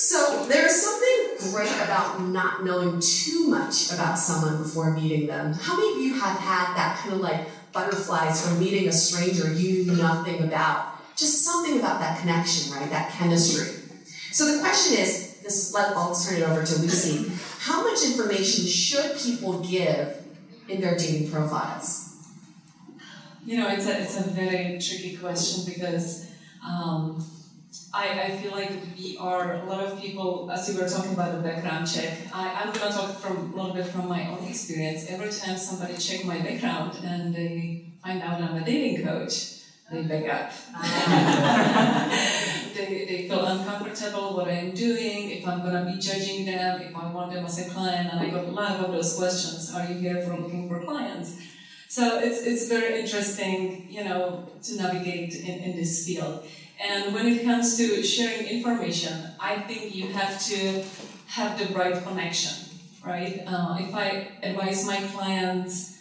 So 0.00 0.46
there's 0.46 0.80
something 0.80 1.52
great 1.52 1.74
about 1.84 2.22
not 2.22 2.64
knowing 2.64 3.00
too 3.00 3.48
much 3.48 3.92
about 3.92 4.18
someone 4.18 4.62
before 4.62 4.92
meeting 4.92 5.26
them. 5.26 5.52
How 5.52 5.76
many 5.76 5.92
of 5.92 5.98
you 5.98 6.14
have 6.18 6.38
had 6.38 6.74
that 6.74 6.98
kind 7.00 7.12
of 7.12 7.20
like 7.20 7.46
butterflies 7.72 8.40
from 8.40 8.58
meeting 8.58 8.88
a 8.88 8.92
stranger 8.92 9.52
you 9.52 9.84
knew 9.84 9.96
nothing 9.96 10.42
about? 10.42 11.16
Just 11.16 11.44
something 11.44 11.78
about 11.78 12.00
that 12.00 12.18
connection, 12.18 12.72
right? 12.72 12.90
That 12.90 13.10
chemistry. 13.10 13.82
So 14.32 14.54
the 14.54 14.60
question 14.60 14.94
is, 14.94 15.30
this 15.42 15.72
let 15.74 15.96
I'll 15.96 16.14
turn 16.14 16.36
it 16.36 16.42
over 16.42 16.64
to 16.64 16.74
Lucy. 16.76 17.30
How 17.60 17.82
much 17.82 18.04
information 18.04 18.66
should 18.66 19.16
people 19.16 19.60
give 19.60 20.18
in 20.68 20.80
their 20.80 20.96
dating 20.96 21.30
profiles? 21.30 22.06
You 23.44 23.56
know, 23.56 23.68
it's 23.68 23.86
a 23.86 23.98
it's 23.98 24.16
a 24.16 24.22
very 24.22 24.78
tricky 24.78 25.16
question 25.16 25.64
because 25.64 26.26
um, 26.64 27.24
I, 27.92 28.20
I 28.20 28.36
feel 28.36 28.52
like 28.52 28.70
we 28.96 29.16
are 29.18 29.54
a 29.54 29.64
lot 29.64 29.80
of 29.80 30.00
people, 30.00 30.50
as 30.50 30.68
you 30.68 30.80
were 30.80 30.88
talking 30.88 31.14
about 31.14 31.36
the 31.36 31.42
background 31.42 31.86
check, 31.86 32.18
I, 32.32 32.50
I'm 32.50 32.72
gonna 32.72 32.92
talk 32.92 33.20
from 33.20 33.52
a 33.52 33.56
little 33.56 33.74
bit 33.74 33.86
from 33.86 34.08
my 34.08 34.26
own 34.26 34.44
experience. 34.44 35.06
Every 35.08 35.30
time 35.30 35.56
somebody 35.56 35.96
check 35.96 36.24
my 36.24 36.40
background 36.40 36.96
and 37.04 37.34
they 37.34 37.84
find 38.02 38.22
out 38.22 38.40
I'm 38.40 38.56
a 38.56 38.64
dating 38.64 39.04
coach, 39.04 39.54
they 39.90 40.02
back 40.02 40.28
up. 40.28 40.50
they, 42.74 43.04
they 43.06 43.26
feel 43.28 43.44
uncomfortable 43.44 44.34
what 44.34 44.48
I'm 44.48 44.74
doing, 44.74 45.30
if 45.30 45.46
I'm 45.46 45.62
gonna 45.62 45.84
be 45.84 45.98
judging 45.98 46.44
them, 46.44 46.78
if 46.78 46.96
I 46.96 47.10
want 47.10 47.30
them 47.30 47.44
as 47.44 47.58
a 47.58 47.68
client, 47.68 48.10
and 48.10 48.20
I 48.20 48.30
got 48.30 48.44
a 48.44 48.50
lot 48.50 48.78
of 48.78 48.92
those 48.92 49.14
questions. 49.14 49.72
Are 49.74 49.84
you 49.84 49.96
here 49.96 50.22
for 50.22 50.36
looking 50.36 50.68
for 50.68 50.84
clients? 50.84 51.36
So 51.90 52.20
it's, 52.20 52.44
it's 52.44 52.68
very 52.68 53.00
interesting, 53.00 53.84
you 53.88 54.04
know, 54.04 54.46
to 54.62 54.76
navigate 54.76 55.34
in, 55.34 55.58
in 55.58 55.74
this 55.74 56.06
field. 56.06 56.46
And 56.82 57.12
when 57.12 57.26
it 57.26 57.44
comes 57.44 57.76
to 57.76 58.02
sharing 58.02 58.46
information, 58.46 59.36
I 59.38 59.56
think 59.56 59.94
you 59.94 60.06
have 60.06 60.38
to 60.44 60.80
have 61.36 61.56
the 61.56 61.66
right 61.66 62.02
connection, 62.02 62.52
right? 63.04 63.38
Uh, 63.46 63.76
if 63.78 63.94
I 63.94 64.20
advise 64.42 64.84
my 64.86 64.98
clients 65.12 65.92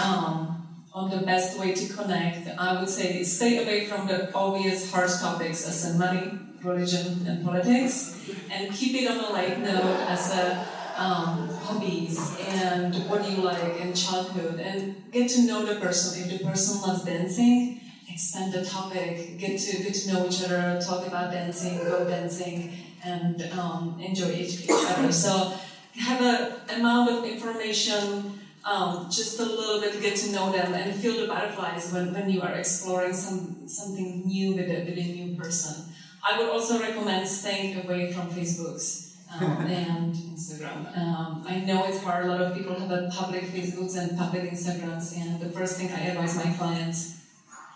um, 0.00 0.56
on 0.92 1.10
the 1.10 1.18
best 1.18 1.58
way 1.58 1.72
to 1.72 1.84
connect, 1.94 2.48
I 2.58 2.78
would 2.78 2.88
say 2.90 3.22
stay 3.22 3.56
away 3.56 3.86
from 3.86 4.06
the 4.06 4.30
obvious 4.34 4.90
hard 4.90 5.10
topics 5.20 5.64
as 5.64 5.84
in 5.84 5.98
money, 5.98 6.36
religion, 6.62 7.24
and 7.26 7.44
politics, 7.44 8.10
and 8.50 8.72
keep 8.72 8.94
it 8.94 9.06
on 9.06 9.20
a 9.20 9.28
light 9.28 9.58
note 9.58 10.00
as 10.08 10.30
a 10.30 10.66
um, 10.96 11.48
hobbies 11.62 12.32
and 12.40 12.96
what 13.08 13.24
you 13.24 13.40
like 13.40 13.76
in 13.76 13.94
childhood, 13.94 14.58
and 14.58 14.84
get 15.12 15.28
to 15.28 15.40
know 15.40 15.62
the 15.62 15.74
person. 15.74 16.14
If 16.14 16.28
the 16.28 16.36
person 16.36 16.80
loves 16.80 17.02
dancing, 17.02 17.80
expand 18.08 18.52
the 18.52 18.64
topic, 18.64 19.38
get 19.38 19.58
to 19.58 19.82
get 19.82 19.94
to 19.94 20.12
know 20.12 20.26
each 20.26 20.42
other, 20.42 20.80
talk 20.84 21.06
about 21.06 21.30
dancing, 21.30 21.78
go 21.78 22.06
dancing, 22.06 22.72
and 23.02 23.42
um, 23.52 23.98
enjoy 24.00 24.30
each, 24.30 24.62
each 24.62 24.70
other. 24.70 25.10
So 25.12 25.52
have 26.00 26.20
an 26.20 26.78
amount 26.78 27.10
of 27.10 27.24
information, 27.24 28.40
um, 28.64 29.08
just 29.10 29.38
a 29.38 29.44
little 29.44 29.80
bit, 29.80 30.00
get 30.00 30.16
to 30.16 30.32
know 30.32 30.50
them, 30.50 30.74
and 30.74 30.94
feel 30.94 31.20
the 31.20 31.26
butterflies 31.26 31.92
when, 31.92 32.12
when 32.12 32.28
you 32.28 32.42
are 32.42 32.52
exploring 32.52 33.12
some 33.12 33.68
something 33.68 34.26
new 34.26 34.54
with 34.54 34.68
a, 34.68 34.84
with 34.84 34.98
a 34.98 35.12
new 35.14 35.36
person. 35.36 35.84
I 36.28 36.38
would 36.38 36.48
also 36.48 36.80
recommend 36.80 37.28
staying 37.28 37.84
away 37.84 38.12
from 38.12 38.30
Facebooks. 38.30 39.10
Um, 39.30 39.42
and 39.66 40.14
Instagram. 40.14 40.96
Um, 40.96 41.42
I 41.44 41.58
know 41.58 41.82
it's 41.84 42.00
hard. 42.04 42.26
A 42.26 42.28
lot 42.28 42.40
of 42.40 42.54
people 42.54 42.78
have 42.78 42.90
a 42.90 43.10
public 43.12 43.42
Facebooks 43.42 43.96
and 43.96 44.16
public 44.16 44.42
Instagrams, 44.48 45.16
and 45.16 45.40
the 45.40 45.50
first 45.50 45.76
thing 45.76 45.90
I 45.90 46.00
advise 46.10 46.36
my 46.36 46.52
clients 46.52 47.23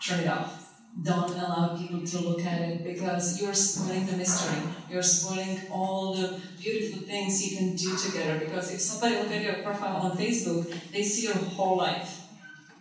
turn 0.01 0.21
it 0.21 0.29
off. 0.29 0.65
Don't 1.03 1.31
allow 1.31 1.77
people 1.77 2.05
to 2.05 2.19
look 2.19 2.45
at 2.45 2.61
it 2.61 2.83
because 2.83 3.39
you're 3.39 3.55
spoiling 3.55 4.05
the 4.07 4.17
mystery. 4.17 4.59
You're 4.89 5.03
spoiling 5.03 5.59
all 5.71 6.13
the 6.13 6.41
beautiful 6.61 6.99
things 7.07 7.41
you 7.45 7.57
can 7.57 7.75
do 7.75 7.97
together. 7.97 8.37
Because 8.45 8.71
if 8.73 8.81
somebody 8.81 9.17
look 9.17 9.31
at 9.31 9.43
your 9.43 9.55
profile 9.63 9.97
on 9.97 10.17
Facebook, 10.17 10.67
they 10.93 11.03
see 11.03 11.25
your 11.25 11.37
whole 11.37 11.77
life 11.77 12.21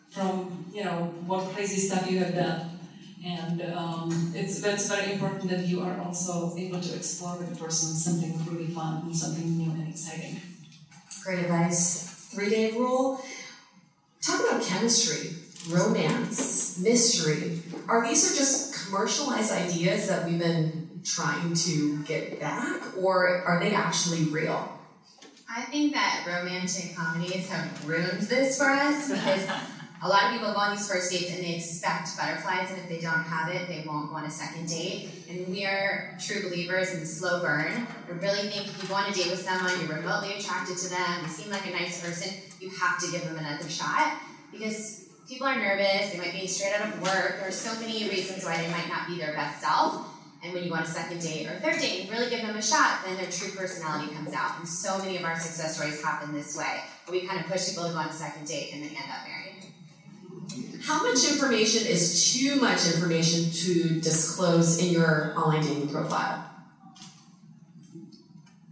from 0.10 0.68
you 0.72 0.84
know 0.84 1.14
what 1.26 1.46
crazy 1.54 1.78
stuff 1.78 2.08
you 2.10 2.20
have 2.20 2.34
done. 2.34 2.62
And 3.26 3.62
um, 3.62 4.32
it's 4.34 4.64
it's 4.64 4.88
very 4.88 5.12
important 5.14 5.50
that 5.50 5.66
you 5.66 5.82
are 5.82 5.98
also 6.00 6.54
able 6.58 6.80
to 6.80 6.96
explore 6.96 7.38
with 7.38 7.50
the 7.54 7.56
person 7.56 7.94
something 7.96 8.34
really 8.46 8.70
fun 8.70 9.02
and 9.06 9.16
something 9.16 9.46
new 9.58 9.72
and 9.72 9.88
exciting. 9.88 10.40
Great 11.24 11.40
advice. 11.40 11.98
Three 12.32 12.50
day 12.50 12.72
rule. 12.72 13.20
Talk 14.22 14.40
about 14.42 14.62
chemistry 14.62 15.36
romance, 15.70 16.80
mystery. 16.80 17.62
Are 17.88 18.08
these 18.08 18.32
are 18.32 18.36
just 18.36 18.86
commercialized 18.86 19.52
ideas 19.52 20.08
that 20.08 20.26
we've 20.26 20.40
been 20.40 21.02
trying 21.04 21.54
to 21.54 22.04
get 22.04 22.40
back, 22.40 22.82
or 22.98 23.44
are 23.44 23.60
they 23.60 23.74
actually 23.74 24.26
real? 24.26 24.74
I 25.50 25.62
think 25.62 25.94
that 25.94 26.24
romantic 26.28 26.96
comedies 26.96 27.50
have 27.50 27.88
ruined 27.88 28.22
this 28.22 28.58
for 28.58 28.70
us 28.70 29.10
because 29.10 29.48
a 30.04 30.08
lot 30.08 30.26
of 30.26 30.32
people 30.32 30.52
go 30.52 30.60
on 30.60 30.76
these 30.76 30.88
first 30.88 31.12
dates 31.12 31.32
and 31.32 31.44
they 31.44 31.56
expect 31.56 32.16
butterflies, 32.18 32.70
and 32.70 32.80
if 32.80 32.90
they 32.90 33.00
don't 33.00 33.24
have 33.24 33.50
it, 33.50 33.68
they 33.68 33.84
won't 33.88 34.10
go 34.10 34.18
on 34.18 34.26
a 34.26 34.30
second 34.30 34.68
date. 34.68 35.10
And 35.30 35.48
we 35.48 35.66
are 35.66 36.18
true 36.20 36.44
believers 36.44 36.94
in 36.94 37.00
the 37.00 37.06
slow 37.06 37.42
burn. 37.42 37.88
We 38.08 38.16
really 38.16 38.50
think 38.50 38.68
if 38.68 38.82
you 38.82 38.88
go 38.88 38.96
on 38.96 39.10
a 39.10 39.14
date 39.14 39.32
with 39.32 39.42
someone, 39.42 39.72
you're 39.80 39.98
remotely 39.98 40.36
attracted 40.36 40.78
to 40.78 40.90
them, 40.90 41.24
they 41.24 41.30
seem 41.30 41.50
like 41.50 41.66
a 41.66 41.72
nice 41.72 42.02
person, 42.02 42.34
you 42.60 42.70
have 42.70 43.00
to 43.00 43.12
give 43.12 43.24
them 43.24 43.38
another 43.38 43.70
shot 43.70 44.20
because 44.52 45.07
people 45.28 45.48
are 45.48 45.58
nervous, 45.58 46.12
they 46.12 46.18
might 46.18 46.34
be 46.34 46.48
straight 46.48 46.74
out 46.80 46.94
of 46.94 47.02
work, 47.02 47.40
there's 47.40 47.56
so 47.56 47.78
many 47.80 48.08
reasons 48.10 48.46
why 48.46 48.58
they 48.62 48.70
might 48.72 48.88
not 48.88 49.08
be 49.08 49.18
their 49.18 49.34
best 49.34 49.62
self. 49.62 50.08
And 50.44 50.54
when 50.54 50.64
you 50.64 50.70
go 50.70 50.76
on 50.76 50.84
a 50.84 50.86
second 50.86 51.20
date 51.20 51.48
or 51.48 51.60
third 51.60 51.80
date 51.80 52.02
and 52.02 52.12
really 52.12 52.30
give 52.30 52.46
them 52.46 52.56
a 52.56 52.62
shot, 52.62 53.02
then 53.06 53.18
their 53.18 53.30
true 53.30 53.50
personality 53.50 54.14
comes 54.14 54.34
out. 54.34 54.60
And 54.60 54.68
so 54.68 54.98
many 55.00 55.18
of 55.18 55.24
our 55.24 55.38
success 55.38 55.76
stories 55.76 56.02
happen 56.02 56.32
this 56.32 56.56
way. 56.56 56.82
We 57.10 57.26
kind 57.26 57.40
of 57.40 57.48
push 57.48 57.70
people 57.70 57.86
to 57.86 57.92
go 57.92 57.98
on 57.98 58.08
a 58.08 58.14
second 58.14 58.48
date 58.48 58.72
and 58.74 58.84
they 58.84 58.90
end 58.90 58.98
up 58.98 59.28
married. 59.28 60.82
How 60.84 61.04
much 61.04 61.30
information 61.30 61.88
is 61.88 62.34
too 62.34 62.62
much 62.62 62.86
information 62.86 63.52
to 63.52 64.00
disclose 64.00 64.78
in 64.78 64.94
your 64.94 65.34
online 65.36 65.64
dating 65.64 65.90
profile? 65.90 66.46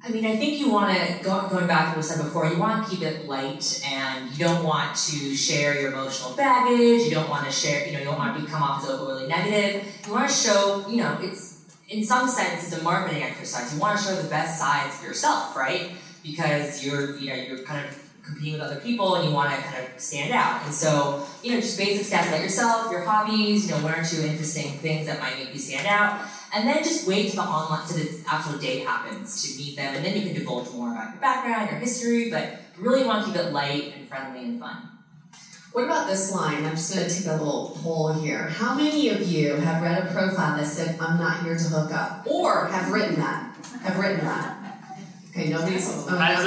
I 0.06 0.10
mean, 0.10 0.24
I 0.24 0.38
think 0.38 0.60
you 0.60 0.70
want 0.70 0.96
to, 0.96 1.20
go, 1.24 1.48
going 1.50 1.66
back 1.66 1.92
to 1.92 1.98
what 1.98 2.06
I 2.06 2.08
said 2.08 2.24
before, 2.24 2.46
you 2.46 2.60
want 2.60 2.84
to 2.84 2.90
keep 2.90 3.02
it 3.04 3.26
light 3.26 3.82
and 3.84 4.30
you 4.30 4.38
don't 4.38 4.64
want 4.64 4.96
to 4.96 5.34
share 5.34 5.80
your 5.82 5.92
emotional 5.92 6.36
baggage. 6.36 7.02
You 7.02 7.10
don't 7.10 7.28
want 7.28 7.46
to 7.46 7.52
share, 7.52 7.88
you 7.88 7.94
know, 7.94 8.00
you 8.00 8.06
don't 8.06 8.18
want 8.18 8.40
to 8.40 8.46
come 8.46 8.62
off 8.62 8.84
as 8.84 8.90
overly 8.90 9.28
negative. 9.28 9.84
You 10.06 10.12
want 10.14 10.30
to 10.30 10.36
show, 10.36 10.86
you 10.88 10.98
know, 10.98 11.18
it's, 11.22 11.60
in 11.90 12.04
some 12.04 12.28
sense, 12.28 12.72
it's 12.72 12.80
a 12.80 12.84
marketing 12.84 13.24
exercise. 13.24 13.74
You 13.74 13.80
want 13.80 13.98
to 13.98 14.04
show 14.04 14.16
the 14.16 14.30
best 14.30 14.60
sides 14.60 14.96
of 15.00 15.04
yourself, 15.04 15.56
right? 15.56 15.94
Because 16.22 16.86
you're, 16.86 17.18
you 17.18 17.30
know, 17.32 17.36
you're 17.42 17.64
kind 17.64 17.84
of 17.84 18.00
competing 18.22 18.54
with 18.54 18.62
other 18.62 18.80
people 18.80 19.16
and 19.16 19.28
you 19.28 19.34
want 19.34 19.56
to 19.56 19.62
kind 19.62 19.84
of 19.84 20.00
stand 20.00 20.32
out. 20.32 20.64
And 20.66 20.74
so, 20.74 21.26
you 21.42 21.52
know, 21.52 21.60
just 21.60 21.80
basic 21.80 22.06
stats 22.06 22.28
about 22.28 22.42
yourself, 22.42 22.92
your 22.92 23.02
hobbies, 23.02 23.68
you 23.68 23.76
know, 23.76 23.82
one 23.82 23.94
or 23.94 24.04
two 24.04 24.22
interesting 24.22 24.78
things 24.78 25.08
that 25.08 25.20
might 25.20 25.38
make 25.38 25.52
you 25.52 25.60
stand 25.60 25.88
out 25.88 26.28
and 26.54 26.68
then 26.68 26.84
just 26.84 27.08
wait 27.08 27.32
till 27.32 27.44
the 27.44 27.50
online, 27.50 27.88
till 27.88 27.98
the 27.98 28.20
actual 28.28 28.58
date 28.58 28.86
happens 28.86 29.42
to 29.44 29.58
meet 29.58 29.76
them, 29.76 29.96
and 29.96 30.06
then 30.06 30.16
you 30.16 30.22
can 30.22 30.34
divulge 30.34 30.72
more 30.72 30.92
about 30.92 31.12
your 31.12 31.22
background, 31.22 31.70
your 31.70 31.80
history, 31.80 32.30
but 32.30 32.54
really 32.78 33.06
want 33.06 33.26
to 33.26 33.32
keep 33.32 33.40
it 33.40 33.52
light 33.52 33.94
and 33.96 34.08
friendly 34.08 34.44
and 34.44 34.60
fun. 34.60 34.90
What 35.72 35.84
about 35.84 36.08
this 36.08 36.32
line? 36.32 36.64
I'm 36.64 36.72
just 36.72 36.94
going 36.94 37.06
to 37.06 37.14
take 37.14 37.28
a 37.28 37.34
little 37.34 37.78
poll 37.84 38.14
here. 38.14 38.48
How 38.48 38.76
many 38.76 39.10
of 39.10 39.28
you 39.28 39.56
have 39.56 39.82
read 39.84 40.06
a 40.06 40.12
profile 40.14 40.56
that 40.56 40.66
said, 40.66 40.98
I'm 41.02 41.18
not 41.18 41.44
here 41.44 41.58
to 41.58 41.64
hook 41.66 41.92
up? 41.92 42.26
Or 42.26 42.68
have 42.68 42.92
written 42.92 43.16
that? 43.16 43.58
Have 43.82 44.00
written 44.00 44.24
that? 44.24 44.56
Okay, 45.32 45.50
nobody's. 45.50 45.86
Oh, 45.90 46.16
Hands 46.16 46.46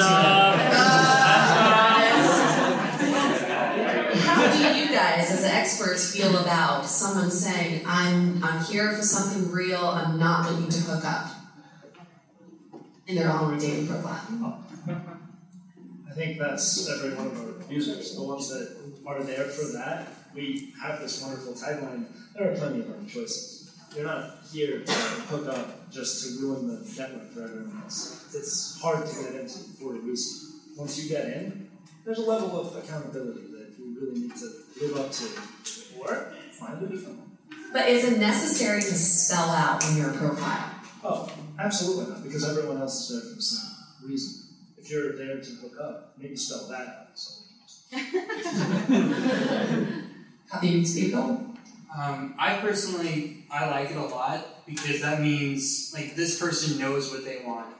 How 4.24 4.50
do 4.50 4.77
you 4.88 4.94
guys, 4.94 5.30
as 5.30 5.44
experts, 5.44 6.16
feel 6.16 6.36
about 6.38 6.86
someone 6.86 7.30
saying, 7.30 7.82
"I'm 7.86 8.42
I'm 8.42 8.64
here 8.64 8.92
for 8.96 9.02
something 9.02 9.50
real. 9.50 9.84
I'm 9.84 10.18
not 10.18 10.50
looking 10.50 10.68
to 10.70 10.80
hook 10.80 11.04
up," 11.04 11.28
and 13.06 13.16
they're 13.16 13.24
their 13.24 13.32
online 13.32 13.58
dating 13.58 13.88
profile? 13.88 14.64
I 16.08 16.12
think 16.14 16.38
that's 16.38 16.88
every 16.88 17.14
one 17.14 17.26
of 17.26 17.38
our 17.38 17.72
users, 17.72 18.16
the 18.16 18.22
ones 18.22 18.48
that 18.48 18.76
are 19.06 19.22
there 19.22 19.44
for 19.44 19.72
that. 19.76 20.08
We 20.34 20.72
have 20.80 21.00
this 21.00 21.22
wonderful 21.22 21.52
tagline. 21.52 22.06
There 22.34 22.52
are 22.52 22.56
plenty 22.56 22.80
of 22.80 22.90
other 22.90 23.06
choices. 23.06 23.70
You're 23.94 24.04
not 24.04 24.38
here 24.52 24.80
to 24.80 24.92
hook 24.92 25.48
up 25.48 25.90
just 25.90 26.24
to 26.24 26.42
ruin 26.42 26.68
the 26.68 26.94
network 26.96 27.32
for 27.32 27.42
everyone 27.42 27.82
else. 27.82 28.34
It's 28.34 28.80
hard 28.80 29.06
to 29.06 29.22
get 29.22 29.34
into 29.34 29.58
for 29.80 29.94
a 29.94 29.98
reason. 29.98 30.60
Once 30.76 31.02
you 31.02 31.08
get 31.08 31.26
in, 31.26 31.70
there's 32.04 32.18
a 32.18 32.22
level 32.22 32.60
of 32.60 32.76
accountability 32.76 33.48
that 33.52 33.74
you 33.78 33.96
really 33.98 34.20
need 34.20 34.36
to 34.36 34.67
live 34.80 34.96
up 34.96 35.10
to, 35.12 35.24
or 35.98 36.32
find 36.52 36.82
a 36.82 36.86
different 36.86 37.18
one. 37.18 37.36
But 37.72 37.88
is 37.88 38.04
it 38.04 38.18
necessary 38.18 38.80
to 38.80 38.94
spell 38.94 39.50
out 39.50 39.84
in 39.88 39.96
your 39.96 40.12
profile? 40.12 40.70
Oh, 41.04 41.30
absolutely 41.58 42.12
not, 42.12 42.22
because 42.22 42.48
everyone 42.48 42.80
else 42.80 43.10
is 43.10 43.22
there 43.22 43.30
for 43.30 43.36
the 43.36 43.42
same 43.42 43.70
reason. 44.08 44.44
If 44.76 44.90
you're 44.90 45.16
there 45.16 45.40
to 45.40 45.50
hook 45.50 45.74
up, 45.80 46.12
maybe 46.16 46.36
spell 46.36 46.66
that 46.68 46.86
out. 46.86 47.08
So. 47.14 47.42
How 50.50 50.60
do 50.60 50.66
you 50.66 50.84
speak 50.84 51.14
Um, 51.14 52.34
I 52.38 52.58
personally, 52.60 53.44
I 53.50 53.68
like 53.70 53.90
it 53.90 53.96
a 53.96 54.02
lot 54.02 54.66
because 54.66 55.00
that 55.02 55.20
means 55.20 55.92
like 55.94 56.14
this 56.14 56.38
person 56.38 56.78
knows 56.78 57.10
what 57.10 57.24
they 57.24 57.42
want. 57.44 57.74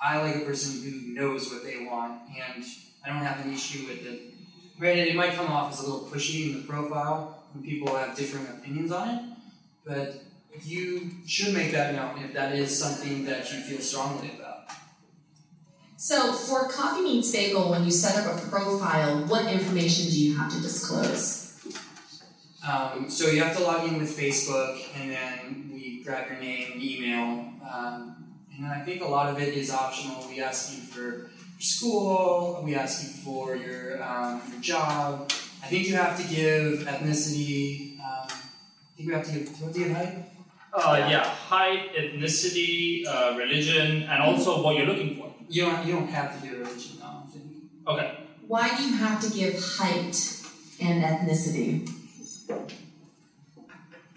I 0.00 0.20
like 0.20 0.36
a 0.36 0.40
person 0.40 0.82
who 0.82 1.14
knows 1.14 1.50
what 1.50 1.64
they 1.64 1.84
want, 1.84 2.20
and 2.28 2.64
I 3.04 3.08
don't 3.08 3.24
have 3.24 3.44
an 3.44 3.52
issue 3.52 3.86
with 3.86 4.04
it. 4.04 4.33
Granted, 4.78 5.08
it 5.08 5.14
might 5.14 5.34
come 5.34 5.50
off 5.52 5.72
as 5.72 5.80
a 5.80 5.82
little 5.84 6.08
pushy 6.08 6.46
in 6.50 6.60
the 6.60 6.66
profile 6.66 7.42
when 7.52 7.62
people 7.62 7.94
have 7.96 8.16
differing 8.16 8.46
opinions 8.48 8.90
on 8.90 9.08
it, 9.08 9.22
but 9.84 10.22
you 10.62 11.10
should 11.26 11.54
make 11.54 11.72
that 11.72 11.94
known 11.94 12.22
if 12.24 12.32
that 12.34 12.54
is 12.54 12.76
something 12.76 13.24
that 13.24 13.52
you 13.52 13.60
feel 13.60 13.80
strongly 13.80 14.32
about. 14.36 14.68
So, 15.96 16.32
for 16.32 16.68
Coffee 16.68 17.02
Meets 17.02 17.32
Bagel, 17.32 17.70
when 17.70 17.84
you 17.84 17.90
set 17.90 18.16
up 18.16 18.36
a 18.36 18.46
profile, 18.48 19.24
what 19.26 19.50
information 19.50 20.10
do 20.10 20.20
you 20.20 20.36
have 20.36 20.52
to 20.52 20.60
disclose? 20.60 21.44
Um, 22.66 23.08
so 23.08 23.30
you 23.30 23.42
have 23.42 23.56
to 23.56 23.62
log 23.62 23.88
in 23.88 23.98
with 23.98 24.16
Facebook, 24.18 24.86
and 24.96 25.10
then 25.10 25.70
we 25.72 26.02
grab 26.02 26.28
your 26.30 26.40
name, 26.40 26.72
email, 26.76 27.52
um, 27.70 28.24
and 28.56 28.66
I 28.66 28.80
think 28.80 29.02
a 29.02 29.06
lot 29.06 29.28
of 29.28 29.40
it 29.40 29.54
is 29.54 29.70
optional. 29.70 30.26
We 30.28 30.42
ask 30.42 30.72
you 30.72 30.82
for 30.82 31.30
school, 31.58 32.62
we 32.64 32.74
ask 32.74 33.02
you 33.02 33.08
for 33.22 33.56
your, 33.56 34.02
um, 34.02 34.42
your 34.50 34.60
job. 34.60 35.30
I 35.62 35.66
think 35.66 35.88
you 35.88 35.96
have 35.96 36.16
to 36.20 36.34
give 36.34 36.86
ethnicity. 36.86 37.98
Um, 38.00 38.28
I 38.28 38.96
think 38.96 39.08
we 39.08 39.14
have 39.14 39.24
to 39.26 39.32
give. 39.32 39.62
What 39.62 39.72
do 39.72 39.80
you 39.80 39.88
have 39.88 39.96
height? 40.06 40.30
Uh, 40.72 41.06
yeah, 41.08 41.24
height, 41.24 41.94
ethnicity, 41.94 43.06
uh, 43.06 43.34
religion, 43.38 44.02
and 44.02 44.22
also 44.22 44.62
what 44.62 44.76
you're 44.76 44.86
looking 44.86 45.16
for. 45.16 45.32
You 45.48 45.62
don't. 45.66 45.86
You 45.86 45.92
don't 45.94 46.08
have 46.08 46.40
to 46.40 46.48
do 46.48 46.58
religion. 46.58 46.98
No, 47.00 47.06
I 47.06 47.30
think. 47.30 47.44
Okay. 47.86 48.18
Why 48.46 48.76
do 48.76 48.82
you 48.82 48.94
have 48.96 49.20
to 49.22 49.30
give 49.30 49.54
height 49.62 50.16
and 50.80 51.02
ethnicity? 51.02 51.88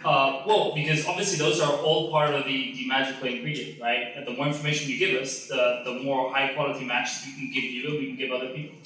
Uh, 0.07 0.41
well, 0.47 0.73
because 0.73 1.05
obviously 1.05 1.37
those 1.37 1.59
are 1.59 1.73
all 1.79 2.09
part 2.11 2.33
of 2.33 2.45
the, 2.45 2.73
the 2.77 2.87
magical 2.87 3.27
ingredient, 3.27 3.81
right? 3.81 4.13
And 4.15 4.25
the 4.25 4.31
more 4.31 4.47
information 4.47 4.89
you 4.89 4.97
give 4.97 5.21
us, 5.21 5.47
the, 5.49 5.81
the 5.83 5.99
more 6.01 6.31
high 6.31 6.53
quality 6.53 6.85
matches 6.85 7.25
we 7.25 7.33
can 7.33 7.51
give 7.53 7.65
you 7.65 7.89
and 7.89 7.99
we 7.99 8.07
can 8.07 8.15
give 8.15 8.31
other 8.31 8.53
people. 8.53 8.77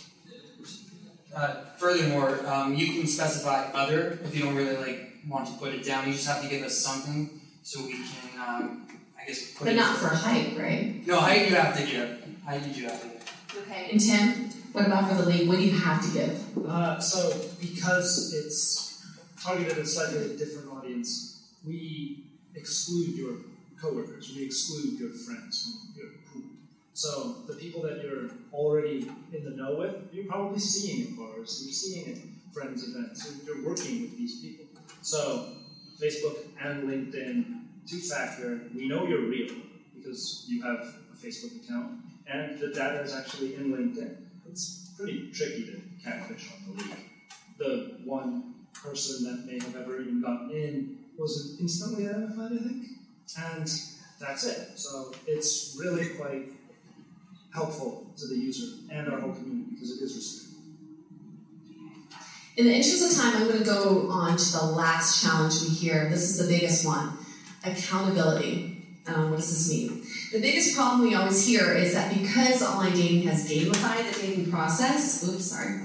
Uh, 1.35 1.65
furthermore, 1.77 2.43
um, 2.47 2.73
you 2.73 2.87
can 2.93 3.05
specify 3.05 3.69
other 3.71 4.17
if 4.23 4.35
you 4.35 4.45
don't 4.45 4.55
really 4.55 4.75
like 4.77 5.13
want 5.29 5.45
to 5.45 5.53
put 5.53 5.75
it 5.75 5.85
down. 5.85 6.07
You 6.07 6.13
just 6.13 6.27
have 6.27 6.41
to 6.41 6.49
give 6.49 6.63
us 6.63 6.75
something 6.75 7.39
so 7.61 7.85
we 7.85 7.93
can, 7.93 8.39
um, 8.39 8.87
I 9.21 9.27
guess, 9.27 9.53
put 9.53 9.65
But 9.65 9.73
it. 9.73 9.77
not 9.77 9.97
for 9.97 10.07
height, 10.07 10.57
right? 10.57 11.05
No, 11.05 11.19
height 11.19 11.49
you 11.49 11.55
have 11.55 11.77
to 11.77 11.85
give. 11.85 12.19
Height 12.43 12.65
you 12.65 12.73
do 12.73 12.81
have 12.87 12.99
to 12.99 13.07
give. 13.07 13.63
Okay. 13.63 13.89
And 13.91 14.01
Tim, 14.01 14.49
what 14.71 14.87
about 14.87 15.07
for 15.07 15.21
the 15.21 15.29
league? 15.29 15.47
What 15.47 15.57
do 15.59 15.63
you 15.65 15.77
have 15.77 16.03
to 16.03 16.11
give? 16.11 16.67
Uh, 16.67 16.99
so, 16.99 17.31
because 17.61 18.33
it's 18.33 19.05
targeted 19.39 19.73
at 19.73 19.77
a 19.77 19.85
slightly 19.85 20.35
different 20.35 20.70
audience, 21.01 21.41
we 21.65 22.23
exclude 22.55 23.15
your 23.15 23.37
coworkers, 23.79 24.33
we 24.35 24.45
exclude 24.45 24.99
your 24.99 25.09
friends 25.09 25.63
from 25.63 25.95
your 25.95 26.11
pool. 26.31 26.49
So, 26.93 27.37
the 27.47 27.55
people 27.55 27.81
that 27.83 28.03
you're 28.03 28.29
already 28.53 29.09
in 29.33 29.43
the 29.43 29.51
know 29.51 29.75
with, 29.77 29.95
you're 30.11 30.25
probably 30.25 30.59
seeing 30.59 31.11
at 31.11 31.17
bars, 31.17 31.63
you're 31.63 31.73
seeing 31.73 32.15
at 32.15 32.53
friends' 32.53 32.87
events, 32.87 33.41
you're, 33.45 33.65
working 33.65 34.01
with 34.01 34.17
these 34.17 34.41
people. 34.41 34.65
So, 35.01 35.53
Facebook 36.01 36.37
and 36.61 36.89
LinkedIn, 36.89 37.61
two 37.87 37.99
factor, 37.99 38.61
we 38.75 38.87
know 38.87 39.07
you're 39.07 39.27
real 39.27 39.55
because 39.95 40.45
you 40.47 40.61
have 40.63 40.79
a 41.13 41.15
Facebook 41.15 41.63
account 41.63 41.99
and 42.27 42.59
the 42.59 42.69
data 42.69 43.01
is 43.01 43.13
actually 43.13 43.55
in 43.55 43.71
LinkedIn. 43.71 44.17
It's 44.49 44.91
pretty 44.97 45.31
tricky 45.31 45.65
to 45.65 45.81
catfish 46.03 46.49
on 46.51 46.75
the 46.75 46.83
league. 46.83 46.97
The 47.57 47.97
one 48.03 48.51
person 48.83 49.23
that 49.25 49.45
may 49.45 49.59
have 49.59 49.75
ever 49.75 50.01
even 50.01 50.21
gotten 50.21 50.51
in 50.51 50.97
was 51.17 51.57
instantly 51.59 52.07
identified, 52.07 52.51
I 52.53 52.63
think, 52.63 52.85
and 53.37 53.71
that's 54.19 54.45
it. 54.45 54.69
So 54.75 55.13
it's 55.27 55.75
really 55.79 56.09
quite 56.15 56.47
helpful 57.53 58.07
to 58.17 58.27
the 58.27 58.35
user 58.35 58.77
and 58.89 59.07
our 59.09 59.19
whole 59.19 59.33
community 59.33 59.71
because 59.71 59.91
it 59.91 60.03
is 60.03 60.15
restricted. 60.15 60.51
In 62.57 62.65
the 62.65 62.73
interest 62.73 63.11
of 63.11 63.17
time, 63.17 63.41
I'm 63.41 63.47
going 63.47 63.59
to 63.59 63.65
go 63.65 64.09
on 64.09 64.35
to 64.35 64.51
the 64.51 64.65
last 64.65 65.23
challenge 65.23 65.61
we 65.61 65.69
hear. 65.69 66.09
This 66.09 66.29
is 66.29 66.37
the 66.37 66.53
biggest 66.53 66.85
one 66.85 67.17
accountability. 67.63 68.77
Um, 69.07 69.31
what 69.31 69.37
does 69.37 69.51
this 69.51 69.69
mean? 69.69 70.03
The 70.31 70.41
biggest 70.41 70.75
problem 70.75 71.07
we 71.07 71.15
always 71.15 71.45
hear 71.45 71.73
is 71.73 71.93
that 71.93 72.13
because 72.13 72.61
online 72.61 72.93
dating 72.93 73.23
has 73.23 73.49
gamified 73.49 74.11
the 74.11 74.19
dating 74.19 74.51
process, 74.51 75.27
oops, 75.27 75.45
sorry, 75.45 75.79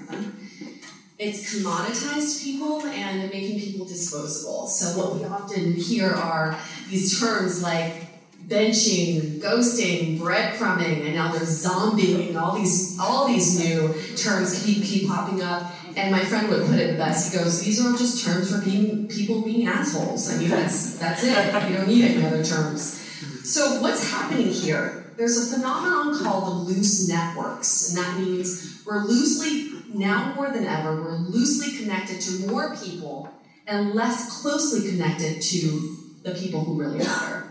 it's 1.18 1.54
commoditized 1.54 2.44
people 2.44 2.82
and 2.82 3.30
making 3.30 3.58
people 3.60 3.86
disposable. 3.86 4.66
So 4.66 5.00
what 5.00 5.16
we 5.16 5.24
often 5.24 5.72
hear 5.72 6.10
are 6.10 6.58
these 6.90 7.18
terms 7.18 7.62
like 7.62 8.06
benching, 8.46 9.40
ghosting, 9.40 10.18
breadcrumbing, 10.18 11.06
and 11.06 11.14
now 11.14 11.32
there's 11.32 11.64
zombieing. 11.64 12.36
All 12.36 12.56
these 12.56 12.98
all 13.00 13.26
these 13.26 13.58
new 13.58 13.94
terms 14.16 14.62
keep 14.64 14.84
keep 14.84 15.08
popping 15.08 15.42
up. 15.42 15.72
And 15.96 16.12
my 16.12 16.22
friend 16.22 16.48
would 16.50 16.66
put 16.66 16.78
it 16.78 16.98
best. 16.98 17.32
He 17.32 17.38
goes, 17.38 17.62
"These 17.62 17.84
are 17.84 17.96
just 17.96 18.22
terms 18.22 18.52
for 18.52 18.62
being 18.62 19.08
people 19.08 19.40
being 19.40 19.66
assholes. 19.66 20.30
I 20.30 20.36
mean, 20.36 20.50
that's 20.50 20.96
that's 20.96 21.24
it. 21.24 21.70
You 21.70 21.76
don't 21.76 21.88
need 21.88 22.04
any 22.04 22.26
other 22.26 22.44
terms." 22.44 23.00
So 23.42 23.80
what's 23.80 24.10
happening 24.10 24.48
here? 24.48 25.04
There's 25.16 25.38
a 25.38 25.56
phenomenon 25.56 26.22
called 26.22 26.44
the 26.46 26.72
loose 26.72 27.08
networks, 27.08 27.88
and 27.88 28.04
that 28.04 28.20
means 28.20 28.82
we're 28.84 29.04
loosely 29.04 29.75
now 29.99 30.32
more 30.34 30.51
than 30.51 30.64
ever 30.64 31.01
we're 31.01 31.12
loosely 31.12 31.76
connected 31.76 32.20
to 32.22 32.47
more 32.47 32.76
people 32.76 33.28
and 33.66 33.94
less 33.94 34.42
closely 34.42 34.88
connected 34.88 35.42
to 35.42 35.97
the 36.22 36.32
people 36.32 36.64
who 36.64 36.78
really 36.80 36.99
matter. 36.99 37.49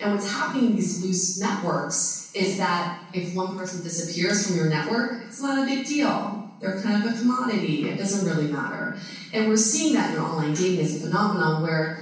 And 0.00 0.12
what's 0.12 0.32
happening 0.32 0.66
in 0.66 0.76
these 0.76 1.02
loose 1.02 1.40
networks 1.40 2.30
is 2.34 2.58
that 2.58 3.00
if 3.12 3.34
one 3.34 3.56
person 3.56 3.82
disappears 3.82 4.46
from 4.46 4.56
your 4.56 4.68
network, 4.68 5.24
it's 5.26 5.40
not 5.42 5.62
a 5.62 5.66
big 5.66 5.86
deal. 5.86 6.56
They're 6.60 6.80
kind 6.80 7.04
of 7.04 7.12
a 7.12 7.16
commodity. 7.16 7.88
It 7.88 7.98
doesn't 7.98 8.24
really 8.24 8.50
matter. 8.50 8.96
And 9.32 9.48
we're 9.48 9.56
seeing 9.56 9.94
that 9.94 10.12
in 10.12 10.18
online 10.18 10.54
dating 10.54 10.80
as 10.80 10.96
a 10.96 11.06
phenomenon 11.06 11.62
where 11.62 11.98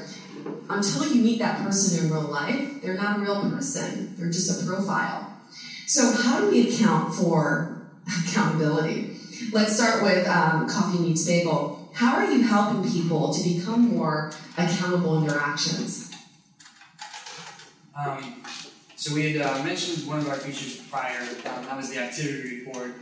until 0.69 1.05
you 1.05 1.23
meet 1.23 1.39
that 1.41 1.59
person 1.63 2.05
in 2.05 2.11
real 2.11 2.29
life, 2.29 2.81
they're 2.83 2.95
not 2.95 3.17
a 3.17 3.21
real 3.21 3.41
person. 3.41 4.15
They're 4.17 4.31
just 4.31 4.51
a 4.51 4.65
profile. 4.67 5.33
So 5.87 6.11
how 6.11 6.37
do 6.37 6.51
we 6.51 6.69
account 6.69 7.15
for 7.15 7.87
accountability? 8.27 9.16
Let's 9.53 9.77
start 9.77 10.03
with 10.03 10.27
um, 10.29 10.67
Coffee 10.67 10.99
Meets 10.99 11.27
Bagel. 11.27 11.91
How 11.93 12.17
are 12.17 12.33
you 12.33 12.43
helping 12.43 12.91
people 12.91 13.35
to 13.35 13.43
become 13.43 13.89
more 13.95 14.33
accountable 14.57 15.19
in 15.19 15.27
their 15.27 15.39
actions? 15.39 16.11
Um, 17.95 18.43
so 18.95 19.15
we 19.15 19.33
had 19.33 19.43
uh, 19.43 19.63
mentioned 19.63 20.07
one 20.09 20.19
of 20.21 20.29
our 20.29 20.37
features 20.37 20.79
prior, 20.91 21.21
um, 21.21 21.67
that 21.67 21.77
was 21.77 21.91
the 21.91 21.99
activity 21.99 22.61
report, 22.61 22.93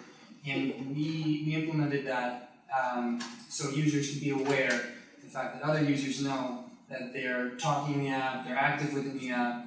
and 0.45 0.91
we, 0.91 1.45
we 1.47 1.55
implemented 1.55 2.05
that 2.07 2.57
um, 2.77 3.23
so 3.49 3.71
users 3.71 4.11
can 4.11 4.19
be 4.19 4.31
aware 4.31 4.73
of 4.73 5.23
the 5.23 5.29
fact 5.29 5.55
that 5.55 5.63
other 5.63 5.85
users 5.85 6.21
know 6.21 6.65
that 6.89 7.13
they're 7.13 7.51
talking 7.51 7.95
in 7.95 8.01
the 8.01 8.09
app, 8.09 8.45
they're 8.45 8.57
active 8.57 8.93
within 8.93 9.17
the 9.19 9.31
app, 9.31 9.67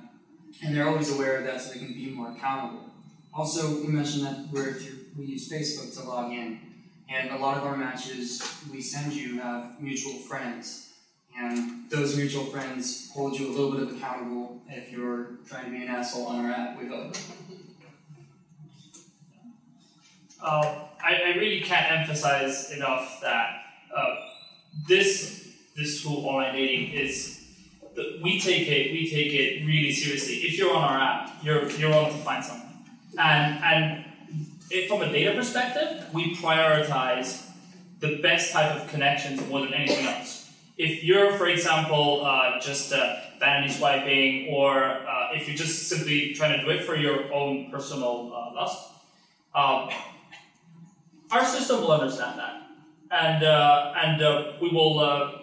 and 0.64 0.76
they're 0.76 0.88
always 0.88 1.14
aware 1.14 1.38
of 1.38 1.46
that 1.46 1.62
so 1.62 1.74
they 1.74 1.80
can 1.80 1.94
be 1.94 2.10
more 2.10 2.32
accountable. 2.32 2.90
Also, 3.34 3.82
we 3.82 3.88
mentioned 3.88 4.26
that 4.26 4.48
we're, 4.52 4.76
we 5.18 5.26
use 5.26 5.50
Facebook 5.50 5.94
to 5.96 6.08
log 6.08 6.32
in, 6.32 6.60
and 7.10 7.32
a 7.32 7.38
lot 7.38 7.58
of 7.58 7.64
our 7.64 7.76
matches 7.76 8.42
we 8.72 8.82
send 8.82 9.14
you 9.14 9.40
have 9.40 9.82
mutual 9.82 10.14
friends. 10.14 10.94
And 11.40 11.90
those 11.90 12.18
mutual 12.18 12.46
friends 12.46 13.12
hold 13.14 13.40
you 13.40 13.48
a 13.48 13.52
little 13.52 13.72
bit 13.72 13.84
of 13.84 13.96
accountable 13.96 14.62
if 14.68 14.92
you're 14.92 15.38
trying 15.48 15.66
to 15.66 15.72
be 15.72 15.84
an 15.84 15.90
asshole 15.90 16.26
on 16.28 16.46
our 16.46 16.52
app 16.52 16.78
with 16.78 16.90
them. 16.90 17.12
Uh, 20.42 20.88
I, 21.04 21.14
I 21.14 21.38
really 21.38 21.62
can't 21.62 21.92
emphasize 21.92 22.72
enough 22.72 23.20
that 23.22 23.62
uh, 23.96 24.16
this 24.88 25.54
this 25.76 26.02
tool 26.02 26.26
online 26.26 26.56
dating 26.56 26.94
is 26.94 27.40
we 28.24 28.40
take 28.40 28.68
it 28.68 28.92
we 28.92 29.10
take 29.10 29.34
it 29.34 29.66
really 29.66 29.92
seriously. 29.92 30.36
If 30.36 30.58
you're 30.58 30.76
on 30.76 30.84
our 30.84 31.00
app, 31.00 31.44
you're 31.44 31.70
you're 31.72 31.94
on 31.94 32.12
to 32.12 32.18
find 32.18 32.44
someone, 32.44 32.74
and 33.18 33.64
and 33.64 34.07
it, 34.70 34.88
from 34.88 35.02
a 35.02 35.12
data 35.12 35.36
perspective, 35.36 36.14
we 36.14 36.36
prioritize 36.36 37.44
the 38.00 38.20
best 38.22 38.52
type 38.52 38.76
of 38.76 38.88
connections 38.88 39.46
more 39.48 39.62
than 39.62 39.74
anything 39.74 40.06
else. 40.06 40.50
If 40.78 41.04
you're, 41.04 41.32
for 41.32 41.48
example, 41.48 42.22
uh, 42.24 42.60
just 42.60 42.94
uh, 42.94 43.22
vanity 43.40 43.74
swiping, 43.74 44.50
or 44.50 44.84
uh, 44.84 45.30
if 45.34 45.48
you're 45.48 45.58
just 45.58 45.88
simply 45.88 46.34
trying 46.36 46.60
to 46.60 46.64
do 46.64 46.70
it 46.70 46.84
for 46.84 46.96
your 46.96 47.34
own 47.34 47.72
personal 47.72 48.32
uh, 48.32 48.54
lust, 48.54 48.92
um, 49.56 49.90
our 51.32 51.44
system 51.44 51.82
will 51.82 51.92
understand 51.94 52.38
that, 52.38 52.62
and 53.10 53.44
uh, 53.44 53.92
and 53.98 54.22
uh, 54.22 54.54
we 54.62 54.70
will 54.70 54.96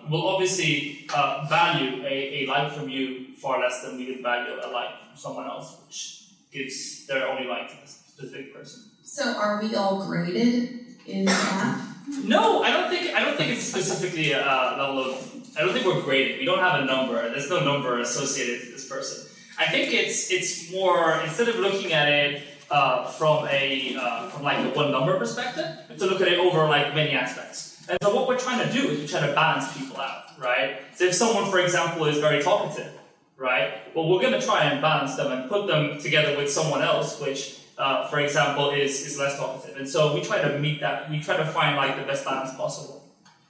will 0.08 0.28
obviously 0.28 1.06
value 1.48 2.02
a, 2.04 2.44
a 2.44 2.46
like 2.46 2.72
from 2.72 2.88
you 2.88 3.34
far 3.36 3.60
less 3.60 3.82
than 3.82 3.96
we 3.96 4.12
would 4.12 4.22
value 4.22 4.54
a 4.64 4.68
like 4.70 4.90
from 5.08 5.16
someone 5.16 5.46
else, 5.46 5.76
which 5.84 6.28
gives 6.52 7.06
their 7.06 7.28
only 7.28 7.46
like 7.48 7.68
to 7.68 7.74
a 7.82 7.86
specific 7.86 8.54
person. 8.54 8.93
So 9.14 9.32
are 9.38 9.62
we 9.62 9.76
all 9.76 10.04
graded 10.04 10.86
in 11.06 11.28
app? 11.28 11.78
No, 12.24 12.64
I 12.64 12.72
don't 12.72 12.90
think 12.90 13.14
I 13.14 13.24
don't 13.24 13.36
think 13.36 13.52
it's 13.52 13.62
specifically 13.62 14.32
a 14.32 14.74
level 14.76 15.04
of. 15.04 15.32
I 15.56 15.60
don't 15.60 15.72
think 15.72 15.86
we're 15.86 16.02
graded. 16.02 16.40
We 16.40 16.44
don't 16.44 16.58
have 16.58 16.82
a 16.82 16.84
number. 16.84 17.22
There's 17.30 17.48
no 17.48 17.60
number 17.64 18.00
associated 18.00 18.62
to 18.62 18.72
this 18.72 18.88
person. 18.88 19.30
I 19.56 19.66
think 19.66 19.94
it's 19.94 20.32
it's 20.32 20.72
more 20.72 21.20
instead 21.20 21.48
of 21.48 21.60
looking 21.60 21.92
at 21.92 22.08
it 22.08 22.42
uh, 22.72 23.06
from 23.06 23.46
a 23.46 23.96
uh, 23.96 24.30
from 24.30 24.42
like 24.42 24.58
a 24.58 24.76
one 24.76 24.90
number 24.90 25.16
perspective, 25.16 25.96
to 25.96 26.06
look 26.06 26.20
at 26.20 26.26
it 26.26 26.40
over 26.40 26.66
like 26.66 26.92
many 26.92 27.12
aspects. 27.12 27.86
And 27.88 27.96
so 28.02 28.12
what 28.12 28.26
we're 28.26 28.40
trying 28.40 28.66
to 28.66 28.72
do 28.72 28.88
is 28.88 28.98
we're 28.98 29.06
trying 29.06 29.28
to 29.28 29.34
balance 29.36 29.72
people 29.78 30.00
out, 30.00 30.24
right? 30.40 30.80
So 30.96 31.04
if 31.04 31.14
someone, 31.14 31.48
for 31.52 31.60
example, 31.60 32.04
is 32.06 32.18
very 32.18 32.42
talkative, 32.42 32.90
right? 33.36 33.74
Well, 33.94 34.08
we're 34.08 34.22
going 34.22 34.40
to 34.40 34.44
try 34.44 34.64
and 34.64 34.82
balance 34.82 35.14
them 35.14 35.30
and 35.30 35.48
put 35.48 35.68
them 35.68 36.00
together 36.00 36.36
with 36.36 36.50
someone 36.50 36.82
else, 36.82 37.20
which 37.20 37.60
uh, 37.78 38.08
for 38.08 38.20
example, 38.20 38.70
is, 38.70 39.06
is 39.06 39.18
less 39.18 39.38
talkative. 39.38 39.76
And 39.76 39.88
so 39.88 40.14
we 40.14 40.22
try 40.22 40.40
to 40.40 40.58
meet 40.58 40.80
that, 40.80 41.10
we 41.10 41.20
try 41.20 41.36
to 41.36 41.44
find 41.46 41.76
like 41.76 41.96
the 41.96 42.04
best 42.04 42.24
balance 42.24 42.54
possible 42.54 43.04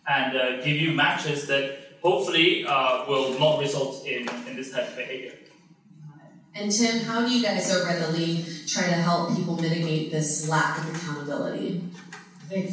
and 0.08 0.36
uh, 0.36 0.56
give 0.62 0.76
you 0.76 0.92
matches 0.92 1.46
that 1.46 1.78
hopefully 2.02 2.66
uh, 2.66 3.04
will 3.08 3.38
not 3.38 3.60
result 3.60 4.06
in, 4.06 4.28
in 4.46 4.56
this 4.56 4.72
type 4.72 4.88
of 4.88 4.96
behavior. 4.96 5.32
And 6.54 6.70
Tim, 6.70 7.00
how 7.00 7.26
do 7.26 7.34
you 7.34 7.42
guys 7.42 7.74
over 7.74 7.90
at 7.90 8.06
the 8.06 8.12
league 8.16 8.46
try 8.68 8.84
to 8.84 8.92
help 8.92 9.34
people 9.36 9.56
mitigate 9.56 10.12
this 10.12 10.48
lack 10.48 10.78
of 10.78 10.94
accountability? 10.94 11.82
I 12.40 12.44
think 12.46 12.66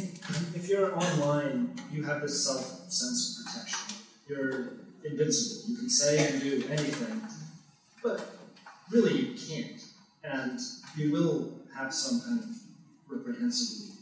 if 0.54 0.68
you're 0.68 0.94
online, 0.96 1.74
you 1.90 2.04
have 2.04 2.22
this 2.22 2.46
self 2.46 2.90
sense 2.90 3.40
of 3.40 3.46
protection. 3.46 3.96
You're 4.28 4.68
invincible. 5.04 5.70
You 5.72 5.78
can 5.78 5.90
say 5.90 6.32
and 6.32 6.40
do 6.40 6.64
anything, 6.70 7.22
but 8.02 8.36
really 8.90 9.18
you 9.18 9.34
can't. 9.34 9.82
And 10.22 10.60
you 10.96 11.12
will 11.12 11.52
have 11.74 11.92
some 11.92 12.20
kind 12.20 12.40
of 12.40 12.50
reprehensible 13.08 13.94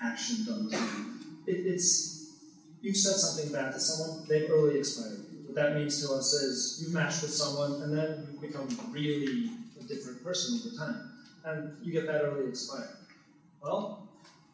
action 0.00 0.44
done 0.44 0.68
to 0.70 0.76
you. 0.76 1.14
It, 1.46 1.66
it's 1.66 2.32
you've 2.80 2.96
said 2.96 3.14
something 3.14 3.52
bad 3.52 3.72
to 3.72 3.80
someone, 3.80 4.26
they've 4.28 4.50
early 4.50 4.78
expired. 4.78 5.24
What 5.46 5.54
that 5.54 5.74
means 5.74 6.06
to 6.06 6.14
us 6.14 6.32
is 6.34 6.78
you've 6.82 6.92
matched 6.92 7.22
with 7.22 7.32
someone, 7.32 7.82
and 7.82 7.96
then 7.96 8.28
you 8.32 8.40
become 8.40 8.68
really 8.90 9.50
a 9.78 9.82
different 9.84 10.22
person 10.22 10.60
over 10.60 10.76
time, 10.76 11.10
and 11.44 11.84
you 11.84 11.92
get 11.92 12.06
that 12.06 12.22
early 12.22 12.48
expired. 12.48 12.90
Well, 13.62 14.08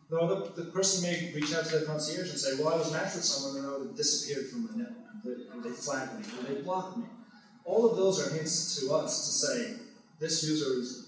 the, 0.09 0.21
other, 0.21 0.51
the 0.51 0.71
person 0.71 1.03
may 1.03 1.33
reach 1.35 1.55
out 1.55 1.65
to 1.67 1.79
the 1.79 1.87
concierge 1.87 2.31
and 2.31 2.39
say, 2.39 2.63
"Well, 2.63 2.75
I 2.75 2.77
was 2.77 2.93
matched 2.93 3.17
with 3.17 3.25
someone, 3.25 3.57
and 3.57 3.73
now 3.73 3.79
they've 3.79 3.97
disappeared 3.97 4.49
from 4.49 4.65
my 4.65 4.85
network. 4.85 5.63
They, 5.63 5.69
they 5.69 5.75
flagged 5.75 6.19
me, 6.19 6.39
or 6.39 6.55
they 6.55 6.63
blocked 6.63 6.99
me." 6.99 7.05
All 7.65 7.91
of 7.91 7.97
those 7.97 8.25
are 8.25 8.35
hints 8.35 8.79
to 8.81 8.95
us 8.95 9.27
to 9.27 9.47
say 9.47 9.77
this 10.21 10.45
user 10.45 10.79
is 10.79 11.04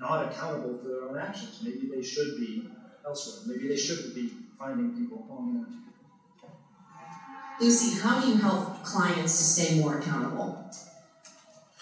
not 0.00 0.26
accountable 0.26 0.76
for 0.78 0.88
their 0.88 1.04
own 1.04 1.18
actions. 1.18 1.60
Maybe 1.62 1.86
they 1.86 2.02
should 2.02 2.36
be 2.36 2.66
elsewhere. 3.06 3.42
Maybe 3.46 3.68
they 3.68 3.76
shouldn't 3.76 4.14
be 4.14 4.32
finding 4.58 4.96
people 4.96 5.26
online. 5.28 5.66
Lucy, 7.60 8.00
how 8.00 8.18
do 8.18 8.26
you 8.26 8.38
help 8.38 8.82
clients 8.82 9.36
to 9.38 9.44
stay 9.44 9.78
more 9.78 9.98
accountable? 9.98 10.64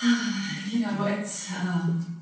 you 0.66 0.80
know, 0.80 1.06
it's. 1.06 1.52
Um, 1.52 2.14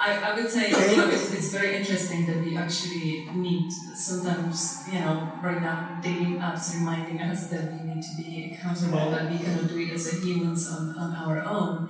I, 0.00 0.16
I 0.16 0.34
would 0.34 0.48
say 0.48 0.68
you 0.68 0.96
know, 0.96 1.08
it's, 1.08 1.32
it's 1.32 1.50
very 1.50 1.74
interesting 1.74 2.24
that 2.26 2.36
we 2.36 2.56
actually 2.56 3.26
need 3.34 3.72
sometimes, 3.96 4.86
you 4.86 5.00
know, 5.00 5.28
right 5.42 5.60
now 5.60 5.98
dating 6.00 6.38
apps 6.38 6.72
reminding 6.72 7.20
us 7.20 7.48
that 7.48 7.72
we 7.72 7.80
need 7.80 8.02
to 8.02 8.16
be 8.16 8.52
accountable, 8.52 9.10
that 9.10 9.28
we 9.28 9.38
cannot 9.38 9.68
do 9.68 9.76
it 9.76 9.92
as 9.92 10.12
a 10.12 10.24
humans 10.24 10.70
on, 10.70 10.96
on 10.96 11.16
our 11.16 11.42
own. 11.42 11.88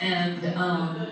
And 0.00 0.44
um, 0.56 1.06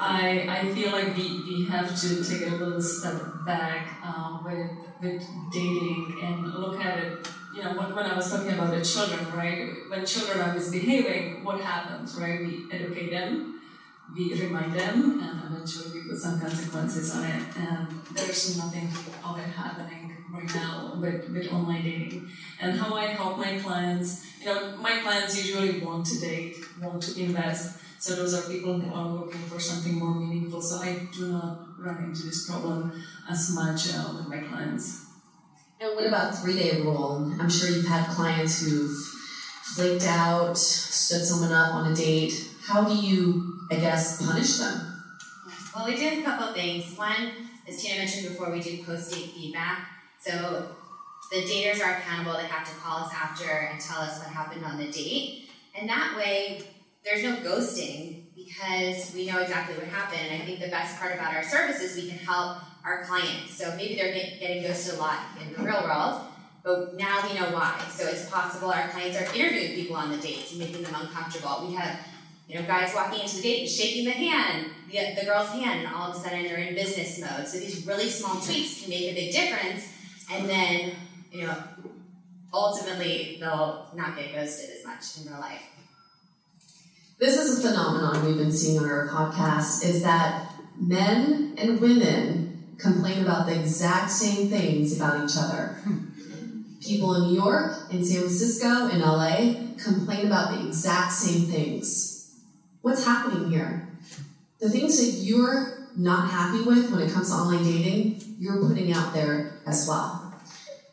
I, 0.00 0.46
I 0.48 0.74
feel 0.74 0.92
like 0.92 1.14
we, 1.14 1.42
we 1.46 1.64
have 1.66 1.94
to 1.94 2.24
take 2.24 2.48
a 2.48 2.54
little 2.54 2.80
step 2.80 3.20
back 3.44 4.02
um, 4.02 4.42
with, 4.42 4.70
with 5.02 5.22
dating 5.52 6.18
and 6.22 6.54
look 6.54 6.80
at 6.80 6.98
it. 6.98 7.28
You 7.54 7.64
know, 7.64 7.74
when, 7.74 7.94
when 7.94 8.06
I 8.06 8.16
was 8.16 8.30
talking 8.30 8.52
about 8.52 8.70
the 8.70 8.82
children, 8.82 9.30
right? 9.34 9.68
When 9.90 10.06
children 10.06 10.40
are 10.40 10.54
misbehaving, 10.54 11.44
what 11.44 11.60
happens, 11.60 12.16
right? 12.16 12.40
We 12.40 12.64
educate 12.72 13.10
them, 13.10 13.60
we 14.16 14.32
remind 14.40 14.72
them, 14.72 15.20
and 15.20 15.52
eventually 15.52 16.00
we 16.00 16.08
put 16.08 16.18
some 16.18 16.40
consequences 16.40 17.14
on 17.14 17.24
it. 17.24 17.42
And 17.58 17.88
there's 18.14 18.56
nothing 18.56 18.88
of 19.22 19.38
it 19.38 19.50
happening 19.50 20.16
right 20.32 20.54
now 20.54 20.96
with, 20.98 21.28
with 21.28 21.52
online 21.52 21.82
dating. 21.82 22.30
And 22.58 22.78
how 22.78 22.94
I 22.94 23.06
help 23.06 23.36
my 23.36 23.58
clients, 23.58 24.24
you 24.40 24.46
know, 24.46 24.78
my 24.78 25.00
clients 25.00 25.36
usually 25.36 25.80
want 25.80 26.06
to 26.06 26.20
date, 26.20 26.56
want 26.80 27.02
to 27.02 27.20
invest. 27.20 27.80
So 28.00 28.16
those 28.16 28.32
are 28.32 28.50
people 28.50 28.80
who 28.80 28.94
are 28.94 29.06
looking 29.06 29.42
for 29.42 29.60
something 29.60 29.96
more 29.96 30.14
meaningful. 30.14 30.62
So 30.62 30.76
I 30.76 31.06
do 31.12 31.32
not 31.32 31.78
run 31.78 32.02
into 32.02 32.22
this 32.22 32.48
problem 32.48 32.90
as 33.28 33.50
much 33.54 33.94
uh, 33.94 34.14
with 34.16 34.26
my 34.26 34.38
clients. 34.38 35.04
And 35.78 35.94
what 35.94 36.06
about 36.06 36.34
three 36.34 36.58
day 36.58 36.80
rule? 36.80 37.30
I'm 37.38 37.50
sure 37.50 37.68
you've 37.68 37.86
had 37.86 38.08
clients 38.08 38.62
who've 38.62 38.96
flaked 39.74 40.06
out, 40.06 40.56
stood 40.56 41.26
someone 41.26 41.52
up 41.52 41.74
on 41.74 41.92
a 41.92 41.94
date. 41.94 42.32
How 42.62 42.84
do 42.84 42.94
you, 42.94 43.58
I 43.70 43.74
guess, 43.74 44.24
punish 44.26 44.56
them? 44.56 44.80
Well, 45.76 45.84
we 45.84 45.94
do 45.94 46.20
a 46.20 46.22
couple 46.22 46.54
things. 46.54 46.96
One, 46.96 47.50
as 47.68 47.82
Tina 47.82 47.98
mentioned 47.98 48.30
before, 48.30 48.50
we 48.50 48.62
do 48.62 48.82
post 48.82 49.12
date 49.12 49.30
feedback. 49.32 49.86
So 50.18 50.74
the 51.30 51.42
daters 51.42 51.84
are 51.84 51.98
accountable. 51.98 52.32
They 52.38 52.46
have 52.46 52.66
to 52.66 52.74
call 52.76 53.04
us 53.04 53.12
after 53.12 53.50
and 53.50 53.78
tell 53.78 53.98
us 54.00 54.18
what 54.20 54.28
happened 54.28 54.64
on 54.64 54.78
the 54.78 54.90
date. 54.90 55.50
And 55.78 55.86
that 55.88 56.16
way, 56.16 56.62
there's 57.04 57.22
no 57.22 57.36
ghosting 57.36 58.24
because 58.34 59.14
we 59.14 59.26
know 59.26 59.38
exactly 59.38 59.76
what 59.76 59.86
happened. 59.86 60.28
And 60.30 60.42
I 60.42 60.44
think 60.44 60.60
the 60.60 60.68
best 60.68 60.98
part 60.98 61.14
about 61.14 61.34
our 61.34 61.42
service 61.42 61.80
is 61.80 61.96
we 61.96 62.08
can 62.08 62.18
help 62.18 62.58
our 62.84 63.04
clients. 63.04 63.56
So 63.56 63.74
maybe 63.76 63.96
they're 63.96 64.12
get, 64.12 64.40
getting 64.40 64.62
ghosted 64.62 64.94
a 64.94 64.98
lot 64.98 65.18
in 65.40 65.52
the 65.52 65.62
real 65.62 65.82
world, 65.82 66.22
but 66.62 66.96
now 66.96 67.26
we 67.26 67.38
know 67.38 67.50
why. 67.50 67.80
So 67.90 68.06
it's 68.06 68.28
possible 68.28 68.70
our 68.70 68.88
clients 68.88 69.18
are 69.18 69.34
interviewing 69.34 69.74
people 69.74 69.96
on 69.96 70.10
the 70.10 70.18
dates 70.18 70.52
and 70.52 70.60
making 70.60 70.82
them 70.82 70.94
uncomfortable. 70.94 71.66
We 71.66 71.74
have 71.74 72.00
you 72.50 72.58
know, 72.58 72.66
guys 72.66 72.92
walking 72.94 73.20
into 73.20 73.36
the 73.36 73.42
date 73.42 73.60
and 73.60 73.68
shaking 73.68 74.04
the 74.04 74.10
hand, 74.10 74.70
the, 74.90 75.14
the 75.20 75.24
girl's 75.24 75.50
hand, 75.50 75.86
and 75.86 75.94
all 75.94 76.10
of 76.10 76.16
a 76.16 76.18
sudden 76.18 76.42
they're 76.42 76.56
in 76.56 76.74
business 76.74 77.20
mode. 77.20 77.46
So 77.46 77.58
these 77.58 77.86
really 77.86 78.08
small 78.08 78.40
tweaks 78.40 78.80
can 78.80 78.90
make 78.90 79.12
a 79.12 79.14
big 79.14 79.32
difference, 79.32 79.86
and 80.32 80.48
then, 80.48 80.96
you 81.30 81.46
know, 81.46 81.56
ultimately 82.52 83.36
they'll 83.38 83.86
not 83.94 84.16
get 84.16 84.34
ghosted 84.34 84.70
as 84.76 84.84
much 84.84 85.18
in 85.18 85.32
real 85.32 85.40
life. 85.40 85.62
This 87.20 87.36
is 87.36 87.62
a 87.62 87.68
phenomenon 87.68 88.24
we've 88.24 88.38
been 88.38 88.50
seeing 88.50 88.78
on 88.78 88.88
our 88.88 89.06
podcast 89.06 89.84
is 89.84 90.02
that 90.02 90.54
men 90.80 91.52
and 91.58 91.78
women 91.78 92.74
complain 92.78 93.22
about 93.22 93.44
the 93.44 93.60
exact 93.60 94.10
same 94.10 94.48
things 94.48 94.96
about 94.96 95.28
each 95.28 95.36
other. 95.36 95.76
People 96.80 97.12
in 97.16 97.28
New 97.28 97.34
York, 97.34 97.74
in 97.90 98.02
San 98.02 98.20
Francisco, 98.20 98.88
in 98.88 99.00
LA 99.00 99.52
complain 99.76 100.28
about 100.28 100.54
the 100.54 100.66
exact 100.66 101.12
same 101.12 101.42
things. 101.42 102.32
What's 102.80 103.04
happening 103.04 103.50
here? 103.50 103.86
The 104.58 104.70
things 104.70 104.96
that 104.96 105.20
you're 105.22 105.90
not 105.94 106.30
happy 106.30 106.62
with 106.62 106.90
when 106.90 107.02
it 107.02 107.12
comes 107.12 107.28
to 107.28 107.34
online 107.34 107.64
dating, 107.64 108.36
you're 108.38 108.66
putting 108.66 108.94
out 108.94 109.12
there 109.12 109.60
as 109.66 109.86
well. 109.86 110.40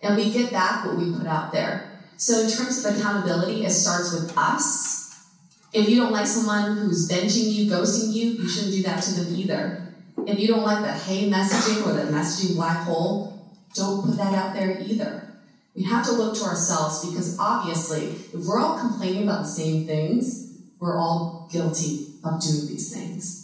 And 0.03 0.17
we 0.17 0.29
get 0.33 0.51
back 0.51 0.85
what 0.85 0.97
we 0.97 1.09
put 1.17 1.25
out 1.25 1.53
there. 1.53 1.89
So, 2.17 2.41
in 2.41 2.49
terms 2.49 2.83
of 2.83 2.97
accountability, 2.97 3.63
it 3.63 3.69
starts 3.69 4.11
with 4.11 4.37
us 4.37 4.96
if 5.73 5.89
you 5.89 5.97
don't 5.97 6.11
like 6.11 6.27
someone 6.27 6.77
who's 6.77 7.09
benching 7.09 7.51
you, 7.51 7.69
ghosting 7.69 8.11
you, 8.11 8.31
you 8.31 8.47
shouldn't 8.47 8.73
do 8.73 8.81
that 8.83 9.01
to 9.03 9.11
them 9.11 9.35
either. 9.35 9.93
If 10.25 10.39
you 10.39 10.47
don't 10.47 10.63
like 10.63 10.81
the 10.81 10.91
hey 10.91 11.29
messaging 11.29 11.85
or 11.85 11.93
the 11.93 12.11
messaging 12.11 12.55
black 12.55 12.83
hole, 12.83 13.33
don't 13.73 14.03
put 14.03 14.17
that 14.17 14.33
out 14.33 14.53
there 14.53 14.77
either. 14.79 15.23
We 15.75 15.83
have 15.83 16.03
to 16.05 16.11
look 16.11 16.35
to 16.37 16.43
ourselves 16.43 17.05
because 17.05 17.37
obviously, 17.37 18.05
if 18.33 18.45
we're 18.45 18.59
all 18.59 18.77
complaining 18.77 19.23
about 19.23 19.39
the 19.43 19.47
same 19.47 19.85
things, 19.85 20.51
we're 20.79 20.97
all 20.97 21.45
guilty 21.51 22.07
of 22.23 22.41
doing 22.41 22.65
these 22.65 22.91
things. 22.91 23.43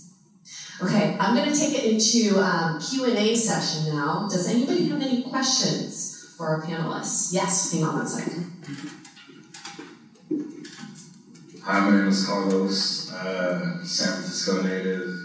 Okay, 0.81 1.15
I'm 1.19 1.35
going 1.35 1.51
to 1.51 1.55
take 1.55 1.73
it 1.75 1.85
into 1.85 2.39
um, 2.39 2.79
Q&A 2.79 3.35
session 3.35 3.85
now. 3.85 4.27
Does 4.29 4.47
anybody 4.47 4.87
have 4.87 5.01
any 5.01 5.21
questions 5.21 6.33
for 6.35 6.47
our 6.47 6.61
panelists? 6.61 7.31
Yes, 7.31 7.71
hang 7.71 7.83
on 7.83 7.93
one 7.93 8.07
second. 8.07 8.49
Hi, 11.65 11.79
my 11.79 11.95
name 11.95 12.09
is 12.09 12.27
Carlos, 12.27 13.09
uh, 13.13 13.81
San 13.85 14.11
Francisco 14.15 14.63
native, 14.63 15.15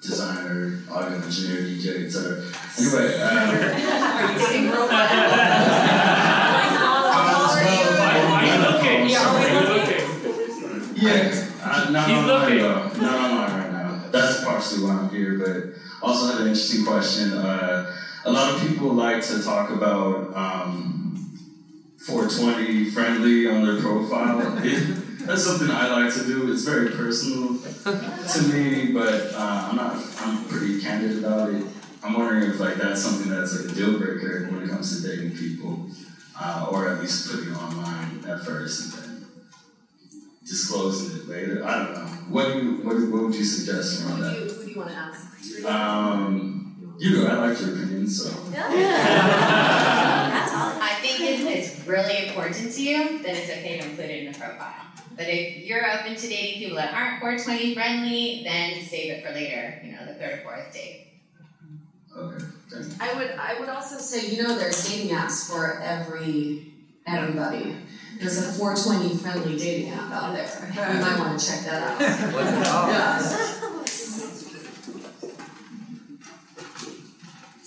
designer, 0.00 0.78
audio 0.88 1.18
engineer, 1.18 1.62
DJ, 1.62 2.06
etc. 2.06 2.38
Anyway, 2.78 3.18
uh, 3.18 3.26
Are 4.22 4.32
you 4.32 4.38
getting 4.38 4.70
real 4.70 4.86
yeah, 11.02 11.50
uh, 11.64 11.90
not 11.90 12.06
He's 12.06 12.16
online 12.16 12.26
looking. 12.28 12.58
though, 12.58 12.86
not 13.02 13.18
online 13.18 13.50
right 13.50 13.72
now. 13.72 14.04
That's 14.12 14.44
partially 14.44 14.84
why 14.84 14.92
I'm 14.92 15.10
here, 15.10 15.36
but 15.36 15.74
also 16.00 16.26
had 16.30 16.42
an 16.42 16.46
interesting 16.46 16.84
question. 16.84 17.32
Uh, 17.32 17.92
a 18.24 18.30
lot 18.30 18.54
of 18.54 18.60
people 18.60 18.92
like 18.92 19.20
to 19.22 19.42
talk 19.42 19.70
about 19.70 20.32
um, 20.36 21.34
420 21.98 22.84
friendly 22.90 23.48
on 23.48 23.64
their 23.64 23.80
profile. 23.80 24.62
That's 25.26 25.44
something 25.44 25.70
I 25.70 25.88
like 25.88 26.12
to 26.14 26.24
do. 26.26 26.50
It's 26.50 26.62
very 26.62 26.90
personal 26.90 27.54
to 27.54 28.40
me, 28.42 28.92
but 28.92 29.32
uh, 29.34 29.66
I'm 29.68 29.76
not. 29.76 29.96
I'm 30.18 30.46
pretty 30.48 30.80
candid 30.82 31.18
about 31.18 31.48
it. 31.48 31.64
I'm 32.02 32.14
wondering 32.14 32.50
if 32.50 32.58
like 32.58 32.76
that's 32.76 33.00
something 33.00 33.28
that's 33.28 33.54
like 33.54 33.70
a 33.70 33.74
deal 33.74 33.96
breaker 33.96 34.44
when 34.48 34.62
it 34.62 34.68
comes 34.68 35.00
to 35.00 35.06
dating 35.08 35.36
people, 35.36 35.86
uh, 36.38 36.68
or 36.70 36.88
at 36.88 36.98
least 37.00 37.30
putting 37.30 37.50
it 37.50 37.56
online 37.56 38.24
at 38.26 38.40
first 38.44 38.80
and 38.82 39.04
then 39.04 39.24
disclosing 40.44 41.16
it 41.16 41.28
later. 41.28 41.64
I 41.64 41.76
don't 41.76 41.94
know. 41.94 42.06
What 42.26 42.46
do 42.46 42.58
you 42.58 42.72
what, 42.82 42.96
what 43.08 43.22
would 43.22 43.34
you 43.34 43.44
suggest 43.44 44.00
around 44.00 44.18
Who 44.18 44.24
do 44.24 44.24
that? 44.24 44.34
you, 44.34 44.54
who 44.54 44.64
do 44.64 44.70
you 44.70 44.78
want 44.78 44.90
to 44.90 44.96
ask? 44.96 45.64
Um, 45.64 46.61
you 47.02 47.16
know, 47.16 47.26
I 47.26 47.48
like 47.48 47.60
your 47.60 47.74
opinion, 47.74 48.08
so. 48.08 48.30
That's 48.52 48.72
all. 50.52 50.72
I 50.80 50.94
think 51.00 51.20
if 51.20 51.40
it's 51.40 51.84
really 51.86 52.28
important 52.28 52.72
to 52.72 52.82
you, 52.82 53.18
then 53.18 53.34
it's 53.34 53.50
okay 53.50 53.80
to 53.80 53.88
include 53.88 54.10
it 54.10 54.24
in 54.24 54.32
the 54.32 54.38
profile. 54.38 54.86
But 55.16 55.26
if 55.26 55.64
you're 55.64 55.84
open 55.84 56.14
to 56.14 56.28
dating 56.28 56.60
people 56.60 56.76
that 56.76 56.94
aren't 56.94 57.18
420 57.18 57.74
friendly, 57.74 58.42
then 58.44 58.84
save 58.84 59.10
it 59.10 59.26
for 59.26 59.32
later, 59.32 59.80
you 59.84 59.90
know, 59.92 60.06
the 60.06 60.14
third, 60.14 60.38
or 60.38 60.42
fourth 60.42 60.72
date. 60.72 61.08
Okay. 62.16 62.44
I 63.00 63.14
would 63.14 63.30
I 63.32 63.58
would 63.58 63.68
also 63.68 63.98
say, 63.98 64.30
you 64.30 64.42
know, 64.42 64.56
there's 64.56 64.88
dating 64.88 65.14
apps 65.14 65.50
for 65.50 65.80
every 65.80 66.72
everybody. 67.06 67.74
There's 68.18 68.38
a 68.38 68.52
420 68.52 69.16
friendly 69.18 69.56
dating 69.58 69.90
app 69.90 70.12
out 70.12 70.34
there. 70.34 70.72
You 70.72 71.00
might 71.00 71.18
want 71.18 71.38
to 71.38 71.46
check 71.46 71.64
that 71.64 71.82
out. 71.82 72.00
yeah. 72.88 73.78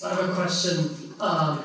So 0.06 0.12
I 0.12 0.16
have 0.22 0.30
a 0.30 0.34
question. 0.36 0.78
Um, 1.20 1.64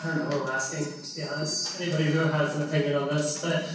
I 0.00 0.06
don't 0.06 0.18
know 0.18 0.38
who 0.38 0.44
I'm 0.44 0.50
asking, 0.50 0.84
to 1.02 1.16
be 1.16 1.34
honest. 1.34 1.80
Anybody 1.80 2.04
who 2.04 2.20
has 2.20 2.54
an 2.54 2.62
opinion 2.62 2.94
on 2.94 3.08
this, 3.08 3.42
but 3.42 3.68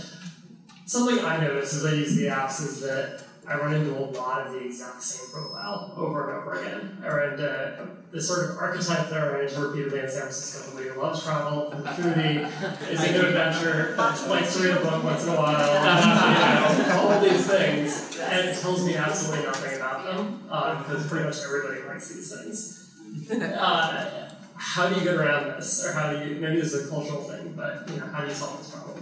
something 0.85 1.19
I 1.25 1.41
notice 1.41 1.73
as 1.73 1.85
I 1.85 1.95
use 1.95 2.15
the 2.15 2.27
apps 2.27 2.61
is 2.61 2.79
that 2.79 3.25
I 3.45 3.57
run 3.57 3.73
into 3.73 3.91
a 3.91 3.99
lot 4.15 4.47
of 4.47 4.53
the 4.53 4.59
exact 4.65 5.03
same 5.03 5.29
profile 5.33 5.93
over 5.97 6.29
and 6.29 6.39
over 6.39 6.61
again. 6.61 7.03
I 7.03 7.07
run 7.09 7.33
into 7.33 7.89
the 8.11 8.21
sort 8.21 8.49
of 8.49 8.59
archetype 8.59 9.09
that 9.09 9.23
I 9.23 9.27
run 9.27 9.43
into 9.43 9.59
repeatedly 9.59 9.99
in 9.99 10.07
San 10.09 10.21
Francisco, 10.21 10.69
somebody 10.69 10.87
who 10.87 11.01
loves 11.01 11.21
travel, 11.25 11.73
foodie, 11.87 12.89
is 12.89 13.03
into 13.03 13.27
adventure, 13.27 13.95
likes 13.97 14.55
to 14.55 14.63
read 14.63 14.77
a 14.77 14.79
book 14.79 15.03
once 15.03 15.23
in 15.25 15.33
a 15.33 15.35
while, 15.35 16.77
you 16.77 16.87
know, 16.87 17.09
all 17.09 17.19
these 17.19 17.45
things. 17.45 18.17
And 18.21 18.47
it 18.47 18.57
tells 18.61 18.85
me 18.85 18.95
absolutely 18.95 19.45
nothing 19.45 19.75
about 19.75 20.05
them, 20.05 20.47
uh, 20.49 20.81
because 20.81 21.05
pretty 21.09 21.25
much 21.25 21.39
everybody 21.43 21.81
likes 21.83 22.07
these 22.07 22.33
things. 22.33 22.80
Uh, 23.31 24.29
how 24.55 24.87
do 24.87 24.95
you 24.95 25.03
get 25.03 25.15
around 25.15 25.47
this, 25.55 25.85
or 25.85 25.91
how 25.93 26.11
do 26.11 26.19
you? 26.19 26.35
Maybe 26.35 26.61
this 26.61 26.73
is 26.73 26.87
a 26.87 26.89
cultural 26.89 27.23
thing, 27.23 27.53
but 27.57 27.89
you 27.89 27.97
know, 27.97 28.05
how 28.07 28.21
do 28.21 28.27
you 28.27 28.33
solve 28.33 28.57
this 28.59 28.71
problem? 28.71 29.01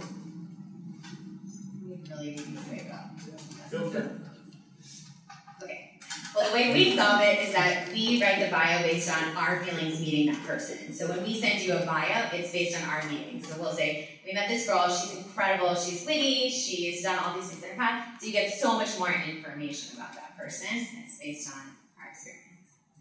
Really 2.10 2.34
easy 2.34 2.52
to 2.52 2.62
say 2.62 2.86
about. 2.86 3.10
Okay. 3.72 4.08
Okay. 5.62 5.98
Well, 6.34 6.48
the 6.48 6.54
way 6.54 6.72
we 6.72 6.96
solve 6.96 7.20
it 7.20 7.46
is 7.46 7.54
that 7.54 7.92
we 7.92 8.22
write 8.22 8.40
the 8.40 8.50
bio 8.50 8.82
based 8.82 9.10
on 9.10 9.36
our 9.36 9.62
feelings 9.62 10.00
meeting 10.00 10.32
that 10.32 10.42
person. 10.46 10.92
So 10.92 11.08
when 11.08 11.22
we 11.22 11.38
send 11.38 11.60
you 11.60 11.74
a 11.74 11.84
bio, 11.84 12.28
it's 12.32 12.52
based 12.52 12.80
on 12.82 12.88
our 12.88 13.06
meeting. 13.08 13.42
So 13.42 13.60
we'll 13.60 13.72
say, 13.72 14.20
we 14.24 14.32
met 14.32 14.48
this 14.48 14.66
girl, 14.66 14.88
she's 14.88 15.18
incredible, 15.18 15.74
she's 15.74 16.04
witty, 16.06 16.50
she's 16.50 17.02
done 17.02 17.18
all 17.18 17.34
these 17.34 17.50
things 17.50 17.62
in 17.62 17.70
her 17.70 17.76
past. 17.76 18.20
So 18.20 18.26
you 18.26 18.32
get 18.32 18.52
so 18.52 18.76
much 18.76 18.98
more 18.98 19.12
information 19.12 19.96
about 19.96 20.14
that 20.14 20.36
person, 20.38 20.78
and 20.78 21.04
it's 21.04 21.18
based 21.18 21.54
on 21.54 21.62
our 22.00 22.10
experience. 22.10 22.49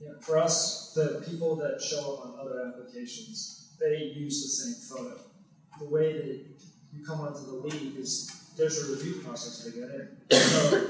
Yeah, 0.01 0.11
for 0.21 0.37
us, 0.37 0.93
the 0.93 1.23
people 1.29 1.55
that 1.57 1.81
show 1.81 2.13
up 2.13 2.25
on 2.25 2.39
other 2.39 2.67
applications, 2.67 3.73
they 3.79 3.97
use 4.15 4.41
the 4.41 4.49
same 4.49 4.97
photo. 4.97 5.19
The 5.79 5.85
way 5.85 6.13
that 6.13 6.45
you 6.93 7.05
come 7.05 7.21
onto 7.21 7.45
the 7.45 7.67
league 7.67 7.97
is 7.97 8.31
there's 8.57 8.89
a 8.89 8.93
review 8.93 9.21
process 9.21 9.63
to 9.63 9.71
get 9.71 9.89
in. 9.89 10.39
So 10.39 10.87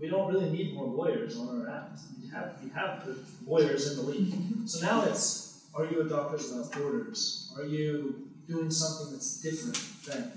we 0.00 0.08
don't 0.08 0.32
really 0.32 0.50
need 0.50 0.74
more 0.74 0.86
lawyers 0.86 1.38
on 1.38 1.60
our 1.60 1.68
app. 1.68 1.98
We 2.20 2.28
have 2.28 2.56
we 2.62 2.70
have 2.70 3.06
the 3.06 3.16
lawyers 3.46 3.90
in 3.90 3.96
the 3.96 4.10
league. 4.10 4.68
So 4.68 4.84
now 4.84 5.04
it's 5.04 5.66
are 5.74 5.84
you 5.84 6.00
a 6.00 6.04
Doctors 6.04 6.50
Without 6.50 6.72
Borders? 6.72 7.52
Are 7.56 7.64
you 7.64 8.28
doing 8.48 8.70
something 8.70 9.12
that's 9.12 9.42
different 9.42 9.78
than 10.06 10.32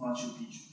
Machu 0.00 0.30
Picchu? 0.38 0.65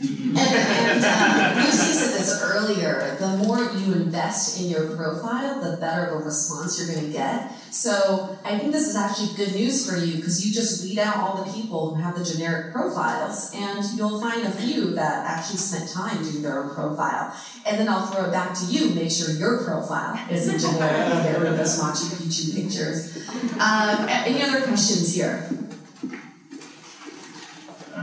And, 0.00 0.38
and 0.38 1.04
uh, 1.04 1.70
said 1.70 2.20
this 2.20 2.42
earlier 2.42 3.16
the 3.20 3.36
more 3.36 3.58
you 3.58 3.92
invest 3.92 4.60
in 4.60 4.68
your 4.68 4.96
profile, 4.96 5.60
the 5.60 5.76
better 5.76 6.06
a 6.06 6.16
response 6.16 6.78
you're 6.78 6.94
going 6.94 7.06
to 7.06 7.12
get. 7.12 7.52
So 7.70 8.36
I 8.44 8.58
think 8.58 8.72
this 8.72 8.88
is 8.88 8.96
actually 8.96 9.36
good 9.36 9.54
news 9.54 9.88
for 9.88 9.96
you 9.96 10.16
because 10.16 10.44
you 10.44 10.52
just 10.52 10.82
weed 10.84 10.98
out 10.98 11.16
all 11.16 11.44
the 11.44 11.52
people 11.52 11.94
who 11.94 12.02
have 12.02 12.18
the 12.18 12.24
generic 12.24 12.72
profiles, 12.72 13.52
and 13.54 13.84
you'll 13.96 14.20
find 14.20 14.46
a 14.46 14.50
few 14.50 14.94
that 14.94 15.26
actually 15.26 15.58
spent 15.58 15.90
time 15.90 16.22
doing 16.22 16.42
their 16.42 16.62
own 16.62 16.74
profile. 16.74 17.34
And 17.66 17.78
then 17.78 17.88
I'll 17.88 18.06
throw 18.06 18.24
it 18.24 18.32
back 18.32 18.54
to 18.58 18.64
you, 18.66 18.94
make 18.94 19.10
sure 19.10 19.30
your 19.30 19.64
profile 19.64 20.18
isn't 20.30 20.58
generic 20.58 21.24
get 21.24 21.38
rid 21.38 21.52
of 21.52 21.58
those 21.58 21.80
Machu 21.80 22.10
Picchu 22.16 22.54
pictures. 22.54 23.16
Um, 23.54 24.06
any 24.08 24.42
other 24.42 24.62
questions 24.66 25.14
here? 25.14 25.48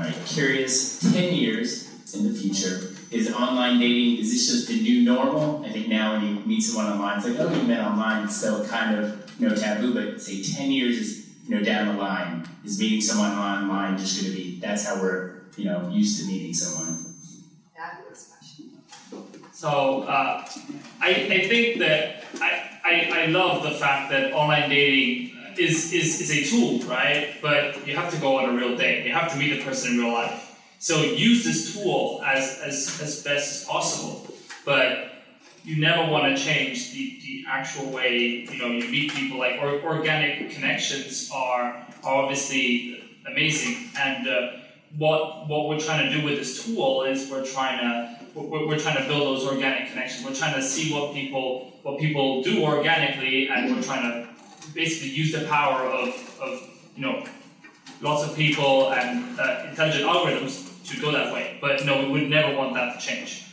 All 0.02 0.08
right, 0.08 0.26
curious, 0.26 0.98
10 1.12 1.32
years 1.32 1.88
in 2.16 2.24
the 2.24 2.32
future, 2.32 2.82
is 3.12 3.32
online 3.32 3.78
dating, 3.78 4.18
is 4.18 4.32
this 4.32 4.48
just 4.48 4.68
the 4.68 4.82
new 4.82 5.04
normal? 5.04 5.64
I 5.64 5.70
think 5.70 5.90
now 5.90 6.14
when 6.14 6.26
you 6.26 6.40
meet 6.44 6.62
someone 6.62 6.88
online, 6.88 7.18
it's 7.18 7.28
like, 7.28 7.38
oh, 7.38 7.54
you 7.54 7.62
met 7.68 7.82
online, 7.82 8.24
it's 8.24 8.36
still 8.36 8.66
kind 8.66 8.96
of, 8.96 9.32
you 9.38 9.48
know, 9.48 9.54
taboo, 9.54 9.94
but 9.94 10.20
say 10.20 10.42
10 10.42 10.72
years 10.72 10.98
is, 10.98 11.28
you 11.44 11.56
know, 11.56 11.64
down 11.64 11.86
the 11.86 11.94
line, 11.94 12.48
is 12.64 12.80
meeting 12.80 13.00
someone 13.00 13.30
online 13.30 13.96
just 13.96 14.18
gonna 14.18 14.34
be, 14.34 14.58
that's 14.60 14.84
how 14.84 15.00
we're, 15.00 15.36
you 15.56 15.66
know, 15.66 15.88
used 15.88 16.20
to 16.20 16.26
meeting 16.26 16.52
someone? 16.52 16.98
Fabulous 17.78 18.26
question. 18.26 18.72
So 19.52 20.02
uh, 20.02 20.44
I, 21.00 21.10
I 21.10 21.48
think 21.48 21.78
that 21.78 22.24
I, 22.42 22.80
I, 22.84 23.12
I 23.14 23.26
love 23.28 23.62
the 23.62 23.70
fact 23.70 24.10
that 24.10 24.34
online 24.34 24.68
dating 24.68 25.32
is, 25.60 25.94
is, 25.94 26.22
is 26.22 26.32
a 26.32 26.50
tool, 26.50 26.80
right? 26.88 27.36
But 27.42 27.88
you 27.88 27.96
have 27.96 28.14
to 28.14 28.20
go 28.20 28.38
on 28.38 28.50
a 28.50 28.54
real 28.54 28.76
date. 28.78 29.06
You 29.06 29.14
have 29.14 29.32
to 29.32 29.38
meet 29.38 29.58
the 29.58 29.64
person 29.64 29.94
in 29.94 30.00
real 30.00 30.14
life. 30.14 30.60
So 30.80 31.02
use 31.02 31.44
this 31.44 31.74
tool 31.74 32.22
as, 32.26 32.60
as, 32.60 33.00
as 33.02 33.24
best 33.24 33.52
as 33.52 33.66
possible. 33.66 34.28
But 34.66 35.12
you 35.64 35.80
never 35.80 36.12
want 36.12 36.36
to 36.36 36.44
change 36.44 36.92
the, 36.92 37.20
the 37.22 37.46
actual 37.48 37.92
way 37.92 38.48
you 38.52 38.58
know 38.58 38.68
you 38.68 38.90
meet 38.90 39.12
people. 39.14 39.38
Like 39.38 39.62
or, 39.62 39.82
organic 39.84 40.50
connections 40.52 41.30
are, 41.34 41.86
are 42.04 42.16
obviously 42.16 43.04
amazing. 43.28 43.90
And 44.00 44.28
uh, 44.28 44.52
what 44.98 45.48
what 45.48 45.68
we're 45.68 45.80
trying 45.80 46.10
to 46.10 46.18
do 46.18 46.26
with 46.26 46.38
this 46.38 46.66
tool 46.66 47.04
is 47.04 47.30
we're 47.30 47.46
trying 47.46 47.80
to 47.80 48.26
we're, 48.40 48.68
we're 48.68 48.80
trying 48.80 48.98
to 48.98 49.08
build 49.08 49.22
those 49.22 49.48
organic 49.48 49.90
connections. 49.90 50.26
We're 50.26 50.36
trying 50.36 50.56
to 50.56 50.64
see 50.64 50.94
what 50.94 51.14
people 51.14 51.74
what 51.84 52.00
people 52.00 52.44
do 52.44 52.64
organically, 52.64 53.50
and 53.50 53.76
we're 53.76 53.84
trying 53.84 54.04
to 54.04 54.31
basically 54.74 55.10
use 55.10 55.32
the 55.32 55.46
power 55.46 55.84
of, 55.84 56.40
of 56.40 56.62
you 56.96 57.04
know 57.04 57.26
lots 58.02 58.24
of 58.28 58.36
people 58.36 58.92
and 58.94 59.40
uh, 59.40 59.66
intelligent 59.70 60.06
algorithms 60.06 60.68
to 60.90 61.00
go 61.00 61.12
that 61.12 61.34
way. 61.34 61.58
But 61.62 61.86
no, 61.86 62.06
we 62.06 62.12
would 62.12 62.30
never 62.30 62.56
want 62.56 62.74
that 62.74 63.00
to 63.00 63.06
change. 63.06 63.46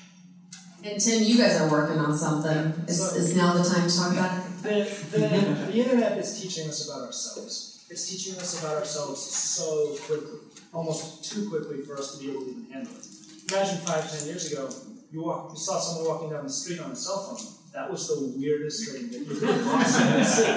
And 0.85 1.01
Tim, 1.01 1.25
you 1.25 1.37
guys 1.37 1.61
are 1.61 1.69
working 1.71 1.99
on 1.99 2.16
something. 2.16 2.85
Is, 2.87 3.01
is 3.01 3.37
now 3.37 3.53
the 3.53 3.64
time 3.64 3.89
to 3.89 3.97
talk 3.97 4.12
about 4.12 4.39
it? 4.39 4.45
The, 4.62 5.19
the, 5.19 5.29
the 5.66 5.73
internet 5.73 6.19
is 6.19 6.41
teaching 6.41 6.69
us 6.69 6.89
about 6.89 7.07
ourselves. 7.07 7.87
It's 7.91 8.09
teaching 8.09 8.39
us 8.39 8.61
about 8.61 8.77
ourselves 8.77 9.21
so 9.21 9.97
quickly, 10.07 10.39
almost 10.73 11.25
too 11.31 11.49
quickly 11.49 11.83
for 11.83 11.99
us 11.99 12.16
to 12.16 12.25
be 12.25 12.31
able 12.31 12.43
to 12.43 12.51
even 12.51 12.71
handle 12.71 12.93
it. 12.95 13.07
Imagine 13.51 13.79
five, 13.79 14.11
ten 14.11 14.27
years 14.27 14.53
ago, 14.53 14.69
you 15.11 15.25
walk, 15.25 15.51
you 15.51 15.57
saw 15.57 15.81
someone 15.81 16.07
walking 16.07 16.31
down 16.31 16.45
the 16.45 16.51
street 16.51 16.81
on 16.81 16.91
a 16.93 16.97
cell 16.97 17.25
phone. 17.25 17.55
That 17.73 17.91
was 17.91 18.09
the 18.09 18.35
weirdest 18.37 18.91
thing 18.91 19.11
that 19.11 19.19
you 19.19 19.41
could 19.41 19.64
possibly 19.64 20.25
see. 20.25 20.55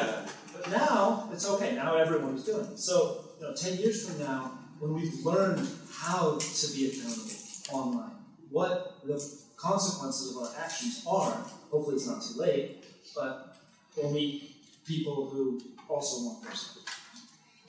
But 0.62 0.72
now 0.72 1.30
it's 1.34 1.50
okay. 1.50 1.76
Now 1.76 1.96
everyone's 1.98 2.44
doing 2.44 2.66
it. 2.66 2.78
So 2.78 3.26
you 3.40 3.48
know, 3.48 3.54
ten 3.54 3.78
years 3.78 4.08
from 4.08 4.20
now, 4.20 4.60
when 4.80 4.94
we've 4.94 5.26
learned 5.26 5.68
how 5.92 6.38
to 6.38 6.74
be 6.74 6.88
accountable 6.90 7.32
online, 7.72 8.12
what 8.50 8.98
the 9.04 9.42
consequences 9.58 10.36
of 10.36 10.44
our 10.44 10.52
actions 10.64 11.04
are, 11.10 11.34
hopefully 11.72 11.96
it's 11.96 12.08
not 12.08 12.22
too 12.22 12.40
late, 12.40 12.84
but 13.16 13.58
we'll 13.96 14.12
meet 14.12 14.56
people 14.86 15.30
who 15.30 15.62
also 15.90 16.26
want 16.26 16.44
this. 16.44 16.78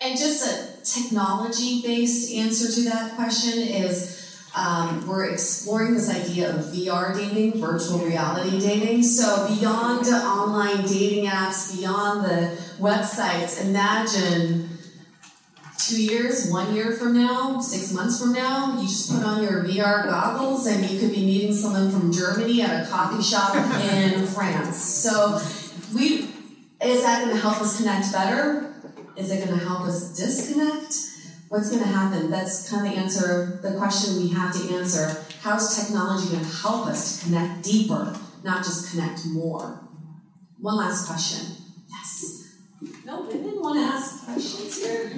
And 0.01 0.19
just 0.19 0.45
a 0.45 0.85
technology 0.85 1.81
based 1.81 2.35
answer 2.35 2.73
to 2.73 2.91
that 2.91 3.15
question 3.15 3.59
is 3.59 4.23
um, 4.55 5.07
we're 5.07 5.31
exploring 5.31 5.95
this 5.95 6.11
idea 6.11 6.55
of 6.55 6.67
VR 6.67 7.15
dating, 7.15 7.59
virtual 7.59 8.01
reality 8.01 8.61
dating. 8.61 9.03
So, 9.03 9.49
beyond 9.49 10.07
online 10.09 10.83
dating 10.87 11.27
apps, 11.27 11.75
beyond 11.75 12.25
the 12.25 12.62
websites, 12.83 13.65
imagine 13.65 14.69
two 15.79 16.03
years, 16.03 16.51
one 16.51 16.75
year 16.75 16.93
from 16.93 17.17
now, 17.17 17.61
six 17.61 17.93
months 17.93 18.21
from 18.21 18.33
now, 18.33 18.79
you 18.79 18.87
just 18.87 19.11
put 19.11 19.25
on 19.25 19.43
your 19.43 19.65
VR 19.65 20.05
goggles 20.05 20.67
and 20.67 20.89
you 20.89 21.01
could 21.01 21.11
be 21.11 21.25
meeting 21.25 21.55
someone 21.55 21.91
from 21.91 22.13
Germany 22.13 22.63
at 22.63 22.87
a 22.87 22.91
coffee 22.91 23.23
shop 23.23 23.55
in 23.57 24.27
France. 24.35 24.77
So, 24.77 25.41
we 25.95 26.29
is 26.83 27.03
that 27.03 27.25
going 27.25 27.37
to 27.37 27.41
help 27.41 27.61
us 27.61 27.79
connect 27.79 28.13
better? 28.13 28.75
Is 29.17 29.31
it 29.31 29.45
going 29.45 29.57
to 29.59 29.65
help 29.65 29.83
us 29.83 30.17
disconnect? 30.17 30.95
What's 31.49 31.71
going 31.71 31.83
to 31.83 31.89
happen? 31.89 32.31
That's 32.31 32.69
kind 32.69 32.87
of 32.87 32.93
the 32.93 32.99
answer, 32.99 33.61
the 33.63 33.77
question 33.77 34.17
we 34.17 34.31
have 34.31 34.53
to 34.55 34.75
answer. 34.75 35.25
How's 35.43 35.77
technology 35.77 36.31
going 36.31 36.45
to 36.45 36.51
help 36.51 36.87
us 36.87 37.19
to 37.19 37.27
connect 37.27 37.63
deeper, 37.63 38.17
not 38.43 38.65
just 38.65 38.91
connect 38.91 39.27
more? 39.27 39.81
One 40.59 40.77
last 40.77 41.07
question. 41.07 41.57
Yes. 41.89 42.52
No 43.05 43.23
women 43.23 43.61
want 43.61 43.79
to 43.79 43.85
ask 43.85 44.25
questions 44.25 44.83
here? 44.83 45.13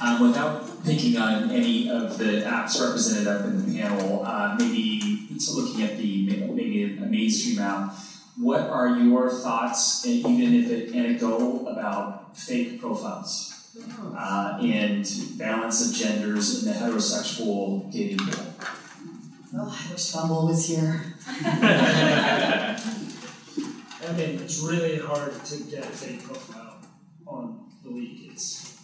Um, 0.00 0.28
without 0.28 0.84
picking 0.84 1.16
on 1.16 1.50
any 1.50 1.90
of 1.90 2.18
the 2.18 2.42
apps 2.42 2.80
represented 2.80 3.26
up 3.26 3.44
in 3.44 3.64
the 3.64 3.78
panel, 3.78 4.22
uh, 4.24 4.56
maybe 4.58 5.38
so 5.38 5.54
looking 5.56 5.82
at 5.82 5.96
the 5.96 6.46
maybe 6.52 6.96
a 6.98 7.06
mainstream 7.06 7.58
app, 7.60 7.94
what 8.36 8.62
are 8.62 8.98
your 8.98 9.30
thoughts, 9.30 10.04
and 10.04 10.14
even 10.14 10.54
if 10.54 10.70
it 10.70 10.94
anecdotal, 10.94 11.66
about 11.68 12.36
fake 12.36 12.80
profiles 12.80 13.70
uh, 14.16 14.58
and 14.60 15.04
balance 15.36 15.88
of 15.88 15.94
genders 15.94 16.58
in 16.58 16.72
the 16.72 16.78
heterosexual 16.78 17.90
dating 17.92 18.18
world? 18.18 18.54
Oh, 19.54 19.86
I 19.88 19.92
wish 19.92 20.12
Bumble 20.12 20.46
was 20.46 20.66
here. 20.66 21.14
I 24.08 24.12
mean, 24.12 24.38
it's 24.38 24.60
really 24.60 24.98
hard 25.30 25.44
to 25.44 25.56
get 25.64 25.84
a 25.84 25.88
fake 25.88 26.22
profile 26.24 26.78
on 27.26 27.66
the 27.82 27.90
league. 27.90 28.30
It's 28.32 28.80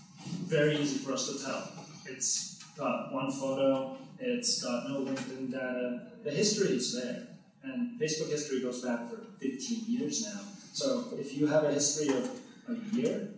very 0.46 0.76
easy 0.76 0.98
for 0.98 1.12
us 1.12 1.26
to 1.28 1.44
tell. 1.44 1.72
It's 2.06 2.62
got 2.76 3.12
one 3.12 3.30
photo, 3.30 3.96
it's 4.18 4.62
got 4.62 4.88
no 4.88 5.00
LinkedIn 5.00 5.52
data. 5.52 6.00
The 6.22 6.30
history 6.30 6.76
is 6.76 6.94
there. 7.00 7.26
And 7.62 7.98
Facebook 7.98 8.30
history 8.30 8.60
goes 8.60 8.82
back 8.82 9.08
for 9.08 9.16
15 9.40 9.84
years 9.86 10.24
now. 10.26 10.40
So 10.72 11.08
if 11.18 11.34
you 11.34 11.46
have 11.46 11.64
a 11.64 11.72
history 11.72 12.08
of 12.08 12.30
a 12.68 12.96
year, 12.96 13.30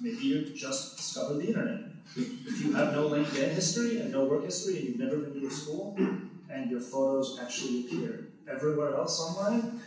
maybe 0.00 0.24
you 0.24 0.46
just 0.54 0.96
discovered 0.96 1.38
the 1.38 1.48
internet. 1.48 1.80
If 2.16 2.60
you 2.60 2.72
have 2.72 2.92
no 2.92 3.10
LinkedIn 3.10 3.50
history 3.50 4.00
and 4.00 4.10
no 4.10 4.24
work 4.24 4.44
history 4.44 4.78
and 4.78 4.88
you've 4.88 4.98
never 4.98 5.18
been 5.18 5.40
to 5.40 5.46
a 5.46 5.50
school, 5.50 5.96
and 6.50 6.68
your 6.68 6.80
photos 6.80 7.38
actually 7.40 7.86
appear 7.86 8.26
everywhere 8.50 8.94
else 8.94 9.20
online, 9.20 9.80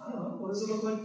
I 0.00 0.12
don't 0.12 0.22
know, 0.22 0.36
what 0.38 0.48
does 0.48 0.62
it 0.62 0.70
look 0.70 0.82
like? 0.82 1.00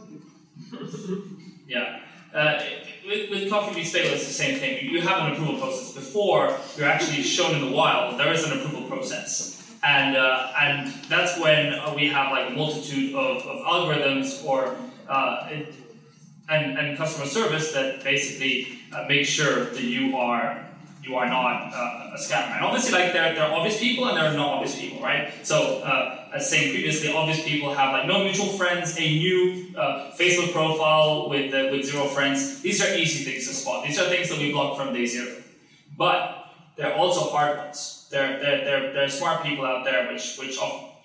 Yeah. 1.67 2.01
Uh, 2.33 2.59
with, 3.07 3.29
with 3.29 3.49
Coffee 3.49 3.75
Meets 3.75 3.93
Bagel, 3.93 4.11
it's 4.11 4.27
the 4.27 4.33
same 4.33 4.59
thing. 4.59 4.89
You 4.89 5.01
have 5.01 5.25
an 5.25 5.33
approval 5.33 5.57
process. 5.57 5.93
Before 5.93 6.57
you're 6.75 6.87
actually 6.87 7.21
shown 7.21 7.55
in 7.55 7.61
the 7.61 7.71
wild, 7.71 8.19
there 8.19 8.33
is 8.33 8.43
an 8.43 8.59
approval 8.59 8.89
process. 8.89 9.57
And, 9.83 10.17
uh, 10.17 10.51
and 10.59 10.93
that's 11.05 11.39
when 11.39 11.73
uh, 11.73 11.93
we 11.95 12.07
have 12.07 12.31
like 12.31 12.49
a 12.49 12.53
multitude 12.53 13.15
of, 13.15 13.41
of 13.43 13.65
algorithms 13.65 14.45
or 14.45 14.75
uh, 15.07 15.47
it, 15.49 15.73
and, 16.49 16.77
and 16.77 16.97
customer 16.97 17.25
service 17.25 17.71
that 17.71 18.03
basically 18.03 18.79
uh, 18.91 19.05
make 19.07 19.25
sure 19.25 19.65
that 19.65 19.83
you 19.83 20.17
are 20.17 20.65
you 21.01 21.15
are 21.15 21.27
not 21.27 21.73
uh, 21.73 22.11
a 22.13 22.17
scammer. 22.17 22.55
And 22.55 22.65
obviously, 22.65 22.91
like 22.93 23.13
there, 23.13 23.33
there 23.33 23.45
are 23.45 23.53
obvious 23.53 23.79
people 23.79 24.07
and 24.07 24.17
there 24.17 24.25
are 24.25 24.33
not 24.33 24.55
obvious 24.55 24.79
people, 24.79 25.01
right? 25.01 25.33
So, 25.43 25.79
uh, 25.79 26.29
as 26.33 26.49
saying 26.49 26.71
previously, 26.71 27.11
obvious 27.13 27.43
people 27.43 27.73
have 27.73 27.93
like 27.93 28.07
no 28.07 28.23
mutual 28.23 28.47
friends, 28.47 28.97
a 28.97 29.01
new 29.01 29.75
uh, 29.75 30.11
Facebook 30.13 30.51
profile 30.51 31.29
with 31.29 31.51
with 31.71 31.85
zero 31.85 32.05
friends. 32.05 32.61
These 32.61 32.81
are 32.83 32.95
easy 32.95 33.23
things 33.23 33.47
to 33.47 33.53
spot. 33.53 33.85
These 33.85 33.99
are 33.99 34.05
things 34.05 34.29
that 34.29 34.37
we 34.37 34.51
block 34.51 34.77
from 34.77 34.93
day 34.93 35.05
zero. 35.05 35.35
But 35.97 36.41
there 36.77 36.91
are 36.91 36.97
also 36.97 37.29
hard 37.29 37.57
ones. 37.57 38.07
There, 38.11 38.39
there, 38.39 38.65
there, 38.65 38.93
there 38.93 39.03
are 39.05 39.09
smart 39.09 39.43
people 39.43 39.65
out 39.65 39.85
there 39.85 40.11
which, 40.11 40.37
which 40.37 40.57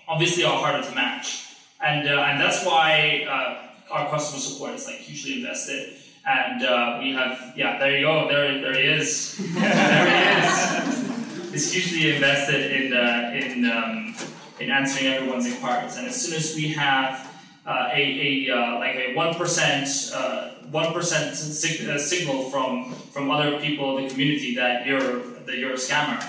obviously 0.08 0.44
are 0.44 0.58
harder 0.58 0.86
to 0.86 0.94
match. 0.94 1.44
And, 1.84 2.08
uh, 2.08 2.22
and 2.22 2.40
that's 2.40 2.64
why 2.64 3.26
uh, 3.28 3.92
our 3.92 4.08
customer 4.08 4.40
support 4.40 4.74
is 4.74 4.86
like 4.86 4.96
hugely 4.96 5.38
invested 5.38 5.98
and 6.26 6.64
uh, 6.64 6.98
we 7.00 7.12
have, 7.12 7.52
yeah, 7.56 7.78
there 7.78 7.96
you 7.96 8.04
go, 8.04 8.28
there, 8.28 8.60
there 8.60 8.74
he 8.74 8.88
is. 8.88 9.36
there 9.54 10.06
he 10.06 10.46
is. 10.46 11.52
He's 11.52 11.72
hugely 11.72 12.16
invested 12.16 12.72
in, 12.72 12.92
uh, 12.92 13.30
in, 13.32 13.70
um, 13.70 14.14
in 14.58 14.70
answering 14.70 15.06
everyone's 15.06 15.46
inquiries. 15.46 15.96
And 15.96 16.06
as 16.06 16.20
soon 16.20 16.34
as 16.34 16.56
we 16.56 16.72
have 16.72 17.32
uh, 17.64 17.90
a, 17.92 18.48
a 18.48 18.52
uh, 18.52 18.78
like 18.78 18.96
a 18.96 19.14
1%, 19.14 19.36
1% 19.36 20.12
uh, 20.12 21.34
sig- 21.34 21.88
uh, 21.88 21.98
signal 21.98 22.50
from, 22.50 22.92
from 23.12 23.30
other 23.30 23.60
people 23.60 23.98
in 23.98 24.04
the 24.04 24.10
community 24.10 24.54
that 24.56 24.84
you're, 24.84 25.20
that 25.46 25.58
you're 25.58 25.72
a 25.72 25.76
scammer, 25.76 26.22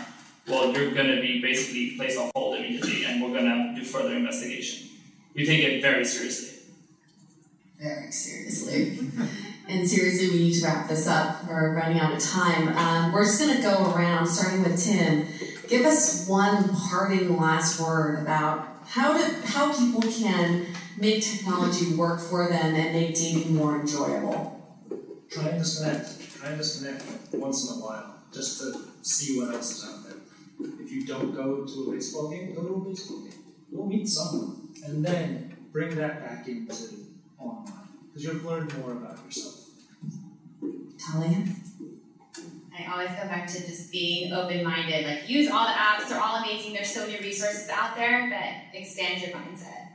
well, 0.47 0.71
you're 0.71 0.91
going 0.91 1.07
to 1.07 1.21
be 1.21 1.41
basically 1.41 1.97
placed 1.97 2.17
on 2.19 2.31
hold 2.35 2.57
immediately, 2.57 3.03
and 3.03 3.21
we're 3.21 3.37
going 3.37 3.45
to 3.45 3.73
do 3.75 3.85
further 3.85 4.15
investigation. 4.15 4.87
We 5.33 5.45
take 5.45 5.63
it 5.63 5.81
very 5.81 6.05
seriously. 6.05 6.59
Very 7.79 8.11
seriously. 8.11 9.11
And 9.69 9.87
seriously, 9.87 10.29
we 10.29 10.39
need 10.39 10.53
to 10.53 10.63
wrap 10.63 10.87
this 10.87 11.07
up. 11.07 11.45
We're 11.45 11.73
running 11.73 11.99
out 11.99 12.13
of 12.13 12.19
time. 12.23 12.69
Um, 12.69 13.11
we're 13.11 13.25
just 13.25 13.39
going 13.39 13.55
to 13.55 13.61
go 13.61 13.93
around, 13.93 14.25
starting 14.25 14.63
with 14.63 14.81
Tim. 14.81 15.27
Give 15.67 15.85
us 15.85 16.25
one 16.25 16.73
parting 16.73 17.37
last 17.37 17.79
word 17.79 18.21
about 18.21 18.65
how 18.85 19.17
to 19.17 19.47
how 19.47 19.73
people 19.77 20.01
can 20.01 20.67
make 20.95 21.21
technology 21.21 21.93
work 21.93 22.21
for 22.21 22.47
them 22.47 22.75
and 22.75 22.93
make 22.93 23.15
dating 23.15 23.53
more 23.55 23.77
enjoyable. 23.77 24.53
Try 25.29 25.49
and 25.49 25.59
disconnect. 25.59 26.37
Try 26.37 26.49
and 26.49 26.57
disconnect 26.57 27.03
once 27.33 27.69
in 27.69 27.77
a 27.77 27.83
while, 27.83 28.15
just 28.33 28.59
to 28.59 28.87
see 29.01 29.37
what 29.37 29.53
else 29.53 29.71
is 29.71 29.89
out 29.89 30.03
there. 30.05 30.17
If 30.79 30.89
you 30.89 31.05
don't 31.05 31.35
go 31.35 31.65
to 31.65 31.89
a 31.89 31.91
baseball 31.91 32.29
game, 32.29 32.53
go 32.55 32.61
to 32.61 32.73
a 32.73 32.89
baseball 32.89 33.19
game. 33.19 33.33
Go 33.75 33.83
meet 33.83 34.07
someone, 34.07 34.69
and 34.85 35.03
then 35.03 35.57
bring 35.73 35.93
that 35.95 36.21
back 36.21 36.47
into 36.47 36.73
online 37.37 37.89
because 38.07 38.23
you've 38.23 38.45
learned 38.45 38.75
more 38.79 38.93
about 38.93 39.23
yourself. 39.25 39.56
Talia? 40.97 41.45
I 42.77 42.91
always 42.91 43.09
go 43.09 43.27
back 43.27 43.47
to 43.47 43.65
just 43.65 43.91
being 43.91 44.33
open 44.33 44.63
minded. 44.63 45.05
Like, 45.05 45.27
use 45.27 45.49
all 45.49 45.65
the 45.65 45.73
apps, 45.73 46.09
they're 46.09 46.21
all 46.21 46.35
amazing. 46.35 46.73
There's 46.73 46.93
so 46.93 47.07
many 47.07 47.19
resources 47.19 47.69
out 47.69 47.95
there, 47.95 48.29
but 48.29 48.79
expand 48.79 49.21
your 49.21 49.31
mindset. 49.31 49.87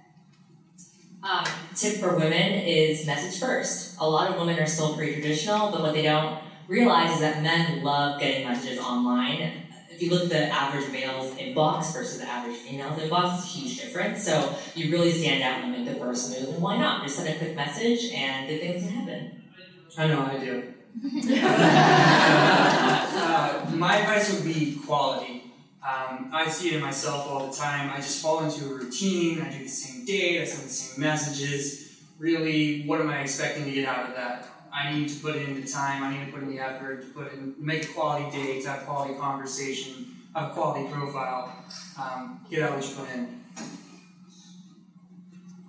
Um, 1.23 1.45
tip 1.77 1.99
for 1.99 2.17
women 2.17 2.33
is 2.33 3.07
message 3.07 3.39
first. 3.39 3.97
A 4.01 4.09
lot 4.09 4.31
of 4.31 4.39
women 4.39 4.59
are 4.59 4.67
still 4.67 4.97
pretty 4.97 5.21
traditional, 5.21 5.71
but 5.71 5.81
what 5.81 5.93
they 5.93 6.03
don't 6.03 6.43
realize 6.67 7.15
is 7.15 7.21
that 7.21 7.43
men 7.43 7.85
love 7.85 8.19
getting 8.19 8.49
messages 8.49 8.81
online. 8.81 9.53
If 9.89 10.03
you 10.03 10.11
look 10.11 10.25
at 10.25 10.29
the 10.31 10.47
average 10.49 10.91
male's 10.91 11.33
inbox 11.35 11.93
versus 11.93 12.19
the 12.19 12.27
average 12.27 12.57
female's 12.57 12.99
inbox, 12.99 13.37
it's 13.37 13.45
a 13.45 13.47
huge 13.47 13.81
difference. 13.81 14.25
So 14.25 14.57
you 14.75 14.91
really 14.91 15.13
stand 15.13 15.45
out 15.45 15.63
and 15.63 15.71
make 15.71 15.87
the 15.87 16.01
first 16.01 16.31
move, 16.31 16.55
and 16.55 16.63
why 16.63 16.77
not? 16.79 17.05
Just 17.05 17.19
send 17.19 17.29
a 17.29 17.39
quick 17.39 17.55
message 17.55 18.11
and 18.13 18.49
good 18.49 18.61
things 18.61 18.83
can 18.83 18.93
happen. 18.93 19.43
I 19.97 20.07
know 20.09 20.23
I 20.23 20.39
do. 20.39 20.75
Uh, 23.15 23.71
my 23.75 23.97
advice 23.99 24.33
would 24.35 24.45
be 24.45 24.79
quality. 24.85 25.45
Um, 25.83 26.31
I 26.33 26.49
see 26.49 26.69
it 26.69 26.75
in 26.75 26.81
myself 26.81 27.27
all 27.27 27.49
the 27.51 27.57
time. 27.57 27.91
I 27.91 27.97
just 27.97 28.23
fall 28.23 28.45
into 28.45 28.67
a 28.67 28.75
routine. 28.75 29.41
I 29.41 29.51
do 29.51 29.65
the 29.65 29.69
same 29.69 30.05
date. 30.05 30.41
I 30.41 30.45
send 30.45 30.69
the 30.69 30.73
same 30.73 31.01
messages. 31.01 32.03
Really, 32.19 32.85
what 32.87 33.01
am 33.01 33.11
I 33.11 33.21
expecting 33.21 33.65
to 33.65 33.71
get 33.73 33.89
out 33.89 34.09
of 34.09 34.15
that? 34.15 34.49
I 34.73 34.93
need 34.95 35.09
to 35.09 35.21
put 35.21 35.37
in 35.37 35.61
the 35.61 35.67
time. 35.67 36.03
I 36.03 36.17
need 36.17 36.27
to 36.27 36.33
put 36.33 36.43
in 36.43 36.51
the 36.55 36.61
effort 36.61 37.03
to 37.03 37.09
put 37.09 37.33
in, 37.33 37.55
make 37.59 37.93
quality 37.95 38.31
date, 38.37 38.65
have 38.65 38.87
quality 38.87 39.15
conversation, 39.15 40.17
have 40.35 40.53
quality 40.53 40.91
profile. 40.91 41.53
Um, 42.01 42.41
get 42.49 42.63
out 42.63 42.77
what 42.77 42.89
you 42.89 42.95
put 42.95 43.11
in. 43.11 43.43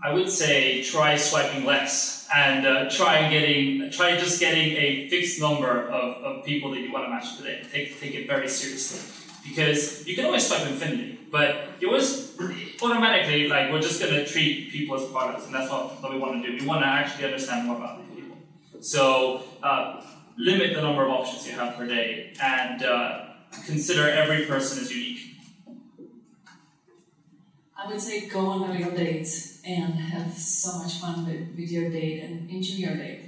I 0.04 0.14
would 0.14 0.30
say 0.30 0.84
try 0.84 1.16
swiping 1.16 1.66
less 1.66 2.23
and 2.34 2.66
uh, 2.66 2.90
try 2.90 3.30
getting 3.30 3.92
try 3.92 4.18
just 4.18 4.40
getting 4.40 4.76
a 4.76 5.08
fixed 5.10 5.40
number 5.40 5.88
of, 5.88 6.24
of 6.24 6.46
people 6.46 6.72
that 6.72 6.80
you 6.80 6.92
want 6.92 7.06
to 7.06 7.10
match 7.10 7.38
today. 7.38 7.64
Take 7.72 8.00
take 8.00 8.16
it 8.16 8.28
very 8.28 8.48
seriously 8.48 9.00
because 9.44 10.06
you 10.08 10.16
can 10.16 10.26
always 10.26 10.48
swipe 10.48 10.66
infinity, 10.66 11.20
but 11.30 11.68
you 11.80 11.88
always 11.90 12.32
automatically 12.82 13.48
like 13.48 13.72
we're 13.72 13.82
just 13.82 14.02
gonna 14.02 14.26
treat 14.26 14.72
people 14.72 14.96
as 14.96 15.06
products, 15.12 15.46
and 15.46 15.54
that's 15.54 15.70
what, 15.70 16.02
what 16.02 16.12
we 16.12 16.18
want 16.18 16.42
to 16.42 16.50
do. 16.50 16.58
We 16.60 16.66
want 16.66 16.82
to 16.82 16.88
actually 16.88 17.26
understand 17.26 17.68
more 17.68 17.76
about 17.76 18.02
these 18.02 18.16
people. 18.16 18.38
So 18.80 19.44
uh, 19.62 20.02
limit 20.36 20.74
the 20.74 20.82
number 20.82 21.04
of 21.04 21.10
options 21.10 21.48
you 21.48 21.54
have 21.54 21.78
per 21.78 21.86
day 21.86 22.34
and 22.42 22.82
uh, 22.84 23.26
consider 23.66 24.10
every 24.10 24.46
person 24.46 24.82
as 24.82 24.92
unique. 24.92 25.38
I 27.78 27.88
would 27.88 28.02
say 28.02 28.28
go 28.28 28.48
on 28.48 28.70
a 28.70 28.74
real 28.74 28.92
dates 28.92 29.53
and 29.66 30.00
have 30.00 30.32
so 30.32 30.78
much 30.80 31.00
fun 31.00 31.26
with, 31.26 31.56
with 31.56 31.72
your 31.72 31.90
date 31.90 32.22
and 32.22 32.50
enjoy 32.50 32.76
your 32.76 32.98
date. 32.98 33.22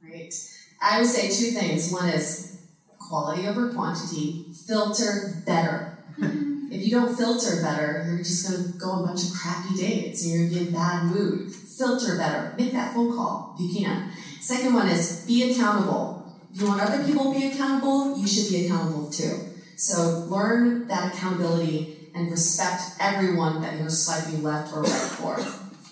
Great. 0.00 0.34
I 0.80 0.98
would 0.98 1.08
say 1.08 1.28
two 1.28 1.52
things. 1.52 1.92
One 1.92 2.08
is 2.08 2.56
quality 2.98 3.46
over 3.46 3.72
quantity, 3.72 4.46
filter 4.66 5.42
better. 5.46 5.96
Mm-hmm. 6.18 6.72
if 6.72 6.82
you 6.82 6.90
don't 6.90 7.16
filter 7.16 7.60
better, 7.62 8.02
you're 8.06 8.18
just 8.18 8.44
going 8.44 8.58
to 8.60 8.78
go 8.78 8.90
on 8.90 9.04
a 9.04 9.06
bunch 9.06 9.24
of 9.24 9.32
crappy 9.32 9.74
dates 9.74 10.22
and 10.22 10.32
you're 10.32 10.44
going 10.44 10.52
to 10.52 10.60
be 10.60 10.66
in 10.66 10.72
bad 10.72 11.04
mood. 11.04 11.50
Filter 11.50 12.16
better. 12.16 12.52
Make 12.56 12.72
that 12.72 12.92
phone 12.92 13.10
call 13.10 13.54
if 13.54 13.74
you 13.74 13.82
can. 13.82 14.10
Second 14.40 14.74
one 14.74 14.88
is 14.88 15.22
be 15.26 15.42
accountable. 15.50 16.16
If 16.52 16.60
you 16.60 16.66
want 16.66 16.80
other 16.80 17.02
people 17.04 17.32
to 17.32 17.38
be 17.38 17.46
accountable, 17.46 18.16
you 18.16 18.26
should 18.26 18.46
be 18.46 18.64
accountable 18.64 19.08
too. 19.08 19.46
So 19.76 20.22
learn 20.26 20.86
that 20.88 21.14
accountability 21.14 21.99
and 22.14 22.30
respect 22.30 22.82
everyone 22.98 23.60
that 23.60 23.78
you're 23.78 23.90
swiping 23.90 24.42
left 24.42 24.72
or 24.72 24.80
right 24.82 24.90
for 24.90 25.38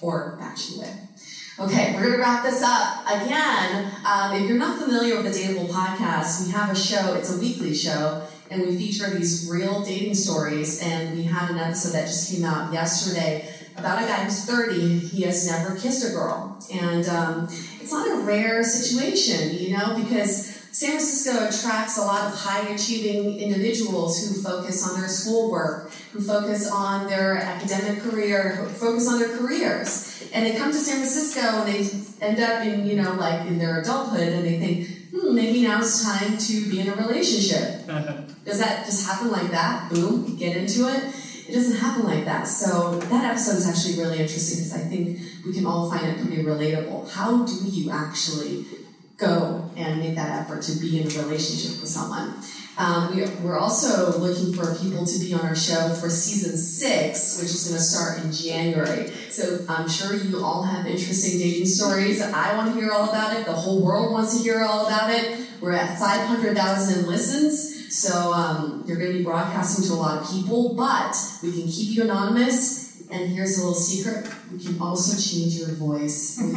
or 0.01 0.35
matching 0.39 0.79
with. 0.79 0.93
Okay, 1.59 1.93
we're 1.93 2.09
to 2.09 2.17
wrap 2.17 2.45
this 2.45 2.63
up. 2.63 3.01
Again, 3.05 3.85
um, 4.05 4.33
if 4.33 4.47
you're 4.47 4.57
not 4.57 4.79
familiar 4.79 5.17
with 5.17 5.25
the 5.25 5.31
Dateable 5.31 5.69
podcast, 5.69 6.39
we 6.39 6.47
have 6.51 6.71
a 6.71 6.77
show, 6.77 7.11
it's 7.13 7.29
a 7.29 7.35
weekly 7.35 7.75
show, 7.75 8.21
and 8.49 8.63
we 8.63 8.71
feature 8.71 9.11
these 9.11 9.49
real 9.49 9.83
dating 9.83 10.15
stories. 10.15 10.79
And 10.79 11.11
we 11.11 11.25
had 11.25 11.49
an 11.49 11.59
episode 11.59 11.93
that 11.95 12.07
just 12.07 12.29
came 12.29 12.45
out 12.45 12.71
yesterday 12.71 13.43
about 13.77 14.01
a 14.01 14.05
guy 14.07 14.23
who's 14.23 14.45
30, 14.45 14.99
he 14.99 15.23
has 15.23 15.45
never 15.45 15.73
kissed 15.73 16.05
a 16.05 16.09
girl. 16.09 16.49
And 16.71 17.07
um, 17.09 17.49
it's 17.81 17.93
not 17.93 18.07
a 18.07 18.15
rare 18.25 18.63
situation, 18.63 19.51
you 19.51 19.69
know, 19.69 19.91
because 19.91 20.47
San 20.71 20.91
Francisco 20.93 21.43
attracts 21.49 21.97
a 21.97 22.03
lot 22.03 22.25
of 22.25 22.31
high 22.31 22.61
achieving 22.61 23.33
individuals 23.39 24.19
who 24.19 24.33
focus 24.33 24.85
on 24.85 24.95
their 24.95 25.09
schoolwork, 25.09 25.88
who 26.19 26.25
focus 26.25 26.71
on 26.71 27.07
their 27.07 27.37
academic 27.37 28.03
career, 28.03 28.57
who 28.57 28.69
focus 28.69 29.09
on 29.09 29.19
their 29.21 29.37
careers. 29.37 30.29
And 30.33 30.45
they 30.45 30.57
come 30.57 30.73
to 30.73 30.79
San 30.79 30.97
Francisco 30.97 31.41
and 31.41 31.69
they 31.69 32.27
end 32.27 32.41
up 32.41 32.65
in, 32.65 32.85
you 32.85 32.97
know, 32.97 33.15
like 33.15 33.47
in 33.47 33.59
their 33.59 33.81
adulthood 33.81 34.33
and 34.33 34.45
they 34.45 34.59
think, 34.59 35.11
hmm, 35.13 35.35
maybe 35.35 35.63
now 35.63 35.79
it's 35.79 36.05
time 36.05 36.37
to 36.37 36.69
be 36.69 36.81
in 36.81 36.89
a 36.89 36.95
relationship. 36.95 37.87
Does 38.45 38.59
that 38.59 38.85
just 38.85 39.07
happen 39.07 39.31
like 39.31 39.51
that? 39.51 39.91
Boom, 39.91 40.37
get 40.37 40.57
into 40.57 40.89
it? 40.89 41.15
It 41.49 41.53
doesn't 41.53 41.77
happen 41.77 42.05
like 42.05 42.25
that. 42.25 42.47
So 42.47 42.93
that 42.93 43.25
episode 43.25 43.57
is 43.57 43.67
actually 43.67 44.03
really 44.03 44.19
interesting 44.19 44.59
because 44.59 44.75
I 44.75 44.81
think 44.81 45.19
we 45.45 45.53
can 45.53 45.67
all 45.67 45.91
find 45.91 46.07
it 46.07 46.21
pretty 46.21 46.43
relatable. 46.43 47.11
How 47.11 47.45
do 47.45 47.55
you 47.55 47.91
actually 47.91 48.67
go 49.19 49.69
and 49.77 49.99
make 49.99 50.15
that 50.15 50.43
effort 50.43 50.63
to 50.63 50.73
be 50.79 51.01
in 51.01 51.07
a 51.07 51.23
relationship 51.23 51.81
with 51.81 51.91
someone. 51.91 52.41
Um, 52.79 53.15
we, 53.15 53.25
we're 53.43 53.59
also 53.59 54.17
looking 54.19 54.53
for 54.55 54.73
people 54.77 55.05
to 55.05 55.19
be 55.19 55.35
on 55.35 55.41
our 55.41 55.57
show 55.57 55.89
for 55.95 56.09
season 56.09 56.57
six, 56.57 57.41
which 57.43 57.51
is 57.51 57.65
going 57.65 57.77
to 57.77 57.83
start 57.83 58.23
in 58.23 58.33
January. 58.33 59.11
So 59.31 59.65
I'm 59.69 59.89
sure 59.89 60.15
you 60.15 60.45
all 60.45 60.63
have 60.63 60.87
interesting 60.87 61.41
dating 61.41 61.67
stories. 61.67 62.23
I 62.23 62.57
want 62.57 62.73
to 62.73 62.81
hear 62.81 62.93
all 62.93 63.09
about 63.09 63.37
it. 63.37 63.47
The 63.47 63.53
whole 63.53 63.85
world 63.85 64.13
wants 64.13 64.37
to 64.37 64.43
hear 64.45 64.63
all 64.63 64.87
about 64.87 65.11
it. 65.11 65.49
We're 65.61 65.73
at 65.73 65.99
500,000 65.99 67.09
listens, 67.09 67.93
so 67.95 68.33
um, 68.33 68.85
you're 68.87 68.97
going 68.97 69.11
to 69.11 69.19
be 69.19 69.25
broadcasting 69.25 69.85
to 69.87 69.95
a 69.95 69.97
lot 69.97 70.23
of 70.23 70.31
people, 70.31 70.75
but 70.75 71.17
we 71.43 71.51
can 71.51 71.69
keep 71.69 71.97
you 71.97 72.05
anonymous. 72.05 73.03
And 73.11 73.31
here's 73.31 73.59
a 73.59 73.61
little 73.61 73.75
secret 73.75 74.29
we 74.53 74.63
can 74.63 74.81
also 74.81 75.17
change 75.17 75.55
your 75.55 75.71
voice. 75.71 76.41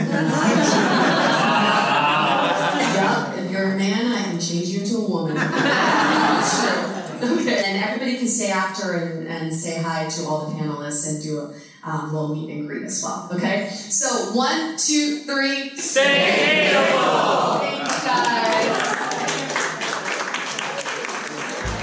yeah, 2.93 3.30
if 3.30 3.30
you're 3.51 3.73
a 3.73 3.77
man, 3.77 4.11
I 4.11 4.23
can 4.23 4.39
change 4.39 4.69
you 4.69 4.81
into 4.81 4.97
a 4.97 5.07
woman. 5.09 5.35
That's 5.35 6.61
true. 6.61 7.01
Okay. 7.23 7.63
And 7.65 7.83
everybody 7.83 8.17
can 8.17 8.27
stay 8.27 8.49
after 8.49 8.93
and, 8.93 9.27
and 9.27 9.53
say 9.53 9.81
hi 9.81 10.07
to 10.09 10.23
all 10.23 10.47
the 10.47 10.55
panelists 10.55 11.07
and 11.07 11.21
do 11.21 11.39
a 11.39 11.53
um, 11.83 12.11
little 12.13 12.35
meet 12.35 12.49
and 12.49 12.67
greet 12.67 12.83
as 12.83 13.03
well. 13.03 13.29
Okay? 13.31 13.69
So, 13.69 14.33
one, 14.35 14.77
two, 14.77 15.19
three. 15.19 15.75
Stay 15.77 16.71
dateable! 16.73 17.59
Thanks, 17.59 18.03
guys. 18.03 18.87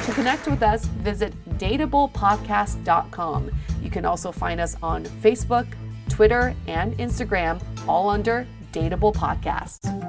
To 0.07 0.13
connect 0.13 0.47
with 0.49 0.63
us, 0.63 0.87
visit 0.87 1.35
dateablepodcast.com. 1.59 3.51
You 3.83 3.91
can 3.91 4.05
also 4.05 4.33
find 4.33 4.61
us 4.61 4.77
on 4.83 5.05
Facebook, 5.05 5.67
Twitter, 6.09 6.55
and 6.67 6.97
Instagram, 6.99 7.63
all 7.87 8.09
under 8.09 8.47
Dateable 8.73 9.15
Podcast. 9.15 10.08